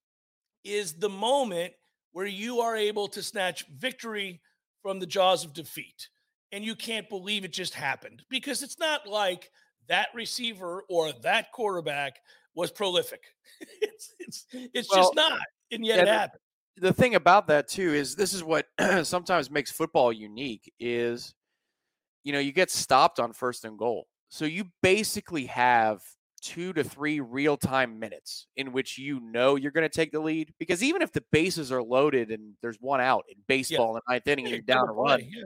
is 0.64 0.94
the 0.94 1.08
moment 1.08 1.74
where 2.12 2.26
you 2.26 2.60
are 2.60 2.76
able 2.76 3.08
to 3.08 3.22
snatch 3.22 3.66
victory 3.76 4.40
from 4.82 5.00
the 5.00 5.06
jaws 5.06 5.44
of 5.44 5.52
defeat. 5.52 6.08
And 6.52 6.64
you 6.64 6.74
can't 6.74 7.08
believe 7.08 7.44
it 7.44 7.52
just 7.52 7.74
happened 7.74 8.22
because 8.28 8.62
it's 8.62 8.78
not 8.78 9.06
like 9.06 9.50
that 9.88 10.08
receiver 10.14 10.84
or 10.88 11.12
that 11.22 11.50
quarterback 11.52 12.16
was 12.54 12.70
prolific. 12.70 13.22
it's 13.80 14.14
it's, 14.18 14.46
it's 14.52 14.90
well, 14.90 15.00
just 15.00 15.14
not. 15.14 15.40
And 15.70 15.84
yet 15.84 15.96
yeah, 15.96 16.02
it 16.02 16.08
happened. 16.08 16.40
The, 16.76 16.88
the 16.88 16.92
thing 16.92 17.14
about 17.14 17.46
that 17.46 17.68
too 17.68 17.94
is 17.94 18.14
this 18.14 18.34
is 18.34 18.44
what 18.44 18.66
sometimes 19.02 19.50
makes 19.50 19.70
football 19.70 20.12
unique 20.12 20.70
is 20.78 21.34
you 22.24 22.32
know, 22.32 22.38
you 22.38 22.52
get 22.52 22.70
stopped 22.70 23.18
on 23.18 23.32
first 23.32 23.64
and 23.64 23.78
goal. 23.78 24.06
So 24.28 24.44
you 24.44 24.66
basically 24.82 25.46
have 25.46 26.02
two 26.42 26.72
to 26.72 26.84
three 26.84 27.20
real 27.20 27.56
time 27.56 27.98
minutes 27.98 28.46
in 28.56 28.72
which 28.72 28.98
you 28.98 29.20
know 29.20 29.56
you're 29.56 29.70
going 29.70 29.88
to 29.88 29.94
take 29.94 30.12
the 30.12 30.20
lead. 30.20 30.52
Because 30.58 30.82
even 30.82 31.00
if 31.00 31.12
the 31.12 31.22
bases 31.32 31.72
are 31.72 31.82
loaded 31.82 32.30
and 32.30 32.54
there's 32.60 32.76
one 32.80 33.00
out 33.00 33.24
in 33.28 33.36
baseball 33.46 33.86
yeah. 33.86 33.90
in 33.90 33.94
the 33.94 34.12
ninth 34.12 34.28
inning 34.28 34.46
and 34.46 34.54
you're 34.54 34.62
down 34.62 34.88
a 34.88 34.92
run, 34.92 35.20
yeah. 35.20 35.44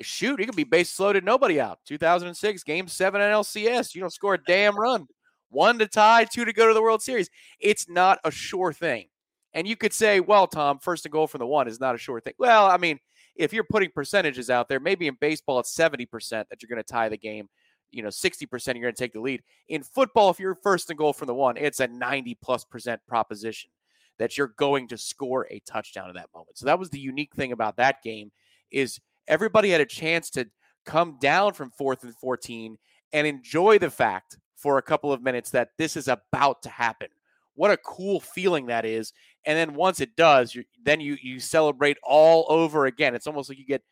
shoot, 0.00 0.38
you 0.40 0.46
could 0.46 0.56
be 0.56 0.64
bases 0.64 0.98
loaded, 0.98 1.24
nobody 1.24 1.60
out. 1.60 1.80
2006, 1.86 2.62
game 2.62 2.88
seven 2.88 3.20
NLCS. 3.20 3.94
You 3.94 4.00
don't 4.00 4.12
score 4.12 4.34
a 4.34 4.44
damn 4.44 4.78
run. 4.78 5.06
One 5.50 5.78
to 5.80 5.86
tie, 5.86 6.24
two 6.24 6.46
to 6.46 6.52
go 6.52 6.68
to 6.68 6.74
the 6.74 6.82
World 6.82 7.02
Series. 7.02 7.28
It's 7.60 7.88
not 7.88 8.18
a 8.24 8.30
sure 8.30 8.72
thing. 8.72 9.08
And 9.52 9.68
you 9.68 9.76
could 9.76 9.92
say, 9.92 10.20
well, 10.20 10.46
Tom, 10.46 10.78
first 10.78 11.04
and 11.04 11.12
goal 11.12 11.26
from 11.26 11.40
the 11.40 11.46
one 11.46 11.68
is 11.68 11.78
not 11.78 11.94
a 11.94 11.98
sure 11.98 12.20
thing. 12.20 12.32
Well, 12.38 12.66
I 12.66 12.78
mean, 12.78 12.98
if 13.36 13.52
you're 13.52 13.64
putting 13.64 13.90
percentages 13.90 14.48
out 14.48 14.68
there, 14.68 14.80
maybe 14.80 15.08
in 15.08 15.16
baseball 15.20 15.60
it's 15.60 15.76
70% 15.76 16.08
that 16.30 16.46
you're 16.62 16.68
going 16.68 16.82
to 16.82 16.90
tie 16.90 17.10
the 17.10 17.18
game 17.18 17.48
you 17.92 18.02
know 18.02 18.08
60% 18.08 18.50
you're 18.50 18.74
going 18.74 18.92
to 18.92 18.92
take 18.92 19.12
the 19.12 19.20
lead. 19.20 19.42
In 19.68 19.82
football 19.82 20.30
if 20.30 20.40
you're 20.40 20.54
first 20.56 20.90
and 20.90 20.98
goal 20.98 21.12
from 21.12 21.26
the 21.26 21.34
one 21.34 21.56
it's 21.56 21.80
a 21.80 21.86
90 21.86 22.36
plus 22.42 22.64
percent 22.64 23.00
proposition 23.06 23.70
that 24.18 24.36
you're 24.36 24.54
going 24.56 24.88
to 24.88 24.98
score 24.98 25.46
a 25.50 25.60
touchdown 25.60 26.08
at 26.08 26.14
that 26.14 26.28
moment. 26.34 26.58
So 26.58 26.66
that 26.66 26.78
was 26.78 26.90
the 26.90 26.98
unique 26.98 27.34
thing 27.34 27.52
about 27.52 27.76
that 27.76 28.02
game 28.02 28.30
is 28.70 29.00
everybody 29.26 29.70
had 29.70 29.80
a 29.80 29.86
chance 29.86 30.30
to 30.30 30.48
come 30.84 31.18
down 31.20 31.54
from 31.54 31.70
fourth 31.70 32.02
and 32.04 32.14
14 32.14 32.78
and 33.12 33.26
enjoy 33.26 33.78
the 33.78 33.90
fact 33.90 34.38
for 34.56 34.78
a 34.78 34.82
couple 34.82 35.12
of 35.12 35.22
minutes 35.22 35.50
that 35.50 35.70
this 35.78 35.96
is 35.96 36.08
about 36.08 36.62
to 36.62 36.68
happen. 36.68 37.08
What 37.54 37.70
a 37.70 37.76
cool 37.78 38.20
feeling 38.20 38.66
that 38.66 38.84
is. 38.84 39.12
And 39.44 39.58
then 39.58 39.74
once 39.74 40.00
it 40.00 40.16
does 40.16 40.56
then 40.84 41.00
you 41.00 41.16
you 41.20 41.40
celebrate 41.40 41.98
all 42.02 42.46
over 42.48 42.86
again. 42.86 43.14
It's 43.14 43.26
almost 43.26 43.48
like 43.48 43.58
you 43.58 43.66
get 43.66 43.82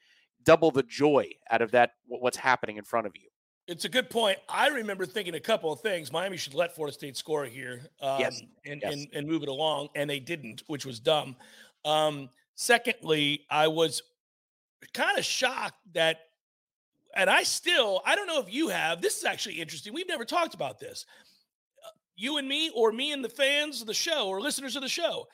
double 0.44 0.70
the 0.70 0.82
joy 0.82 1.28
out 1.50 1.60
of 1.60 1.72
that 1.72 1.90
what's 2.06 2.36
happening 2.36 2.76
in 2.76 2.84
front 2.84 3.06
of 3.06 3.12
you 3.16 3.28
it's 3.70 3.84
a 3.84 3.88
good 3.88 4.10
point. 4.10 4.36
I 4.48 4.68
remember 4.68 5.06
thinking 5.06 5.36
a 5.36 5.40
couple 5.40 5.72
of 5.72 5.80
things. 5.80 6.10
Miami 6.10 6.36
should 6.36 6.54
let 6.54 6.74
Florida 6.74 6.92
State 6.92 7.16
score 7.16 7.44
here 7.44 7.82
um, 8.02 8.18
yes. 8.18 8.42
And, 8.66 8.80
yes. 8.82 8.92
and, 8.92 9.06
and 9.14 9.28
move 9.28 9.44
it 9.44 9.48
along, 9.48 9.90
and 9.94 10.10
they 10.10 10.18
didn't, 10.18 10.64
which 10.66 10.84
was 10.84 10.98
dumb. 10.98 11.36
Um, 11.84 12.30
secondly, 12.56 13.46
I 13.48 13.68
was 13.68 14.02
kind 14.92 15.16
of 15.16 15.24
shocked 15.24 15.78
that, 15.94 16.18
and 17.14 17.30
I 17.30 17.44
still, 17.44 18.02
I 18.04 18.16
don't 18.16 18.26
know 18.26 18.40
if 18.40 18.52
you 18.52 18.68
have, 18.68 19.00
this 19.00 19.18
is 19.18 19.24
actually 19.24 19.60
interesting. 19.60 19.94
We've 19.94 20.08
never 20.08 20.24
talked 20.24 20.54
about 20.54 20.80
this. 20.80 21.06
Uh, 21.86 21.90
you 22.16 22.38
and 22.38 22.48
me, 22.48 22.70
or 22.74 22.90
me 22.90 23.12
and 23.12 23.24
the 23.24 23.28
fans 23.28 23.80
of 23.80 23.86
the 23.86 23.94
show, 23.94 24.26
or 24.26 24.40
listeners 24.40 24.74
of 24.74 24.82
the 24.82 24.88
show. 24.88 25.28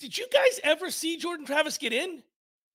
Did 0.00 0.16
you 0.16 0.26
guys 0.32 0.60
ever 0.64 0.90
see 0.90 1.18
Jordan 1.18 1.44
Travis 1.44 1.76
get 1.76 1.92
in? 1.92 2.22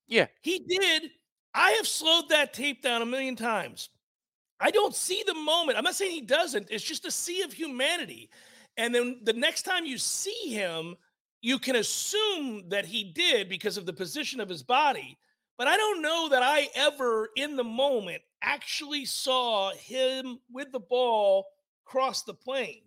Yeah. 0.08 0.28
He 0.42 0.60
did. 0.60 1.10
I 1.56 1.72
have 1.72 1.88
slowed 1.88 2.30
that 2.30 2.54
tape 2.54 2.84
down 2.84 3.02
a 3.02 3.06
million 3.06 3.36
times. 3.36 3.90
I 4.60 4.72
don't 4.72 4.96
see 4.96 5.24
the 5.26 5.34
moment. 5.34 5.78
I'm 5.78 5.84
not 5.84 5.96
saying 5.96 6.12
he 6.12 6.22
doesn't. 6.22 6.68
It's 6.70 6.84
just 6.84 7.06
a 7.06 7.12
sea 7.12 7.42
of 7.44 7.54
humanity. 7.54 8.30
And 8.78 8.94
then 8.94 9.20
the 9.24 9.34
next 9.34 9.64
time 9.64 9.86
you 9.86 9.98
see 9.98 10.50
him, 10.50 10.96
you 11.42 11.60
can 11.60 11.76
assume 11.76 12.68
that 12.70 12.86
he 12.86 13.04
did 13.04 13.50
because 13.50 13.78
of 13.78 13.86
the 13.86 13.94
position 13.94 14.40
of 14.40 14.50
his 14.50 14.64
body. 14.64 15.18
But 15.58 15.68
I 15.68 15.78
don't 15.78 16.02
know 16.02 16.30
that 16.30 16.44
I 16.44 16.70
ever, 16.76 17.30
in 17.36 17.56
the 17.56 17.64
moment, 17.64 18.22
actually 18.42 19.06
saw 19.06 19.72
him 19.74 20.40
with 20.52 20.72
the 20.72 20.80
ball 20.80 21.46
cross 21.86 22.24
the 22.24 22.34
plane. 22.34 22.82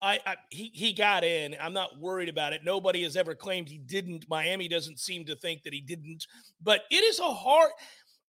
I, 0.00 0.18
I, 0.26 0.36
he 0.50 0.70
he 0.74 0.92
got 0.92 1.22
in. 1.22 1.54
I'm 1.60 1.72
not 1.72 2.00
worried 2.00 2.28
about 2.28 2.52
it. 2.52 2.64
Nobody 2.64 3.04
has 3.04 3.16
ever 3.16 3.36
claimed 3.36 3.68
he 3.68 3.78
didn't. 3.78 4.28
Miami 4.28 4.66
doesn't 4.66 4.98
seem 4.98 5.24
to 5.26 5.36
think 5.36 5.62
that 5.62 5.72
he 5.72 5.80
didn't. 5.80 6.26
But 6.60 6.82
it 6.90 7.04
is 7.04 7.20
a 7.20 7.32
hard. 7.32 7.70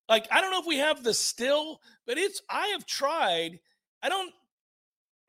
Like 0.10 0.28
I 0.32 0.42
don't 0.42 0.52
know 0.52 0.60
if 0.60 0.66
we 0.66 0.78
have 0.78 1.04
the 1.04 1.14
still, 1.14 1.80
but 2.06 2.18
it's. 2.18 2.42
I 2.50 2.68
have 2.68 2.86
tried. 2.86 3.60
I 4.02 4.10
don't. 4.10 4.34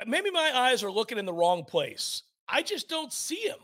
Maybe 0.07 0.31
my 0.31 0.51
eyes 0.55 0.83
are 0.83 0.91
looking 0.91 1.19
in 1.19 1.27
the 1.27 1.33
wrong 1.33 1.65
place. 1.65 2.23
I 2.49 2.63
just 2.63 2.89
don't 2.89 3.13
see 3.13 3.47
him. 3.47 3.59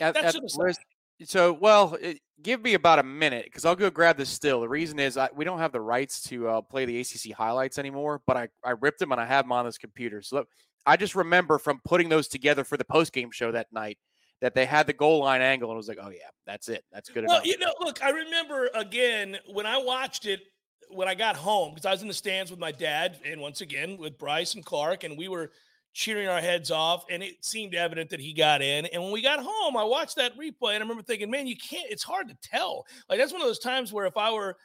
At, 0.00 0.14
That's 0.14 0.36
at, 0.36 0.76
so 1.24 1.52
well. 1.52 1.96
It, 2.00 2.20
give 2.42 2.62
me 2.62 2.74
about 2.74 2.98
a 2.98 3.02
minute 3.02 3.44
because 3.44 3.64
I'll 3.64 3.76
go 3.76 3.90
grab 3.90 4.16
this 4.16 4.28
still. 4.28 4.60
The 4.60 4.68
reason 4.68 4.98
is 4.98 5.16
I, 5.16 5.28
we 5.34 5.44
don't 5.44 5.58
have 5.58 5.72
the 5.72 5.80
rights 5.80 6.22
to 6.24 6.48
uh, 6.48 6.60
play 6.62 6.84
the 6.84 7.00
ACC 7.00 7.36
highlights 7.36 7.78
anymore, 7.78 8.22
but 8.26 8.36
I, 8.36 8.48
I 8.64 8.70
ripped 8.70 9.00
them 9.00 9.12
and 9.12 9.20
I 9.20 9.26
have 9.26 9.44
them 9.44 9.52
on 9.52 9.64
this 9.64 9.78
computer. 9.78 10.22
So 10.22 10.46
I 10.86 10.96
just 10.96 11.14
remember 11.14 11.58
from 11.58 11.80
putting 11.84 12.08
those 12.08 12.28
together 12.28 12.64
for 12.64 12.76
the 12.76 12.84
post 12.84 13.12
game 13.12 13.30
show 13.30 13.52
that 13.52 13.66
night 13.72 13.98
that 14.40 14.54
they 14.54 14.64
had 14.64 14.86
the 14.86 14.92
goal 14.92 15.20
line 15.20 15.42
angle 15.42 15.70
and 15.70 15.76
was 15.76 15.88
like, 15.88 15.98
oh 16.00 16.10
yeah, 16.10 16.30
that's 16.46 16.68
it, 16.68 16.84
that's 16.92 17.10
good 17.10 17.24
well, 17.26 17.36
enough. 17.36 17.46
you 17.46 17.58
know, 17.58 17.72
look, 17.80 18.02
I 18.02 18.10
remember 18.10 18.70
again 18.74 19.38
when 19.46 19.66
I 19.66 19.78
watched 19.78 20.26
it 20.26 20.40
when 20.90 21.08
I 21.08 21.14
got 21.14 21.36
home 21.36 21.74
because 21.74 21.86
I 21.86 21.90
was 21.90 22.02
in 22.02 22.08
the 22.08 22.14
stands 22.14 22.50
with 22.50 22.60
my 22.60 22.72
dad 22.72 23.18
and 23.24 23.40
once 23.40 23.60
again 23.60 23.96
with 23.98 24.18
Bryce 24.18 24.54
and 24.54 24.64
Clark, 24.64 25.04
and 25.04 25.18
we 25.18 25.28
were 25.28 25.50
cheering 25.92 26.28
our 26.28 26.40
heads 26.40 26.70
off, 26.70 27.04
and 27.10 27.22
it 27.22 27.44
seemed 27.44 27.74
evident 27.74 28.10
that 28.10 28.20
he 28.20 28.32
got 28.32 28.62
in. 28.62 28.86
And 28.86 29.02
when 29.02 29.12
we 29.12 29.20
got 29.20 29.40
home, 29.42 29.76
I 29.76 29.84
watched 29.84 30.16
that 30.16 30.38
replay, 30.38 30.74
and 30.74 30.76
I 30.76 30.78
remember 30.78 31.02
thinking, 31.02 31.30
man, 31.30 31.46
you 31.46 31.56
can't. 31.56 31.90
It's 31.90 32.04
hard 32.04 32.28
to 32.28 32.36
tell. 32.42 32.86
Like 33.08 33.18
that's 33.18 33.32
one 33.32 33.40
of 33.40 33.48
those 33.48 33.58
times 33.58 33.92
where 33.92 34.06
if 34.06 34.16
I 34.16 34.32
were 34.32 34.56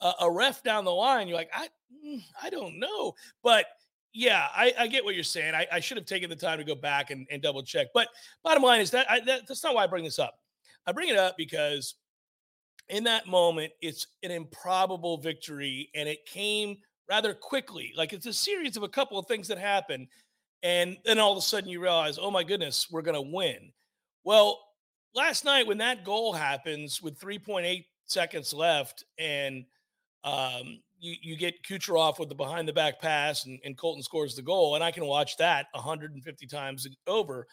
a, 0.00 0.12
a 0.20 0.30
ref 0.30 0.62
down 0.62 0.84
the 0.84 0.92
line, 0.92 1.28
you're 1.28 1.36
like, 1.36 1.50
I, 1.54 1.68
mm, 2.06 2.22
I 2.42 2.50
don't 2.50 2.78
know, 2.78 3.14
but. 3.42 3.66
Yeah, 4.12 4.46
I, 4.54 4.74
I 4.78 4.86
get 4.88 5.04
what 5.04 5.14
you're 5.14 5.24
saying. 5.24 5.54
I, 5.54 5.66
I, 5.72 5.80
should 5.80 5.96
have 5.96 6.04
taken 6.04 6.28
the 6.28 6.36
time 6.36 6.58
to 6.58 6.64
go 6.64 6.74
back 6.74 7.10
and, 7.10 7.26
and 7.30 7.40
double 7.40 7.62
check. 7.62 7.86
But 7.94 8.08
bottom 8.44 8.62
line 8.62 8.82
is 8.82 8.90
that, 8.90 9.10
I, 9.10 9.20
that 9.20 9.48
that's 9.48 9.64
not 9.64 9.74
why 9.74 9.84
I 9.84 9.86
bring 9.86 10.04
this 10.04 10.18
up. 10.18 10.34
I 10.86 10.92
bring 10.92 11.08
it 11.08 11.16
up 11.16 11.36
because 11.38 11.94
in 12.90 13.04
that 13.04 13.26
moment, 13.26 13.72
it's 13.80 14.06
an 14.22 14.30
improbable 14.30 15.16
victory, 15.16 15.88
and 15.94 16.08
it 16.08 16.26
came 16.26 16.76
rather 17.08 17.32
quickly. 17.32 17.94
Like 17.96 18.12
it's 18.12 18.26
a 18.26 18.32
series 18.34 18.76
of 18.76 18.82
a 18.82 18.88
couple 18.88 19.18
of 19.18 19.26
things 19.26 19.48
that 19.48 19.58
happen 19.58 20.08
and 20.62 20.96
then 21.04 21.18
all 21.18 21.32
of 21.32 21.38
a 21.38 21.42
sudden 21.42 21.68
you 21.68 21.80
realize, 21.80 22.18
oh 22.20 22.30
my 22.30 22.44
goodness, 22.44 22.88
we're 22.90 23.02
going 23.02 23.14
to 23.14 23.34
win. 23.34 23.72
Well, 24.24 24.60
last 25.14 25.44
night 25.44 25.66
when 25.66 25.78
that 25.78 26.04
goal 26.04 26.32
happens 26.32 27.02
with 27.02 27.18
3.8 27.18 27.84
seconds 28.04 28.52
left 28.52 29.04
and 29.18 29.64
um, 30.22 30.80
you, 31.02 31.16
you 31.20 31.36
get 31.36 31.62
Kucherov 31.64 32.18
with 32.18 32.28
the 32.28 32.34
behind 32.34 32.68
the 32.68 32.72
back 32.72 33.00
pass 33.00 33.44
and, 33.44 33.58
and 33.64 33.76
Colton 33.76 34.02
scores 34.02 34.36
the 34.36 34.42
goal, 34.42 34.76
and 34.76 34.84
I 34.84 34.92
can 34.92 35.04
watch 35.04 35.36
that 35.38 35.66
150 35.72 36.46
times 36.46 36.86
over. 37.06 37.46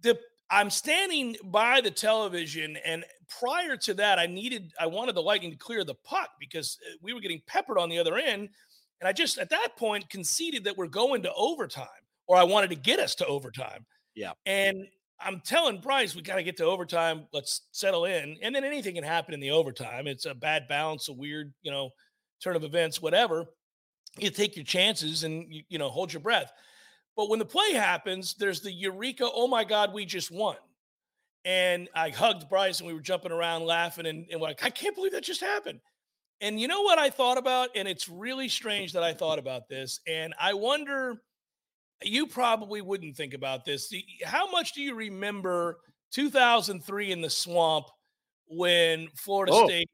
The 0.00 0.18
I'm 0.48 0.70
standing 0.70 1.36
by 1.44 1.80
the 1.80 1.90
television, 1.90 2.76
and 2.84 3.04
prior 3.40 3.76
to 3.78 3.94
that, 3.94 4.18
I 4.18 4.26
needed, 4.26 4.72
I 4.80 4.86
wanted 4.86 5.16
the 5.16 5.22
Lightning 5.22 5.50
to 5.50 5.56
clear 5.56 5.82
the 5.84 5.96
puck 6.04 6.30
because 6.38 6.78
uh, 6.86 6.96
we 7.02 7.12
were 7.12 7.20
getting 7.20 7.42
peppered 7.46 7.78
on 7.78 7.88
the 7.88 7.98
other 7.98 8.16
end. 8.16 8.48
And 9.00 9.08
I 9.08 9.12
just, 9.12 9.38
at 9.38 9.50
that 9.50 9.76
point, 9.76 10.08
conceded 10.08 10.62
that 10.64 10.76
we're 10.76 10.86
going 10.86 11.22
to 11.24 11.32
overtime 11.34 11.86
or 12.28 12.36
I 12.36 12.44
wanted 12.44 12.70
to 12.70 12.76
get 12.76 13.00
us 13.00 13.14
to 13.16 13.26
overtime. 13.26 13.84
Yeah. 14.14 14.32
And 14.46 14.86
I'm 15.20 15.40
telling 15.40 15.80
Bryce, 15.80 16.14
we 16.14 16.22
got 16.22 16.36
to 16.36 16.42
get 16.42 16.56
to 16.58 16.64
overtime. 16.64 17.26
Let's 17.32 17.62
settle 17.72 18.04
in. 18.04 18.36
And 18.40 18.54
then 18.54 18.64
anything 18.64 18.94
can 18.94 19.04
happen 19.04 19.34
in 19.34 19.40
the 19.40 19.50
overtime. 19.50 20.06
It's 20.06 20.26
a 20.26 20.34
bad 20.34 20.68
bounce, 20.68 21.08
a 21.08 21.12
weird, 21.12 21.52
you 21.62 21.72
know, 21.72 21.90
turn 22.42 22.56
of 22.56 22.64
events, 22.64 23.00
whatever. 23.00 23.46
You 24.18 24.30
take 24.30 24.56
your 24.56 24.64
chances 24.64 25.24
and, 25.24 25.52
you, 25.52 25.62
you 25.68 25.78
know, 25.78 25.88
hold 25.88 26.12
your 26.12 26.20
breath. 26.20 26.52
But 27.16 27.28
when 27.28 27.38
the 27.38 27.44
play 27.44 27.72
happens, 27.72 28.34
there's 28.34 28.60
the 28.60 28.72
eureka, 28.72 29.28
oh 29.32 29.48
my 29.48 29.64
God, 29.64 29.92
we 29.92 30.04
just 30.04 30.30
won. 30.30 30.56
And 31.44 31.88
I 31.94 32.10
hugged 32.10 32.48
Bryce 32.48 32.80
and 32.80 32.86
we 32.86 32.94
were 32.94 33.00
jumping 33.00 33.32
around 33.32 33.64
laughing 33.64 34.06
and, 34.06 34.26
and 34.30 34.40
like, 34.40 34.64
I 34.64 34.70
can't 34.70 34.94
believe 34.94 35.12
that 35.12 35.24
just 35.24 35.40
happened. 35.40 35.80
And 36.40 36.60
you 36.60 36.68
know 36.68 36.82
what 36.82 36.98
I 36.98 37.08
thought 37.08 37.38
about? 37.38 37.70
And 37.74 37.88
it's 37.88 38.08
really 38.08 38.48
strange 38.48 38.92
that 38.92 39.02
I 39.02 39.14
thought 39.14 39.38
about 39.38 39.68
this. 39.68 40.00
And 40.06 40.34
I 40.38 40.52
wonder 40.54 41.22
you 42.02 42.26
probably 42.26 42.82
wouldn't 42.82 43.16
think 43.16 43.32
about 43.32 43.64
this. 43.64 43.92
How 44.24 44.50
much 44.50 44.74
do 44.74 44.82
you 44.82 44.94
remember 44.94 45.78
2003 46.12 47.12
in 47.12 47.20
the 47.22 47.30
swamp 47.30 47.86
when 48.48 49.08
Florida 49.14 49.52
oh. 49.54 49.66
State? 49.66 49.88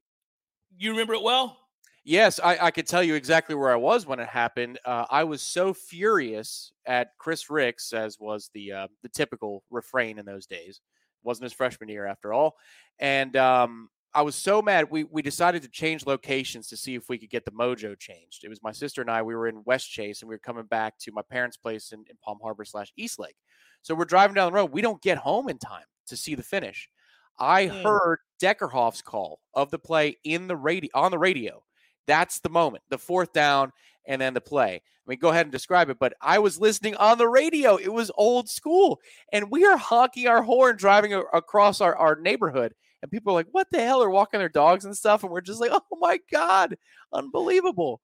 You 0.76 0.90
remember 0.90 1.14
it 1.14 1.22
well? 1.22 1.58
Yes, 2.04 2.40
I, 2.42 2.58
I 2.60 2.70
could 2.72 2.86
tell 2.86 3.02
you 3.02 3.14
exactly 3.14 3.54
where 3.54 3.70
I 3.70 3.76
was 3.76 4.06
when 4.06 4.18
it 4.18 4.28
happened. 4.28 4.78
Uh, 4.84 5.06
I 5.08 5.22
was 5.22 5.40
so 5.40 5.72
furious 5.72 6.72
at 6.84 7.16
Chris 7.18 7.48
Rix, 7.48 7.92
as 7.92 8.18
was 8.18 8.50
the 8.54 8.72
uh, 8.72 8.88
the 9.02 9.08
typical 9.08 9.62
refrain 9.70 10.18
in 10.18 10.26
those 10.26 10.46
days. 10.46 10.80
wasn't 11.22 11.44
his 11.44 11.52
freshman 11.52 11.88
year 11.88 12.06
after 12.06 12.32
all, 12.32 12.56
and 12.98 13.36
um, 13.36 13.88
I 14.14 14.22
was 14.22 14.34
so 14.34 14.60
mad. 14.60 14.90
We 14.90 15.04
we 15.04 15.22
decided 15.22 15.62
to 15.62 15.68
change 15.68 16.04
locations 16.04 16.66
to 16.68 16.76
see 16.76 16.96
if 16.96 17.08
we 17.08 17.18
could 17.18 17.30
get 17.30 17.44
the 17.44 17.52
mojo 17.52 17.96
changed. 17.96 18.42
It 18.42 18.48
was 18.48 18.62
my 18.64 18.72
sister 18.72 19.00
and 19.00 19.10
I. 19.10 19.22
We 19.22 19.36
were 19.36 19.46
in 19.46 19.62
Westchase, 19.62 20.22
and 20.22 20.28
we 20.28 20.34
were 20.34 20.40
coming 20.40 20.64
back 20.64 20.98
to 21.00 21.12
my 21.12 21.22
parents' 21.22 21.56
place 21.56 21.92
in, 21.92 22.00
in 22.10 22.16
Palm 22.24 22.38
Harbor 22.42 22.64
slash 22.64 22.92
Eastlake. 22.96 23.36
So 23.82 23.94
we're 23.94 24.06
driving 24.06 24.34
down 24.34 24.50
the 24.50 24.56
road. 24.56 24.72
We 24.72 24.82
don't 24.82 25.02
get 25.02 25.18
home 25.18 25.48
in 25.48 25.58
time 25.58 25.84
to 26.08 26.16
see 26.16 26.34
the 26.34 26.42
finish. 26.42 26.88
I 27.38 27.66
mm. 27.66 27.82
heard 27.82 28.18
Deckerhoff's 28.42 29.02
call 29.02 29.40
of 29.54 29.70
the 29.70 29.78
play 29.78 30.18
in 30.24 30.48
the 30.48 30.56
radio 30.56 30.90
on 30.94 31.12
the 31.12 31.18
radio. 31.18 31.62
That's 32.06 32.40
the 32.40 32.50
moment, 32.50 32.84
the 32.88 32.98
fourth 32.98 33.32
down, 33.32 33.72
and 34.06 34.20
then 34.20 34.34
the 34.34 34.40
play. 34.40 34.76
I 34.76 35.10
mean, 35.10 35.18
go 35.18 35.30
ahead 35.30 35.46
and 35.46 35.52
describe 35.52 35.90
it, 35.90 35.98
but 35.98 36.14
I 36.20 36.38
was 36.38 36.60
listening 36.60 36.96
on 36.96 37.18
the 37.18 37.28
radio. 37.28 37.76
It 37.76 37.92
was 37.92 38.10
old 38.16 38.48
school, 38.48 39.00
and 39.32 39.50
we 39.50 39.64
are 39.64 39.76
honking 39.76 40.28
our 40.28 40.42
horn 40.42 40.76
driving 40.76 41.14
a- 41.14 41.20
across 41.20 41.80
our, 41.80 41.96
our 41.96 42.16
neighborhood 42.16 42.74
and 43.02 43.10
people 43.10 43.32
are 43.32 43.34
like, 43.34 43.48
"What 43.50 43.68
the 43.70 43.80
hell?" 43.80 44.02
are 44.02 44.10
walking 44.10 44.38
their 44.38 44.48
dogs 44.48 44.84
and 44.84 44.96
stuff, 44.96 45.22
and 45.24 45.32
we're 45.32 45.40
just 45.40 45.60
like, 45.60 45.72
"Oh 45.74 45.96
my 45.98 46.18
god, 46.30 46.76
unbelievable!" 47.12 48.00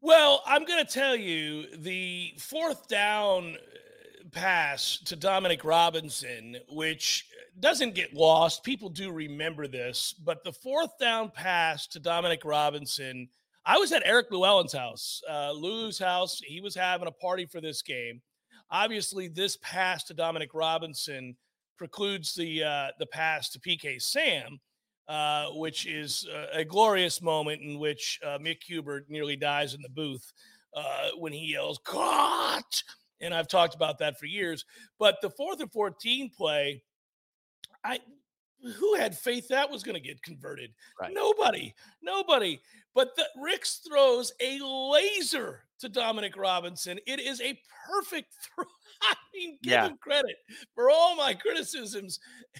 Well, 0.00 0.42
I'm 0.46 0.64
going 0.64 0.84
to 0.84 0.90
tell 0.90 1.16
you 1.16 1.76
the 1.76 2.32
fourth 2.38 2.88
down 2.88 3.56
uh, 3.56 4.28
pass 4.30 4.98
to 5.06 5.16
Dominic 5.16 5.64
Robinson, 5.64 6.56
which 6.70 7.26
doesn't 7.60 7.94
get 7.94 8.14
lost. 8.14 8.64
People 8.64 8.88
do 8.88 9.10
remember 9.10 9.66
this, 9.66 10.12
but 10.12 10.44
the 10.44 10.52
fourth 10.52 10.96
down 10.98 11.30
pass 11.30 11.86
to 11.88 12.00
Dominic 12.00 12.44
Robinson. 12.44 13.28
I 13.68 13.76
was 13.76 13.92
at 13.92 14.02
Eric 14.06 14.30
Llewellyn's 14.30 14.72
house, 14.72 15.20
uh, 15.30 15.52
Lou's 15.52 15.98
house. 15.98 16.40
He 16.42 16.62
was 16.62 16.74
having 16.74 17.06
a 17.06 17.12
party 17.12 17.44
for 17.44 17.60
this 17.60 17.82
game. 17.82 18.22
Obviously, 18.70 19.28
this 19.28 19.58
pass 19.60 20.04
to 20.04 20.14
Dominic 20.14 20.54
Robinson 20.54 21.36
precludes 21.76 22.34
the 22.34 22.64
uh, 22.64 22.86
the 22.98 23.04
pass 23.04 23.50
to 23.50 23.60
PK 23.60 24.00
Sam, 24.00 24.58
uh, 25.06 25.48
which 25.50 25.86
is 25.86 26.26
a 26.54 26.64
glorious 26.64 27.20
moment 27.20 27.60
in 27.60 27.78
which 27.78 28.18
uh, 28.24 28.38
Mick 28.38 28.62
Hubert 28.62 29.04
nearly 29.10 29.36
dies 29.36 29.74
in 29.74 29.82
the 29.82 29.90
booth 29.90 30.32
uh, 30.74 31.10
when 31.18 31.34
he 31.34 31.52
yells 31.52 31.78
"Caught!" 31.84 32.82
And 33.20 33.34
I've 33.34 33.48
talked 33.48 33.74
about 33.74 33.98
that 33.98 34.18
for 34.18 34.24
years. 34.24 34.64
But 34.98 35.18
the 35.20 35.28
fourth 35.28 35.60
and 35.60 35.70
fourteen 35.70 36.30
play, 36.30 36.82
I 37.84 38.00
who 38.76 38.94
had 38.94 39.16
faith 39.16 39.48
that 39.48 39.70
was 39.70 39.82
going 39.82 39.94
to 39.94 40.00
get 40.00 40.22
converted? 40.22 40.70
Right. 41.00 41.12
Nobody, 41.12 41.74
nobody. 42.02 42.60
But 42.94 43.14
the 43.16 43.26
Rix 43.36 43.80
throws 43.88 44.32
a 44.40 44.58
laser 44.60 45.62
to 45.80 45.88
Dominic 45.88 46.36
Robinson. 46.36 46.98
It 47.06 47.20
is 47.20 47.40
a 47.40 47.58
perfect 47.86 48.34
throw. 48.54 48.64
I 49.02 49.14
mean, 49.32 49.58
give 49.62 49.72
yeah. 49.72 49.86
him 49.86 49.96
credit 50.00 50.36
for 50.74 50.90
all 50.90 51.14
my 51.14 51.32
criticisms. 51.32 52.18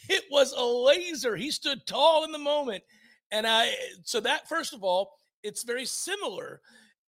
It 0.09 0.25
was 0.31 0.53
a 0.53 0.65
laser. 0.65 1.35
He 1.35 1.51
stood 1.51 1.85
tall 1.87 2.25
in 2.25 2.31
the 2.31 2.39
moment. 2.39 2.85
And 3.33 3.47
I, 3.47 3.73
so 4.05 4.21
that, 4.21 4.49
first 4.49 4.73
of 4.73 4.85
all, 4.85 5.11
it's 5.43 5.65
very 5.65 5.85
similar. 5.85 6.61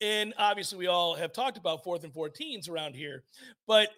And 0.02 0.34
obviously, 0.38 0.78
we 0.78 0.88
all 0.88 1.14
have 1.16 1.34
talked 1.34 1.58
about 1.58 1.84
fourth 1.84 2.04
and 2.04 2.14
14s 2.14 2.70
around 2.70 2.96
here. 2.96 3.24
But 3.68 3.90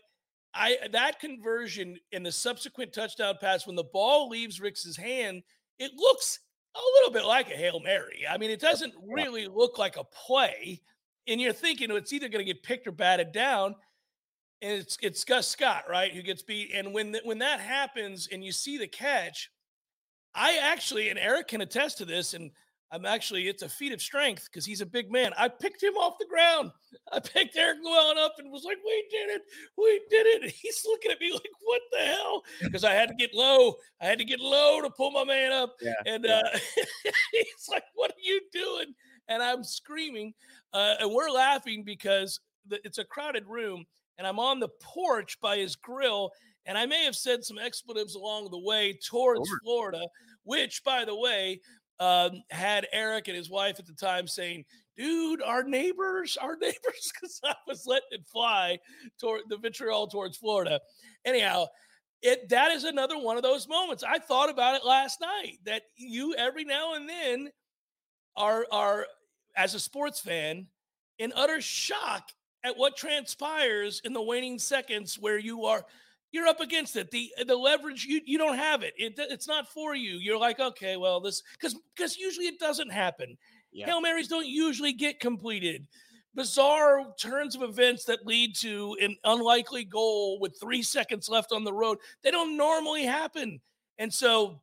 I, 0.54 0.78
that 0.92 1.20
conversion 1.20 1.98
and 2.12 2.26
the 2.26 2.32
subsequent 2.32 2.94
touchdown 2.94 3.36
pass, 3.40 3.66
when 3.66 3.76
the 3.76 3.84
ball 3.84 4.30
leaves 4.30 4.60
Rix's 4.60 4.98
hand, 4.98 5.44
it 5.80 5.92
looks 5.96 6.40
a 6.76 6.80
little 6.96 7.12
bit 7.12 7.26
like 7.26 7.50
a 7.50 7.56
Hail 7.56 7.80
Mary. 7.80 8.26
I 8.30 8.38
mean, 8.38 8.50
it 8.50 8.60
doesn't 8.60 8.94
really 9.06 9.48
look 9.48 9.78
like 9.78 9.98
a 9.98 10.04
play. 10.04 10.82
And 11.28 11.40
you're 11.40 11.54
thinking 11.54 11.92
oh, 11.92 11.96
it's 11.96 12.14
either 12.14 12.30
going 12.30 12.46
to 12.46 12.54
get 12.54 12.64
picked 12.64 12.88
or 12.88 12.92
batted 12.92 13.32
down 13.32 13.76
and 14.62 14.80
it's 14.80 14.98
it's 15.02 15.24
Gus 15.24 15.48
Scott, 15.48 15.86
right, 15.90 16.14
who 16.14 16.22
gets 16.22 16.44
beat. 16.44 16.72
And 16.74 16.94
when 16.94 17.16
when 17.24 17.40
that 17.40 17.60
happens, 17.60 18.28
and 18.32 18.44
you 18.44 18.52
see 18.52 18.78
the 18.78 18.88
catch, 18.88 19.52
I 20.36 20.58
actually 20.58 21.10
and 21.10 21.20
Eric 21.20 21.48
can 21.48 21.62
attest 21.62 21.98
to 21.98 22.06
this, 22.06 22.34
and 22.34 22.52
I'm 22.92 23.06
actually 23.06 23.48
it's 23.48 23.64
a 23.64 23.70
feat 23.70 23.94
of 23.94 24.02
strength 24.02 24.50
because 24.52 24.66
he's 24.66 24.82
a 24.82 24.86
big 24.86 25.12
man. 25.12 25.32
I 25.38 25.48
picked 25.48 25.82
him 25.82 25.96
off 25.96 26.18
the 26.20 26.26
ground. 26.26 26.72
I 27.12 27.20
picked 27.20 27.56
Eric 27.56 27.78
Llewellyn 27.84 28.18
up 28.18 28.34
and 28.38 28.52
was 28.52 28.64
like, 28.66 28.78
"We 28.86 29.08
did 29.10 29.30
it, 29.30 29.42
we 29.78 30.02
did 30.10 30.26
it." 30.28 30.44
And 30.44 30.52
he's 30.62 30.84
looking 30.86 31.12
at 31.12 31.20
me 31.20 31.32
like, 31.32 31.50
"What 31.62 31.82
the 31.92 32.00
hell?" 32.00 32.44
Because 32.62 32.84
I 32.84 32.94
had 32.94 33.10
to 33.10 33.16
get 33.16 33.34
low. 33.34 33.76
I 34.02 34.06
had 34.06 34.20
to 34.20 34.26
get 34.26 34.40
low 34.40 34.82
to 34.82 34.90
pull 34.90 35.12
my 35.12 35.24
man 35.24 35.52
up, 35.52 35.76
yeah, 35.82 35.94
and 36.06 36.26
yeah. 36.26 36.42
Uh, 36.54 36.60
he's 37.32 37.70
like, 37.70 37.84
"What 37.96 38.12
are 38.12 38.24
you 38.24 38.42
doing?" 38.52 38.94
And 39.30 39.42
I'm 39.42 39.64
screaming, 39.64 40.34
uh, 40.74 40.96
and 41.00 41.14
we're 41.14 41.30
laughing 41.30 41.84
because 41.86 42.40
the, 42.68 42.80
it's 42.84 42.98
a 42.98 43.06
crowded 43.06 43.46
room 43.48 43.86
and 44.22 44.28
I'm 44.28 44.38
on 44.38 44.60
the 44.60 44.70
porch 44.80 45.40
by 45.42 45.58
his 45.58 45.76
grill, 45.76 46.30
and 46.68 46.78
I 46.78 46.86
may 46.86 47.06
have 47.06 47.16
said 47.16 47.44
some 47.44 47.58
expletives 47.58 48.14
along 48.14 48.52
the 48.52 48.60
way 48.60 49.00
towards 49.04 49.50
Florida, 49.64 50.02
which, 50.44 50.84
by 50.84 51.06
the 51.06 51.16
way, 51.16 51.60
um, 52.02 52.44
had 52.50 52.88
Eric 52.92 53.28
and 53.28 53.38
his 53.38 53.50
wife 53.50 53.80
at 53.80 53.86
the 53.86 53.94
time 53.94 54.28
saying, 54.28 54.66
"Dude, 54.98 55.42
our 55.42 55.64
neighbors, 55.64 56.36
our 56.36 56.58
neighbors," 56.62 57.12
because 57.14 57.40
I 57.46 57.54
was 57.68 57.86
letting 57.86 58.10
it 58.12 58.26
fly 58.26 58.80
toward 59.20 59.42
the 59.48 59.58
vitriol 59.58 60.08
towards 60.08 60.36
Florida. 60.36 60.82
Anyhow, 61.24 61.68
it 62.24 62.50
that 62.50 62.72
is 62.72 62.84
another 62.84 63.20
one 63.20 63.38
of 63.38 63.44
those 63.44 63.68
moments. 63.68 64.04
I 64.04 64.18
thought 64.18 64.50
about 64.50 64.76
it 64.76 64.86
last 64.86 65.22
night 65.22 65.60
that 65.66 65.84
you 65.96 66.34
every 66.36 66.66
now 66.66 66.96
and 66.96 67.08
then 67.08 67.50
are 68.36 68.66
are 68.72 69.06
as 69.56 69.76
a 69.76 69.80
sports 69.80 70.20
fan 70.20 70.66
in 71.20 71.32
utter 71.36 71.62
shock 71.62 72.30
at 72.64 72.78
what 72.78 72.98
transpires 72.98 74.02
in 74.04 74.14
the 74.14 74.22
waning 74.22 74.58
seconds 74.58 75.20
where 75.20 75.38
you 75.38 75.66
are 75.66 75.86
you're 76.32 76.48
up 76.48 76.60
against 76.62 76.96
it 76.96 77.12
the 77.12 77.32
the 77.46 77.56
leverage 77.56 78.06
you 78.06 78.22
you 78.26 78.38
don't 78.38 78.58
have 78.58 78.84
it, 78.84 78.94
it 78.98 79.14
it's 79.18 79.48
not 79.48 79.68
for 79.68 79.96
you 79.96 80.14
you're 80.18 80.38
like 80.38 80.60
okay 80.60 80.98
well 80.98 81.20
this 81.20 81.44
because 81.54 81.76
because 81.96 82.18
usually 82.18 82.48
it 82.48 82.60
doesn't 82.60 82.92
happen 82.92 83.38
Yeah. 83.72 83.86
hail 83.88 84.02
marys 84.02 84.28
don't 84.28 84.48
usually 84.48 84.94
get 84.94 85.20
completed 85.20 85.86
bizarre 86.34 87.04
turns 87.20 87.56
of 87.56 87.62
events 87.62 88.06
that 88.06 88.26
lead 88.26 88.56
to 88.56 88.96
an 89.02 89.16
unlikely 89.26 89.84
goal 89.84 90.40
with 90.40 90.58
three 90.60 90.82
seconds 90.82 91.28
left 91.28 91.52
on 91.52 91.64
the 91.64 91.74
road 91.74 91.98
they 92.24 92.32
don't 92.32 92.56
normally 92.56 93.04
happen 93.04 93.60
and 94.00 94.14
so 94.14 94.62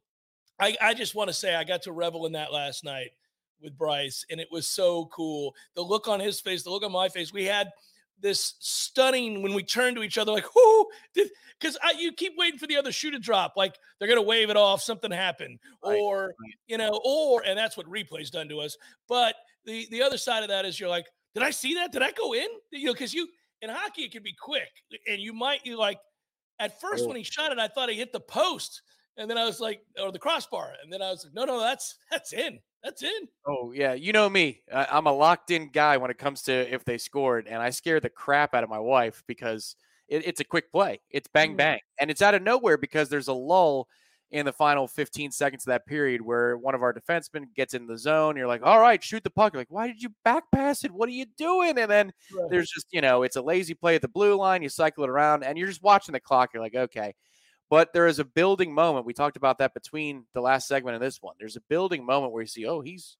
i 0.58 0.74
i 0.80 0.94
just 0.94 1.14
want 1.14 1.28
to 1.28 1.34
say 1.34 1.54
i 1.54 1.64
got 1.64 1.82
to 1.82 1.92
revel 1.92 2.24
in 2.26 2.32
that 2.32 2.52
last 2.52 2.84
night 2.84 3.10
with 3.60 3.76
Bryce, 3.76 4.24
and 4.30 4.40
it 4.40 4.46
was 4.52 4.68
so 4.68 5.06
cool. 5.06 5.52
The 5.74 5.82
look 5.82 6.06
on 6.06 6.20
his 6.20 6.40
face, 6.40 6.62
the 6.62 6.70
look 6.70 6.84
on 6.84 6.92
my 6.92 7.08
face. 7.08 7.32
We 7.32 7.44
had 7.44 7.72
this 8.20 8.54
stunning 8.58 9.42
when 9.42 9.54
we 9.54 9.62
turn 9.62 9.94
to 9.94 10.02
each 10.02 10.18
other, 10.18 10.32
like, 10.32 10.54
whoo, 10.54 10.86
because 11.14 11.78
you 11.98 12.12
keep 12.12 12.32
waiting 12.36 12.58
for 12.58 12.66
the 12.66 12.76
other 12.76 12.92
shoe 12.92 13.10
to 13.10 13.18
drop, 13.18 13.54
like 13.56 13.76
they're 13.98 14.08
gonna 14.08 14.22
wave 14.22 14.50
it 14.50 14.56
off, 14.56 14.82
something 14.82 15.10
happened, 15.10 15.58
Right, 15.84 15.98
or 15.98 16.34
you 16.66 16.78
know, 16.78 17.00
or 17.04 17.42
and 17.44 17.58
that's 17.58 17.76
what 17.76 17.86
replay's 17.86 18.30
done 18.30 18.48
to 18.48 18.60
us. 18.60 18.76
But 19.08 19.34
the 19.64 19.86
the 19.90 20.02
other 20.02 20.18
side 20.18 20.42
of 20.42 20.48
that 20.48 20.64
is 20.64 20.78
you're 20.78 20.88
like, 20.88 21.06
did 21.34 21.42
I 21.42 21.50
see 21.50 21.74
that? 21.74 21.92
Did 21.92 22.02
I 22.02 22.12
go 22.12 22.34
in? 22.34 22.48
You 22.72 22.86
know, 22.86 22.92
because 22.92 23.14
you 23.14 23.28
in 23.62 23.70
hockey 23.70 24.02
it 24.02 24.12
can 24.12 24.22
be 24.22 24.34
quick, 24.40 24.70
and 25.08 25.20
you 25.20 25.32
might 25.32 25.64
you 25.64 25.76
like 25.76 25.98
at 26.58 26.80
first 26.80 27.04
Oh. 27.04 27.08
when 27.08 27.16
he 27.16 27.22
shot 27.22 27.52
it, 27.52 27.58
I 27.58 27.68
thought 27.68 27.88
he 27.88 27.96
hit 27.96 28.12
the 28.12 28.20
post. 28.20 28.82
And 29.16 29.28
then 29.28 29.36
I 29.36 29.44
was 29.44 29.58
like, 29.58 29.80
or 30.00 30.12
the 30.12 30.18
crossbar. 30.20 30.74
And 30.80 30.92
then 30.92 31.02
I 31.02 31.10
was 31.10 31.24
like, 31.24 31.34
no, 31.34 31.44
no, 31.44 31.58
that's 31.58 31.96
that's 32.10 32.32
in. 32.32 32.60
That's 32.82 33.02
in. 33.02 33.28
Oh 33.46 33.72
yeah, 33.72 33.94
you 33.94 34.12
know 34.12 34.28
me. 34.28 34.62
I, 34.72 34.86
I'm 34.92 35.06
a 35.06 35.12
locked 35.12 35.50
in 35.50 35.68
guy 35.70 35.96
when 35.96 36.10
it 36.10 36.18
comes 36.18 36.42
to 36.42 36.52
if 36.52 36.84
they 36.84 36.98
scored, 36.98 37.46
and 37.48 37.60
I 37.60 37.70
scare 37.70 38.00
the 38.00 38.08
crap 38.08 38.54
out 38.54 38.62
of 38.64 38.70
my 38.70 38.78
wife 38.78 39.22
because 39.26 39.74
it, 40.08 40.26
it's 40.26 40.40
a 40.40 40.44
quick 40.44 40.70
play. 40.70 41.00
It's 41.10 41.28
bang 41.28 41.54
Mm. 41.54 41.56
bang, 41.56 41.80
and 42.00 42.10
it's 42.10 42.22
out 42.22 42.34
of 42.34 42.42
nowhere 42.42 42.78
because 42.78 43.08
there's 43.08 43.28
a 43.28 43.32
lull 43.32 43.88
in 44.30 44.44
the 44.44 44.52
final 44.52 44.86
15 44.86 45.32
seconds 45.32 45.62
of 45.66 45.70
that 45.70 45.86
period 45.86 46.20
where 46.20 46.56
one 46.58 46.74
of 46.74 46.82
our 46.82 46.92
defensemen 46.92 47.44
gets 47.56 47.72
in 47.74 47.86
the 47.86 47.96
zone. 47.96 48.36
You're 48.36 48.46
like, 48.46 48.60
all 48.62 48.78
right, 48.78 49.02
shoot 49.02 49.24
the 49.24 49.30
puck. 49.30 49.54
You're 49.54 49.60
like, 49.62 49.70
why 49.72 49.86
did 49.86 50.02
you 50.02 50.10
back 50.22 50.44
pass 50.54 50.84
it? 50.84 50.92
What 50.92 51.08
are 51.08 51.12
you 51.12 51.24
doing? 51.38 51.78
And 51.78 51.90
then 51.90 52.12
there's 52.50 52.70
just 52.70 52.86
you 52.92 53.00
know 53.00 53.22
it's 53.24 53.36
a 53.36 53.42
lazy 53.42 53.74
play 53.74 53.96
at 53.96 54.02
the 54.02 54.08
blue 54.08 54.36
line. 54.36 54.62
You 54.62 54.68
cycle 54.68 55.02
it 55.02 55.10
around, 55.10 55.42
and 55.42 55.58
you're 55.58 55.66
just 55.68 55.82
watching 55.82 56.12
the 56.12 56.20
clock. 56.20 56.50
You're 56.54 56.62
like, 56.62 56.76
okay. 56.76 57.14
But 57.70 57.92
there 57.92 58.06
is 58.06 58.18
a 58.18 58.24
building 58.24 58.72
moment. 58.72 59.04
We 59.06 59.12
talked 59.12 59.36
about 59.36 59.58
that 59.58 59.74
between 59.74 60.24
the 60.32 60.40
last 60.40 60.68
segment 60.68 60.94
and 60.94 61.04
this 61.04 61.20
one. 61.20 61.34
There's 61.38 61.56
a 61.56 61.62
building 61.68 62.04
moment 62.04 62.32
where 62.32 62.42
you 62.42 62.48
see, 62.48 62.66
oh, 62.66 62.80
he's 62.80 63.16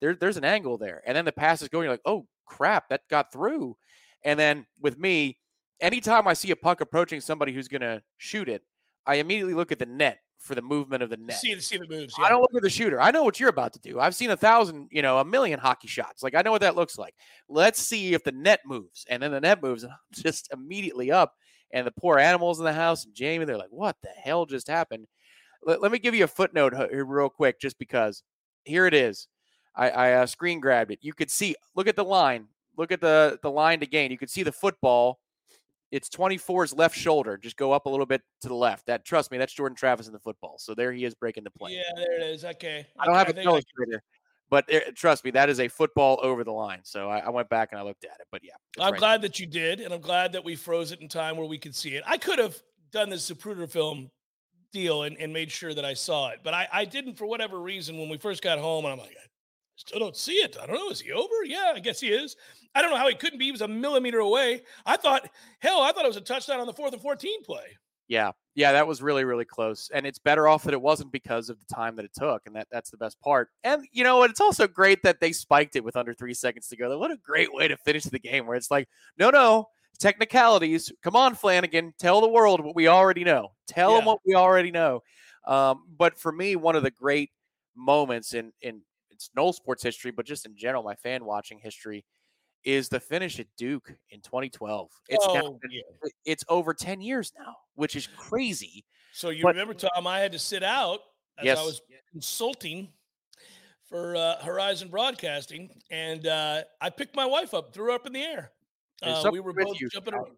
there. 0.00 0.14
There's 0.14 0.38
an 0.38 0.44
angle 0.44 0.78
there, 0.78 1.02
and 1.06 1.16
then 1.16 1.24
the 1.24 1.32
pass 1.32 1.60
is 1.62 1.68
going. 1.68 1.84
You're 1.84 1.94
like, 1.94 2.00
oh 2.04 2.26
crap, 2.46 2.88
that 2.88 3.02
got 3.08 3.32
through. 3.32 3.76
And 4.24 4.38
then 4.38 4.66
with 4.80 4.98
me, 4.98 5.38
anytime 5.80 6.26
I 6.26 6.34
see 6.34 6.50
a 6.50 6.56
puck 6.56 6.80
approaching 6.80 7.20
somebody 7.20 7.52
who's 7.52 7.68
going 7.68 7.80
to 7.82 8.02
shoot 8.18 8.48
it, 8.48 8.62
I 9.06 9.16
immediately 9.16 9.54
look 9.54 9.72
at 9.72 9.78
the 9.78 9.86
net 9.86 10.18
for 10.38 10.54
the 10.54 10.62
movement 10.62 11.02
of 11.02 11.10
the 11.10 11.16
net. 11.16 11.38
See, 11.38 11.58
see 11.60 11.76
the 11.76 11.86
moves. 11.86 12.14
I 12.18 12.28
don't 12.28 12.40
look 12.40 12.54
at 12.54 12.62
the 12.62 12.70
shooter. 12.70 13.00
I 13.00 13.10
know 13.10 13.22
what 13.22 13.38
you're 13.38 13.50
about 13.50 13.72
to 13.74 13.80
do. 13.80 14.00
I've 14.00 14.14
seen 14.14 14.30
a 14.30 14.36
thousand, 14.36 14.88
you 14.90 15.02
know, 15.02 15.18
a 15.18 15.24
million 15.24 15.60
hockey 15.60 15.88
shots. 15.88 16.22
Like 16.22 16.34
I 16.34 16.42
know 16.42 16.50
what 16.50 16.62
that 16.62 16.76
looks 16.76 16.98
like. 16.98 17.14
Let's 17.48 17.80
see 17.80 18.14
if 18.14 18.24
the 18.24 18.32
net 18.32 18.60
moves, 18.66 19.04
and 19.08 19.22
then 19.22 19.32
the 19.32 19.40
net 19.40 19.62
moves, 19.62 19.82
and 19.82 19.92
I'm 19.92 19.98
just 20.12 20.48
immediately 20.52 21.12
up. 21.12 21.34
And 21.72 21.86
the 21.86 21.92
poor 21.92 22.18
animals 22.18 22.58
in 22.58 22.64
the 22.64 22.72
house 22.72 23.04
and 23.04 23.14
Jamie, 23.14 23.44
they're 23.44 23.56
like, 23.58 23.70
"What 23.70 23.96
the 24.02 24.08
hell 24.08 24.46
just 24.46 24.66
happened?" 24.68 25.06
Let, 25.62 25.80
let 25.82 25.92
me 25.92 25.98
give 25.98 26.14
you 26.14 26.24
a 26.24 26.28
footnote 26.28 26.74
here 26.90 27.04
real 27.04 27.28
quick, 27.28 27.60
just 27.60 27.78
because. 27.78 28.22
Here 28.64 28.86
it 28.86 28.92
is. 28.94 29.26
I, 29.74 29.88
I 29.90 30.12
uh, 30.14 30.26
screen 30.26 30.60
grabbed 30.60 30.90
it. 30.90 30.98
You 31.00 31.12
could 31.14 31.30
see. 31.30 31.54
Look 31.74 31.86
at 31.88 31.96
the 31.96 32.04
line. 32.04 32.46
Look 32.76 32.92
at 32.92 33.00
the 33.00 33.38
the 33.42 33.50
line 33.50 33.80
to 33.80 33.86
gain. 33.86 34.10
You 34.10 34.18
could 34.18 34.30
see 34.30 34.42
the 34.42 34.52
football. 34.52 35.18
It's 35.90 36.08
24's 36.08 36.72
left 36.74 36.96
shoulder. 36.96 37.36
Just 37.36 37.56
go 37.56 37.72
up 37.72 37.86
a 37.86 37.88
little 37.88 38.06
bit 38.06 38.22
to 38.42 38.48
the 38.48 38.54
left. 38.54 38.86
That 38.86 39.04
trust 39.04 39.32
me, 39.32 39.38
that's 39.38 39.52
Jordan 39.52 39.74
Travis 39.74 40.06
in 40.06 40.12
the 40.12 40.18
football. 40.20 40.56
So 40.58 40.74
there 40.74 40.92
he 40.92 41.04
is 41.04 41.14
breaking 41.14 41.42
the 41.44 41.50
play. 41.50 41.72
Yeah, 41.72 41.82
there 41.96 42.20
it 42.20 42.22
is. 42.22 42.44
Okay. 42.44 42.86
I 42.98 43.06
don't 43.06 43.14
have 43.16 43.28
Okay, 43.28 43.32
a 43.32 43.34
think 43.42 43.48
I- 43.48 43.50
illustrator, 43.50 44.02
but 44.50 44.64
it, 44.68 44.96
trust 44.96 45.24
me, 45.24 45.30
that 45.30 45.48
is 45.48 45.60
a 45.60 45.68
football 45.68 46.18
over 46.22 46.44
the 46.44 46.52
line. 46.52 46.80
So 46.82 47.08
I, 47.08 47.20
I 47.20 47.30
went 47.30 47.48
back 47.48 47.68
and 47.70 47.80
I 47.80 47.84
looked 47.84 48.04
at 48.04 48.18
it. 48.20 48.26
But 48.32 48.42
yeah, 48.44 48.54
I'm 48.78 48.92
right 48.92 48.98
glad 48.98 49.22
that 49.22 49.38
you 49.38 49.46
did, 49.46 49.80
and 49.80 49.94
I'm 49.94 50.00
glad 50.00 50.32
that 50.32 50.44
we 50.44 50.56
froze 50.56 50.92
it 50.92 51.00
in 51.00 51.08
time 51.08 51.36
where 51.36 51.46
we 51.46 51.56
could 51.56 51.74
see 51.74 51.90
it. 51.90 52.02
I 52.06 52.18
could 52.18 52.38
have 52.38 52.60
done 52.90 53.08
the 53.08 53.16
Zapruder 53.16 53.70
film 53.70 54.10
deal 54.72 55.04
and, 55.04 55.16
and 55.18 55.32
made 55.32 55.50
sure 55.50 55.72
that 55.72 55.84
I 55.84 55.94
saw 55.94 56.30
it, 56.30 56.40
but 56.42 56.52
I, 56.52 56.68
I 56.72 56.84
didn't 56.84 57.16
for 57.16 57.26
whatever 57.26 57.60
reason 57.60 57.98
when 57.98 58.08
we 58.08 58.18
first 58.18 58.42
got 58.42 58.58
home, 58.58 58.84
and 58.84 58.92
I'm 58.92 58.98
like, 58.98 59.16
I 59.16 59.26
still 59.76 60.00
don't 60.00 60.16
see 60.16 60.34
it. 60.34 60.56
I 60.60 60.66
don't 60.66 60.76
know. 60.76 60.90
Is 60.90 61.00
he 61.00 61.12
over? 61.12 61.44
Yeah, 61.44 61.72
I 61.74 61.80
guess 61.80 62.00
he 62.00 62.08
is. 62.08 62.36
I 62.74 62.82
don't 62.82 62.90
know 62.90 62.96
how 62.96 63.08
he 63.08 63.14
couldn't 63.14 63.38
be. 63.38 63.46
He 63.46 63.52
was 63.52 63.62
a 63.62 63.68
millimeter 63.68 64.18
away. 64.18 64.62
I 64.86 64.96
thought, 64.96 65.28
hell, 65.60 65.80
I 65.80 65.92
thought 65.92 66.04
it 66.04 66.08
was 66.08 66.16
a 66.16 66.20
touchdown 66.20 66.60
on 66.60 66.66
the 66.66 66.72
fourth 66.72 66.92
and 66.92 67.02
14 67.02 67.42
play. 67.42 67.64
Yeah, 68.10 68.32
yeah, 68.56 68.72
that 68.72 68.88
was 68.88 69.00
really, 69.00 69.22
really 69.22 69.44
close, 69.44 69.88
and 69.94 70.04
it's 70.04 70.18
better 70.18 70.48
off 70.48 70.64
that 70.64 70.74
it 70.74 70.82
wasn't 70.82 71.12
because 71.12 71.48
of 71.48 71.60
the 71.60 71.72
time 71.72 71.94
that 71.94 72.04
it 72.04 72.10
took, 72.12 72.42
and 72.44 72.56
that 72.56 72.66
that's 72.68 72.90
the 72.90 72.96
best 72.96 73.20
part. 73.20 73.50
And 73.62 73.86
you 73.92 74.02
know 74.02 74.16
what? 74.16 74.30
It's 74.30 74.40
also 74.40 74.66
great 74.66 75.04
that 75.04 75.20
they 75.20 75.30
spiked 75.30 75.76
it 75.76 75.84
with 75.84 75.96
under 75.96 76.12
three 76.12 76.34
seconds 76.34 76.66
to 76.68 76.76
go. 76.76 76.98
What 76.98 77.12
a 77.12 77.16
great 77.16 77.54
way 77.54 77.68
to 77.68 77.76
finish 77.76 78.02
the 78.02 78.18
game, 78.18 78.48
where 78.48 78.56
it's 78.56 78.68
like, 78.68 78.88
no, 79.16 79.30
no, 79.30 79.68
technicalities. 80.00 80.90
Come 81.04 81.14
on, 81.14 81.36
Flanagan, 81.36 81.94
tell 82.00 82.20
the 82.20 82.28
world 82.28 82.64
what 82.64 82.74
we 82.74 82.88
already 82.88 83.22
know. 83.22 83.52
Tell 83.68 83.94
them 83.94 84.06
what 84.06 84.18
we 84.26 84.34
already 84.34 84.72
know. 84.72 85.04
Um, 85.46 85.84
but 85.96 86.18
for 86.18 86.32
me, 86.32 86.56
one 86.56 86.74
of 86.74 86.82
the 86.82 86.90
great 86.90 87.30
moments 87.76 88.34
in 88.34 88.52
in 88.60 88.82
it's 89.12 89.30
Nole 89.36 89.52
sports 89.52 89.84
history, 89.84 90.10
but 90.10 90.26
just 90.26 90.46
in 90.46 90.56
general, 90.56 90.82
my 90.82 90.96
fan 90.96 91.24
watching 91.24 91.60
history, 91.62 92.04
is 92.64 92.88
the 92.88 93.00
finish 93.00 93.40
at 93.40 93.46
Duke 93.56 93.92
in 94.10 94.20
2012. 94.20 94.90
It's 95.08 95.26
now 95.28 95.42
Oh, 95.44 95.58
been- 95.60 95.70
yeah. 95.70 95.82
it's 96.24 96.44
over 96.48 96.74
10 96.74 97.00
years 97.00 97.32
now, 97.38 97.56
which 97.74 97.96
is 97.96 98.06
crazy. 98.06 98.84
So 99.12 99.30
you 99.30 99.42
But- 99.42 99.54
remember, 99.54 99.74
Tom, 99.74 100.06
I 100.06 100.20
had 100.20 100.32
to 100.32 100.38
sit 100.38 100.62
out 100.62 101.00
as 101.38 101.44
Yes. 101.46 101.58
I 101.58 101.62
was 101.62 101.80
consulting 102.12 102.92
for 103.88 104.14
uh, 104.14 104.36
Horizon 104.42 104.88
Broadcasting, 104.88 105.70
and 105.90 106.26
uh, 106.26 106.62
I 106.80 106.90
picked 106.90 107.16
my 107.16 107.26
wife 107.26 107.54
up, 107.54 107.72
threw 107.72 107.86
her 107.86 107.90
up 107.90 108.06
in 108.06 108.12
the 108.12 108.22
air. 108.22 108.52
Uh, 109.02 109.28
we 109.32 109.40
were 109.40 109.52
both 109.52 109.80
you. 109.80 109.88
jumping 109.88 110.14
around. 110.14 110.36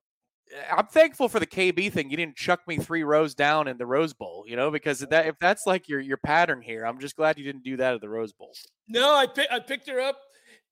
I'm 0.70 0.86
thankful 0.86 1.28
for 1.28 1.40
the 1.40 1.46
KB 1.46 1.90
thing. 1.90 2.10
You 2.10 2.16
didn't 2.16 2.36
chuck 2.36 2.60
me 2.68 2.76
three 2.76 3.04
rows 3.04 3.34
down 3.34 3.68
in 3.68 3.78
the 3.78 3.86
Rose 3.86 4.12
Bowl, 4.12 4.44
you 4.46 4.54
know, 4.54 4.70
because 4.70 5.00
that 5.00 5.26
if 5.26 5.38
that's 5.40 5.66
like 5.66 5.88
your 5.88 5.98
your 6.00 6.18
pattern 6.18 6.60
here, 6.60 6.84
I'm 6.84 6.98
just 7.00 7.16
glad 7.16 7.38
you 7.38 7.44
didn't 7.44 7.64
do 7.64 7.76
that 7.78 7.94
at 7.94 8.00
the 8.00 8.08
Rose 8.08 8.32
Bowl. 8.32 8.52
No, 8.86 9.14
I 9.14 9.26
pick, 9.26 9.48
I 9.50 9.58
picked 9.60 9.88
her 9.88 9.98
up. 10.00 10.20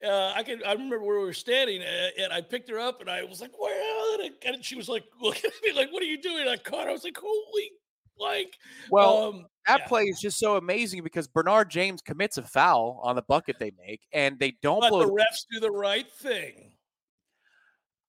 Uh, 0.02 0.32
I 0.34 0.42
can 0.42 0.62
I 0.64 0.72
remember 0.72 0.98
where 1.02 1.18
we 1.18 1.24
were 1.26 1.32
standing, 1.32 1.82
and 1.82 2.32
I 2.32 2.40
picked 2.40 2.70
her 2.70 2.78
up, 2.78 3.00
and 3.02 3.10
I 3.10 3.22
was 3.24 3.40
like, 3.40 3.52
"Well," 3.58 4.14
and, 4.20 4.22
I- 4.44 4.48
and 4.48 4.64
she 4.64 4.74
was 4.76 4.88
like, 4.88 5.04
looking 5.20 5.50
at 5.50 5.62
me 5.62 5.72
like, 5.78 5.92
"What 5.92 6.02
are 6.02 6.06
you 6.06 6.20
doing?" 6.20 6.48
I 6.48 6.56
caught 6.56 6.84
her. 6.84 6.90
I 6.90 6.92
was 6.92 7.04
like, 7.04 7.18
"Holy!" 7.22 7.70
Like, 8.18 8.54
Well, 8.90 9.22
um, 9.28 9.46
that 9.66 9.80
yeah. 9.80 9.86
play 9.86 10.02
is 10.04 10.20
just 10.20 10.38
so 10.38 10.56
amazing 10.56 11.02
because 11.02 11.26
Bernard 11.26 11.70
James 11.70 12.02
commits 12.02 12.36
a 12.36 12.42
foul 12.42 13.00
on 13.02 13.16
the 13.16 13.22
bucket 13.22 13.58
they 13.58 13.72
make, 13.78 14.02
and 14.12 14.38
they 14.38 14.58
don't 14.62 14.80
but 14.80 14.90
blow 14.90 15.00
the 15.06 15.12
refs 15.12 15.46
do 15.50 15.58
the 15.60 15.70
right 15.70 16.10
thing. 16.10 16.72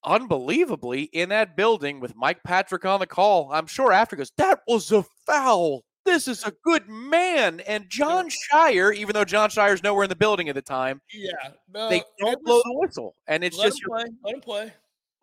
unbelievably 0.03 1.03
in 1.03 1.29
that 1.29 1.55
building 1.55 1.99
with 1.99 2.15
Mike 2.15 2.43
Patrick 2.43 2.85
on 2.85 2.99
the 2.99 3.07
call. 3.07 3.51
I'm 3.53 3.67
sure 3.67 3.91
after 3.93 4.15
goes, 4.15 4.31
that 4.37 4.59
was 4.67 4.91
a 4.91 5.03
foul. 5.25 5.83
This 6.05 6.27
is 6.27 6.43
a 6.43 6.51
good 6.63 6.87
man. 6.89 7.59
And 7.61 7.87
Jon 7.89 8.29
Scheyer, 8.29 8.93
even 8.95 9.13
though 9.13 9.25
Jon 9.25 9.49
Scheyer's 9.49 9.83
nowhere 9.83 10.03
in 10.03 10.09
the 10.09 10.15
building 10.15 10.49
at 10.49 10.55
the 10.55 10.61
time, 10.61 11.01
Yeah, 11.13 11.31
no, 11.73 11.89
they 11.89 12.03
don't 12.19 12.43
blow 12.43 12.61
the 12.63 12.73
whistle. 12.73 13.15
And 13.27 13.43
it's 13.43 13.57
let 13.57 13.67
just 13.67 13.81
him 13.83 13.89
play. 13.89 14.03
Let 14.23 14.35
him 14.35 14.41
play. 14.41 14.73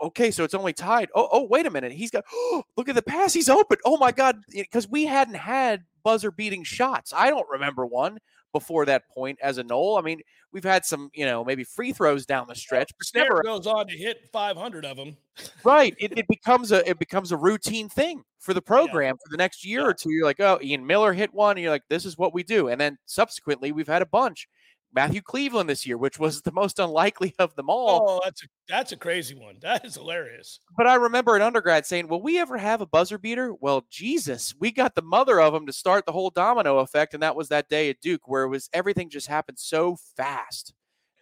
okay, 0.01 0.31
so 0.31 0.45
it's 0.45 0.55
only 0.55 0.73
tied. 0.73 1.09
Oh, 1.15 1.29
oh, 1.33 1.45
wait 1.45 1.67
a 1.67 1.71
minute. 1.71 1.93
He's 1.93 2.11
got 2.11 2.25
look 2.77 2.89
at 2.89 2.95
the 2.95 3.03
pass. 3.03 3.33
He's 3.33 3.49
open. 3.49 3.79
Oh 3.85 3.97
my 3.99 4.13
god, 4.13 4.39
because 4.53 4.89
we 4.89 5.05
hadn't 5.07 5.35
had 5.35 5.83
buzzer 6.05 6.31
beating 6.31 6.63
shots. 6.65 7.13
I 7.15 7.29
don't 7.31 7.49
remember 7.51 7.85
one 7.85 8.19
before 8.53 8.85
that 8.87 9.09
point 9.09 9.39
as 9.43 9.59
a 9.59 9.63
Nole. 9.63 9.99
I 9.99 10.03
mean, 10.03 10.21
we've 10.53 10.65
had 10.65 10.85
some, 10.85 11.11
you 11.15 11.25
know, 11.25 11.45
maybe 11.45 11.65
free 11.65 11.93
throws 11.93 12.27
down 12.27 12.47
the 12.49 12.55
stretch, 12.55 12.91
but 12.99 13.07
never 13.15 13.43
goes 13.43 13.67
on 13.67 13.87
to 13.89 13.97
hit 13.97 14.29
500 14.33 14.85
of 14.85 14.97
them. 14.97 15.17
right. 15.65 15.95
It, 15.99 16.17
it 16.17 16.27
becomes 16.29 16.73
a 16.73 16.89
it 16.89 16.99
becomes 16.99 17.33
a 17.33 17.37
routine 17.37 17.89
thing 17.89 18.23
for 18.39 18.55
the 18.55 18.63
program 18.63 19.17
for 19.17 19.31
the 19.31 19.37
next 19.37 19.65
year 19.65 19.87
or 19.87 19.95
two. 19.95 20.11
You're 20.11 20.25
like, 20.25 20.41
oh, 20.41 20.59
Ian 20.63 20.87
Miller 20.87 21.13
hit 21.13 21.33
one, 21.33 21.57
and 21.57 21.63
you're 21.63 21.73
like, 21.73 21.89
this 21.89 22.05
is 22.05 22.17
what 22.17 22.35
we 22.35 22.43
do. 22.43 22.69
And 22.69 22.81
then 22.81 22.99
subsequently, 23.07 23.73
we've 23.73 23.89
had 23.89 24.03
a 24.03 24.07
bunch. 24.07 24.49
Matthew 24.93 25.21
Cleveland 25.21 25.69
this 25.69 25.87
year, 25.87 25.99
which 25.99 26.19
was 26.19 26.43
the 26.43 26.53
most 26.53 26.79
unlikely 26.79 27.35
of 27.39 27.55
them 27.55 27.69
all. 27.69 28.05
Oh, 28.09 28.21
that's 28.25 28.43
a 28.43 28.47
that's 28.69 28.93
a 28.93 28.97
crazy 28.97 29.35
one. 29.35 29.59
That 29.61 29.85
is 29.85 29.95
hilarious. 29.95 30.61
But 30.77 30.87
I 30.87 30.95
remember 30.95 31.37
an 31.37 31.43
undergrad 31.43 31.87
saying, 31.87 32.09
"Will 32.09 32.23
we 32.23 32.39
ever 32.39 32.57
have 32.57 32.81
a 32.81 32.87
buzzer 32.87 33.19
beater?" 33.19 33.55
Well, 33.55 33.87
Jesus, 33.91 34.55
we 34.59 34.73
got 34.73 34.95
the 34.95 35.03
mother 35.03 35.41
of 35.41 35.53
them 35.53 35.67
to 35.67 35.73
start 35.73 36.07
the 36.07 36.13
whole 36.13 36.31
domino 36.31 36.79
effect, 36.79 37.15
and 37.15 37.23
that 37.23 37.37
was 37.37 37.49
that 37.49 37.69
day 37.69 37.91
at 37.91 38.01
Duke, 38.01 38.27
where 38.27 38.45
it 38.45 38.49
was 38.49 38.69
everything 38.73 39.11
just 39.11 39.27
happened 39.27 39.59
so 39.59 39.97
fast 40.17 40.73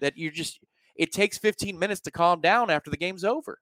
that 0.01 0.17
you 0.17 0.31
just 0.31 0.61
it 0.95 1.13
takes 1.13 1.39
15 1.39 1.79
minutes 1.79 2.01
to 2.03 2.11
calm 2.11 2.41
down 2.41 2.71
after 2.71 2.91
the 2.91 2.97
game's 2.97 3.25
over. 3.25 3.59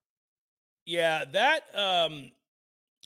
Yeah, 0.84 1.24
that 1.32 1.62
um 1.74 2.30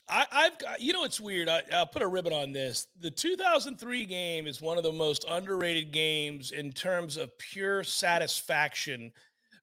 I, 0.09 0.25
have 0.31 0.57
got, 0.59 0.81
you 0.81 0.93
know, 0.93 1.03
it's 1.03 1.19
weird. 1.19 1.49
I, 1.49 1.61
will 1.71 1.85
put 1.85 2.01
a 2.01 2.07
ribbon 2.07 2.33
on 2.33 2.51
this. 2.51 2.87
The 2.99 3.11
2003 3.11 4.05
game 4.05 4.47
is 4.47 4.61
one 4.61 4.77
of 4.77 4.83
the 4.83 4.91
most 4.91 5.25
underrated 5.29 5.91
games 5.91 6.51
in 6.51 6.71
terms 6.71 7.17
of 7.17 7.37
pure 7.37 7.83
satisfaction. 7.83 9.11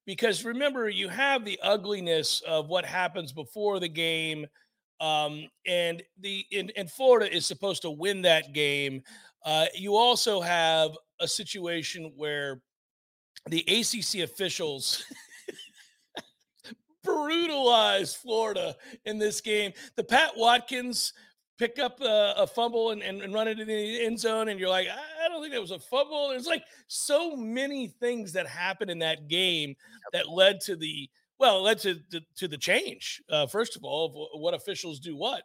Because 0.07 0.45
remember, 0.45 0.89
you 0.89 1.09
have 1.09 1.45
the 1.45 1.59
ugliness 1.63 2.43
of 2.47 2.69
what 2.69 2.85
happens 2.85 3.33
before 3.33 3.81
the 3.81 3.89
game. 3.89 4.47
Um, 5.01 5.49
and 5.67 6.03
the 6.21 6.45
in, 6.53 6.71
in 6.71 6.87
Florida 6.87 7.35
is 7.35 7.45
supposed 7.45 7.83
to 7.83 7.91
win 7.91 8.23
that 8.23 8.53
game. 8.53 9.03
Uh, 9.45 9.67
you 9.75 9.97
also 9.97 10.41
have 10.41 10.93
a 11.21 11.29
situation 11.29 12.13
where 12.17 12.61
the 13.49 13.61
ACC 13.69 14.23
officials 14.23 15.05
brutalized 17.07 18.17
Florida 18.17 18.77
in 19.05 19.19
this 19.19 19.41
game. 19.41 19.73
The 19.97 20.05
Pat 20.05 20.33
Watkins 20.37 21.13
pick 21.59 21.79
up 21.79 22.01
a, 22.01 22.35
a 22.37 22.47
fumble 22.47 22.91
and, 22.91 23.03
and, 23.03 23.23
and, 23.23 23.33
run 23.33 23.49
it 23.49 23.59
in 23.59 23.67
the 23.67 24.05
end 24.05 24.21
zone, 24.21 24.49
and 24.49 24.61
you're 24.61 24.69
like, 24.69 24.89
I 24.89 25.29
don't 25.29 25.41
think 25.41 25.55
that 25.55 25.61
was 25.61 25.71
a 25.71 25.79
fumble. 25.79 26.29
There's 26.29 26.47
like 26.47 26.65
so 26.87 27.35
many 27.37 27.89
things 27.89 28.33
that 28.33 28.47
happened 28.47 28.91
in 28.91 28.99
that 28.99 29.29
game 29.29 29.75
that 30.13 30.29
led 30.29 30.61
to 30.63 30.77
the 30.77 31.09
well, 31.39 31.63
led 31.63 31.79
to 31.81 31.97
to, 32.11 32.21
to 32.37 32.49
the 32.49 32.59
change. 32.59 33.23
Uh, 33.31 33.47
first 33.47 33.77
of 33.77 33.85
all, 33.85 34.07
of 34.07 34.41
what 34.41 34.55
officials 34.55 35.01
do 35.01 35.17
what 35.17 35.43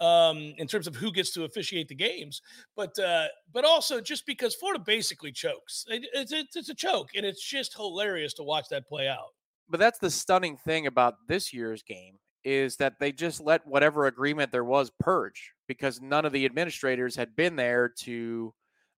um, 0.00 0.54
in 0.58 0.66
terms 0.66 0.86
of 0.86 0.96
who 0.96 1.12
gets 1.12 1.32
to 1.32 1.44
officiate 1.44 1.88
the 1.88 1.94
games, 1.94 2.42
but 2.76 2.98
uh, 2.98 3.26
but 3.52 3.64
also 3.64 4.00
just 4.00 4.26
because 4.26 4.54
Florida 4.54 4.82
basically 4.84 5.32
chokes. 5.32 5.84
It, 5.88 6.04
it's, 6.14 6.32
it's 6.32 6.56
it's 6.56 6.68
a 6.68 6.74
choke, 6.74 7.10
and 7.14 7.24
it's 7.24 7.42
just 7.42 7.74
hilarious 7.76 8.34
to 8.34 8.42
watch 8.42 8.68
that 8.70 8.86
play 8.86 9.08
out 9.08 9.32
but 9.68 9.80
that's 9.80 9.98
the 9.98 10.10
stunning 10.10 10.56
thing 10.56 10.86
about 10.86 11.14
this 11.28 11.52
year's 11.52 11.82
game 11.82 12.18
is 12.44 12.76
that 12.76 12.98
they 13.00 13.10
just 13.10 13.40
let 13.40 13.66
whatever 13.66 14.06
agreement 14.06 14.52
there 14.52 14.64
was 14.64 14.90
purge 15.00 15.52
because 15.66 16.00
none 16.00 16.24
of 16.24 16.32
the 16.32 16.44
administrators 16.44 17.16
had 17.16 17.34
been 17.34 17.56
there 17.56 17.88
to 17.88 18.52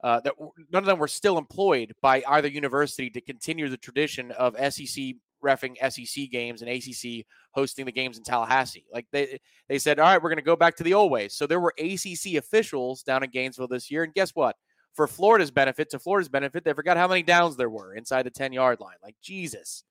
uh, 0.05 0.21
that 0.21 0.35
none 0.71 0.83
of 0.83 0.87
them 0.87 0.99
were 0.99 1.09
still 1.09 1.39
employed 1.39 1.95
by 2.03 2.23
either 2.29 2.49
university 2.49 3.09
to 3.09 3.21
continue 3.21 3.69
the 3.69 3.77
tradition 3.77 4.31
of 4.33 4.55
SEC 4.73 5.15
refing 5.43 5.77
SEC 5.91 6.31
games 6.31 6.63
and 6.63 6.71
ACC 6.71 7.25
hosting 7.53 7.87
the 7.87 7.93
games 7.93 8.19
in 8.19 8.25
Tallahassee. 8.25 8.85
Like 8.93 9.07
they 9.13 9.39
they 9.69 9.79
said, 9.79 9.99
all 9.99 10.07
right, 10.07 10.23
we're 10.23 10.29
going 10.29 10.37
to 10.37 10.43
go 10.43 10.57
back 10.57 10.77
to 10.77 10.85
the 10.85 10.95
old 10.95 11.11
ways. 11.11 11.35
So 11.35 11.47
there 11.47 11.61
were 11.61 11.75
ACC 11.79 12.35
officials 12.37 13.03
down 13.03 13.23
in 13.23 13.31
Gainesville 13.31 13.69
this 13.69 13.91
year, 13.91 14.03
and 14.03 14.13
guess 14.13 14.33
what? 14.35 14.57
For 14.95 15.07
Florida's 15.07 15.51
benefit, 15.51 15.91
to 15.91 15.99
Florida's 15.99 16.29
benefit, 16.29 16.65
they 16.65 16.73
forgot 16.73 16.97
how 16.97 17.09
many 17.09 17.23
downs 17.23 17.57
there 17.57 17.71
were 17.71 17.95
inside 17.95 18.25
the 18.25 18.31
ten 18.31 18.53
yard 18.53 18.81
line. 18.81 18.97
Like 19.03 19.17
Jesus 19.23 19.85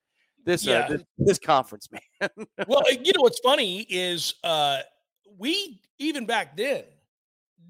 this, 0.46 0.68
uh, 0.68 0.72
yeah. 0.72 0.78
uh, 0.80 0.88
this, 0.90 1.04
this 1.18 1.40
conference, 1.40 1.90
man. 2.22 2.30
well, 2.68 2.84
you 2.92 3.12
know 3.14 3.22
what's 3.22 3.40
funny 3.40 3.82
is 3.90 4.36
uh, 4.44 4.80
we 5.38 5.82
even 5.98 6.26
back 6.26 6.56
then 6.56 6.84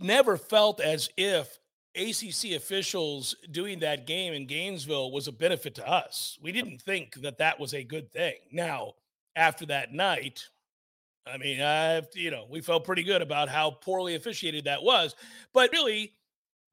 never 0.01 0.37
felt 0.37 0.81
as 0.81 1.09
if 1.17 1.59
ACC 1.95 2.51
officials 2.55 3.35
doing 3.51 3.79
that 3.79 4.05
game 4.05 4.33
in 4.33 4.45
Gainesville 4.45 5.11
was 5.11 5.27
a 5.27 5.31
benefit 5.31 5.75
to 5.75 5.87
us. 5.87 6.37
We 6.41 6.51
didn't 6.51 6.81
think 6.81 7.15
that 7.21 7.37
that 7.37 7.59
was 7.59 7.73
a 7.73 7.83
good 7.83 8.11
thing. 8.11 8.35
Now, 8.51 8.93
after 9.35 9.65
that 9.67 9.93
night, 9.93 10.43
I 11.25 11.37
mean, 11.37 11.61
I've 11.61 12.07
you 12.13 12.31
know, 12.31 12.45
we 12.49 12.61
felt 12.61 12.83
pretty 12.83 13.03
good 13.03 13.21
about 13.21 13.49
how 13.49 13.71
poorly 13.71 14.15
officiated 14.15 14.65
that 14.65 14.83
was. 14.83 15.15
But 15.53 15.71
really, 15.71 16.13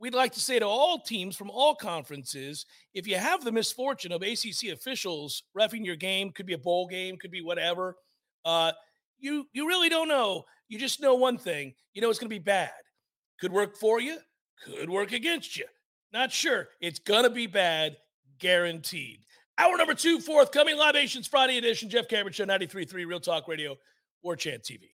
we'd 0.02 0.14
like 0.14 0.32
to 0.32 0.40
say 0.40 0.58
to 0.58 0.66
all 0.66 0.98
teams 0.98 1.36
from 1.36 1.48
all 1.48 1.76
conferences 1.76 2.66
if 2.92 3.06
you 3.06 3.16
have 3.16 3.44
the 3.44 3.52
misfortune 3.52 4.10
of 4.10 4.20
ACC 4.20 4.72
officials 4.72 5.44
refing 5.56 5.86
your 5.86 5.94
game, 5.94 6.32
could 6.32 6.44
be 6.44 6.54
a 6.54 6.58
bowl 6.58 6.88
game, 6.88 7.16
could 7.16 7.30
be 7.30 7.40
whatever, 7.40 7.96
uh, 8.44 8.72
you, 9.20 9.46
you 9.52 9.68
really 9.68 9.88
don't 9.88 10.08
know. 10.08 10.42
You 10.68 10.78
just 10.78 11.00
know 11.00 11.14
one 11.14 11.38
thing 11.38 11.74
you 11.94 12.02
know 12.02 12.10
it's 12.10 12.18
going 12.18 12.28
to 12.28 12.34
be 12.34 12.40
bad. 12.40 12.72
Could 13.40 13.52
work 13.52 13.76
for 13.76 14.00
you, 14.00 14.18
could 14.64 14.90
work 14.90 15.12
against 15.12 15.56
you. 15.56 15.66
Not 16.12 16.32
sure. 16.32 16.68
It's 16.80 16.98
going 16.98 17.22
to 17.22 17.30
be 17.30 17.46
bad, 17.46 17.96
guaranteed. 18.38 19.20
Hour 19.56 19.76
number 19.76 19.94
two, 19.94 20.18
forthcoming 20.18 20.76
Libations 20.76 21.28
Friday 21.28 21.58
edition. 21.58 21.88
Jeff 21.88 22.08
Cameron 22.08 22.32
Show, 22.32 22.44
93.3 22.44 22.92
Real 23.06 23.20
Talk 23.20 23.46
Radio, 23.46 23.76
Warchant 24.24 24.62
TV. 24.62 24.88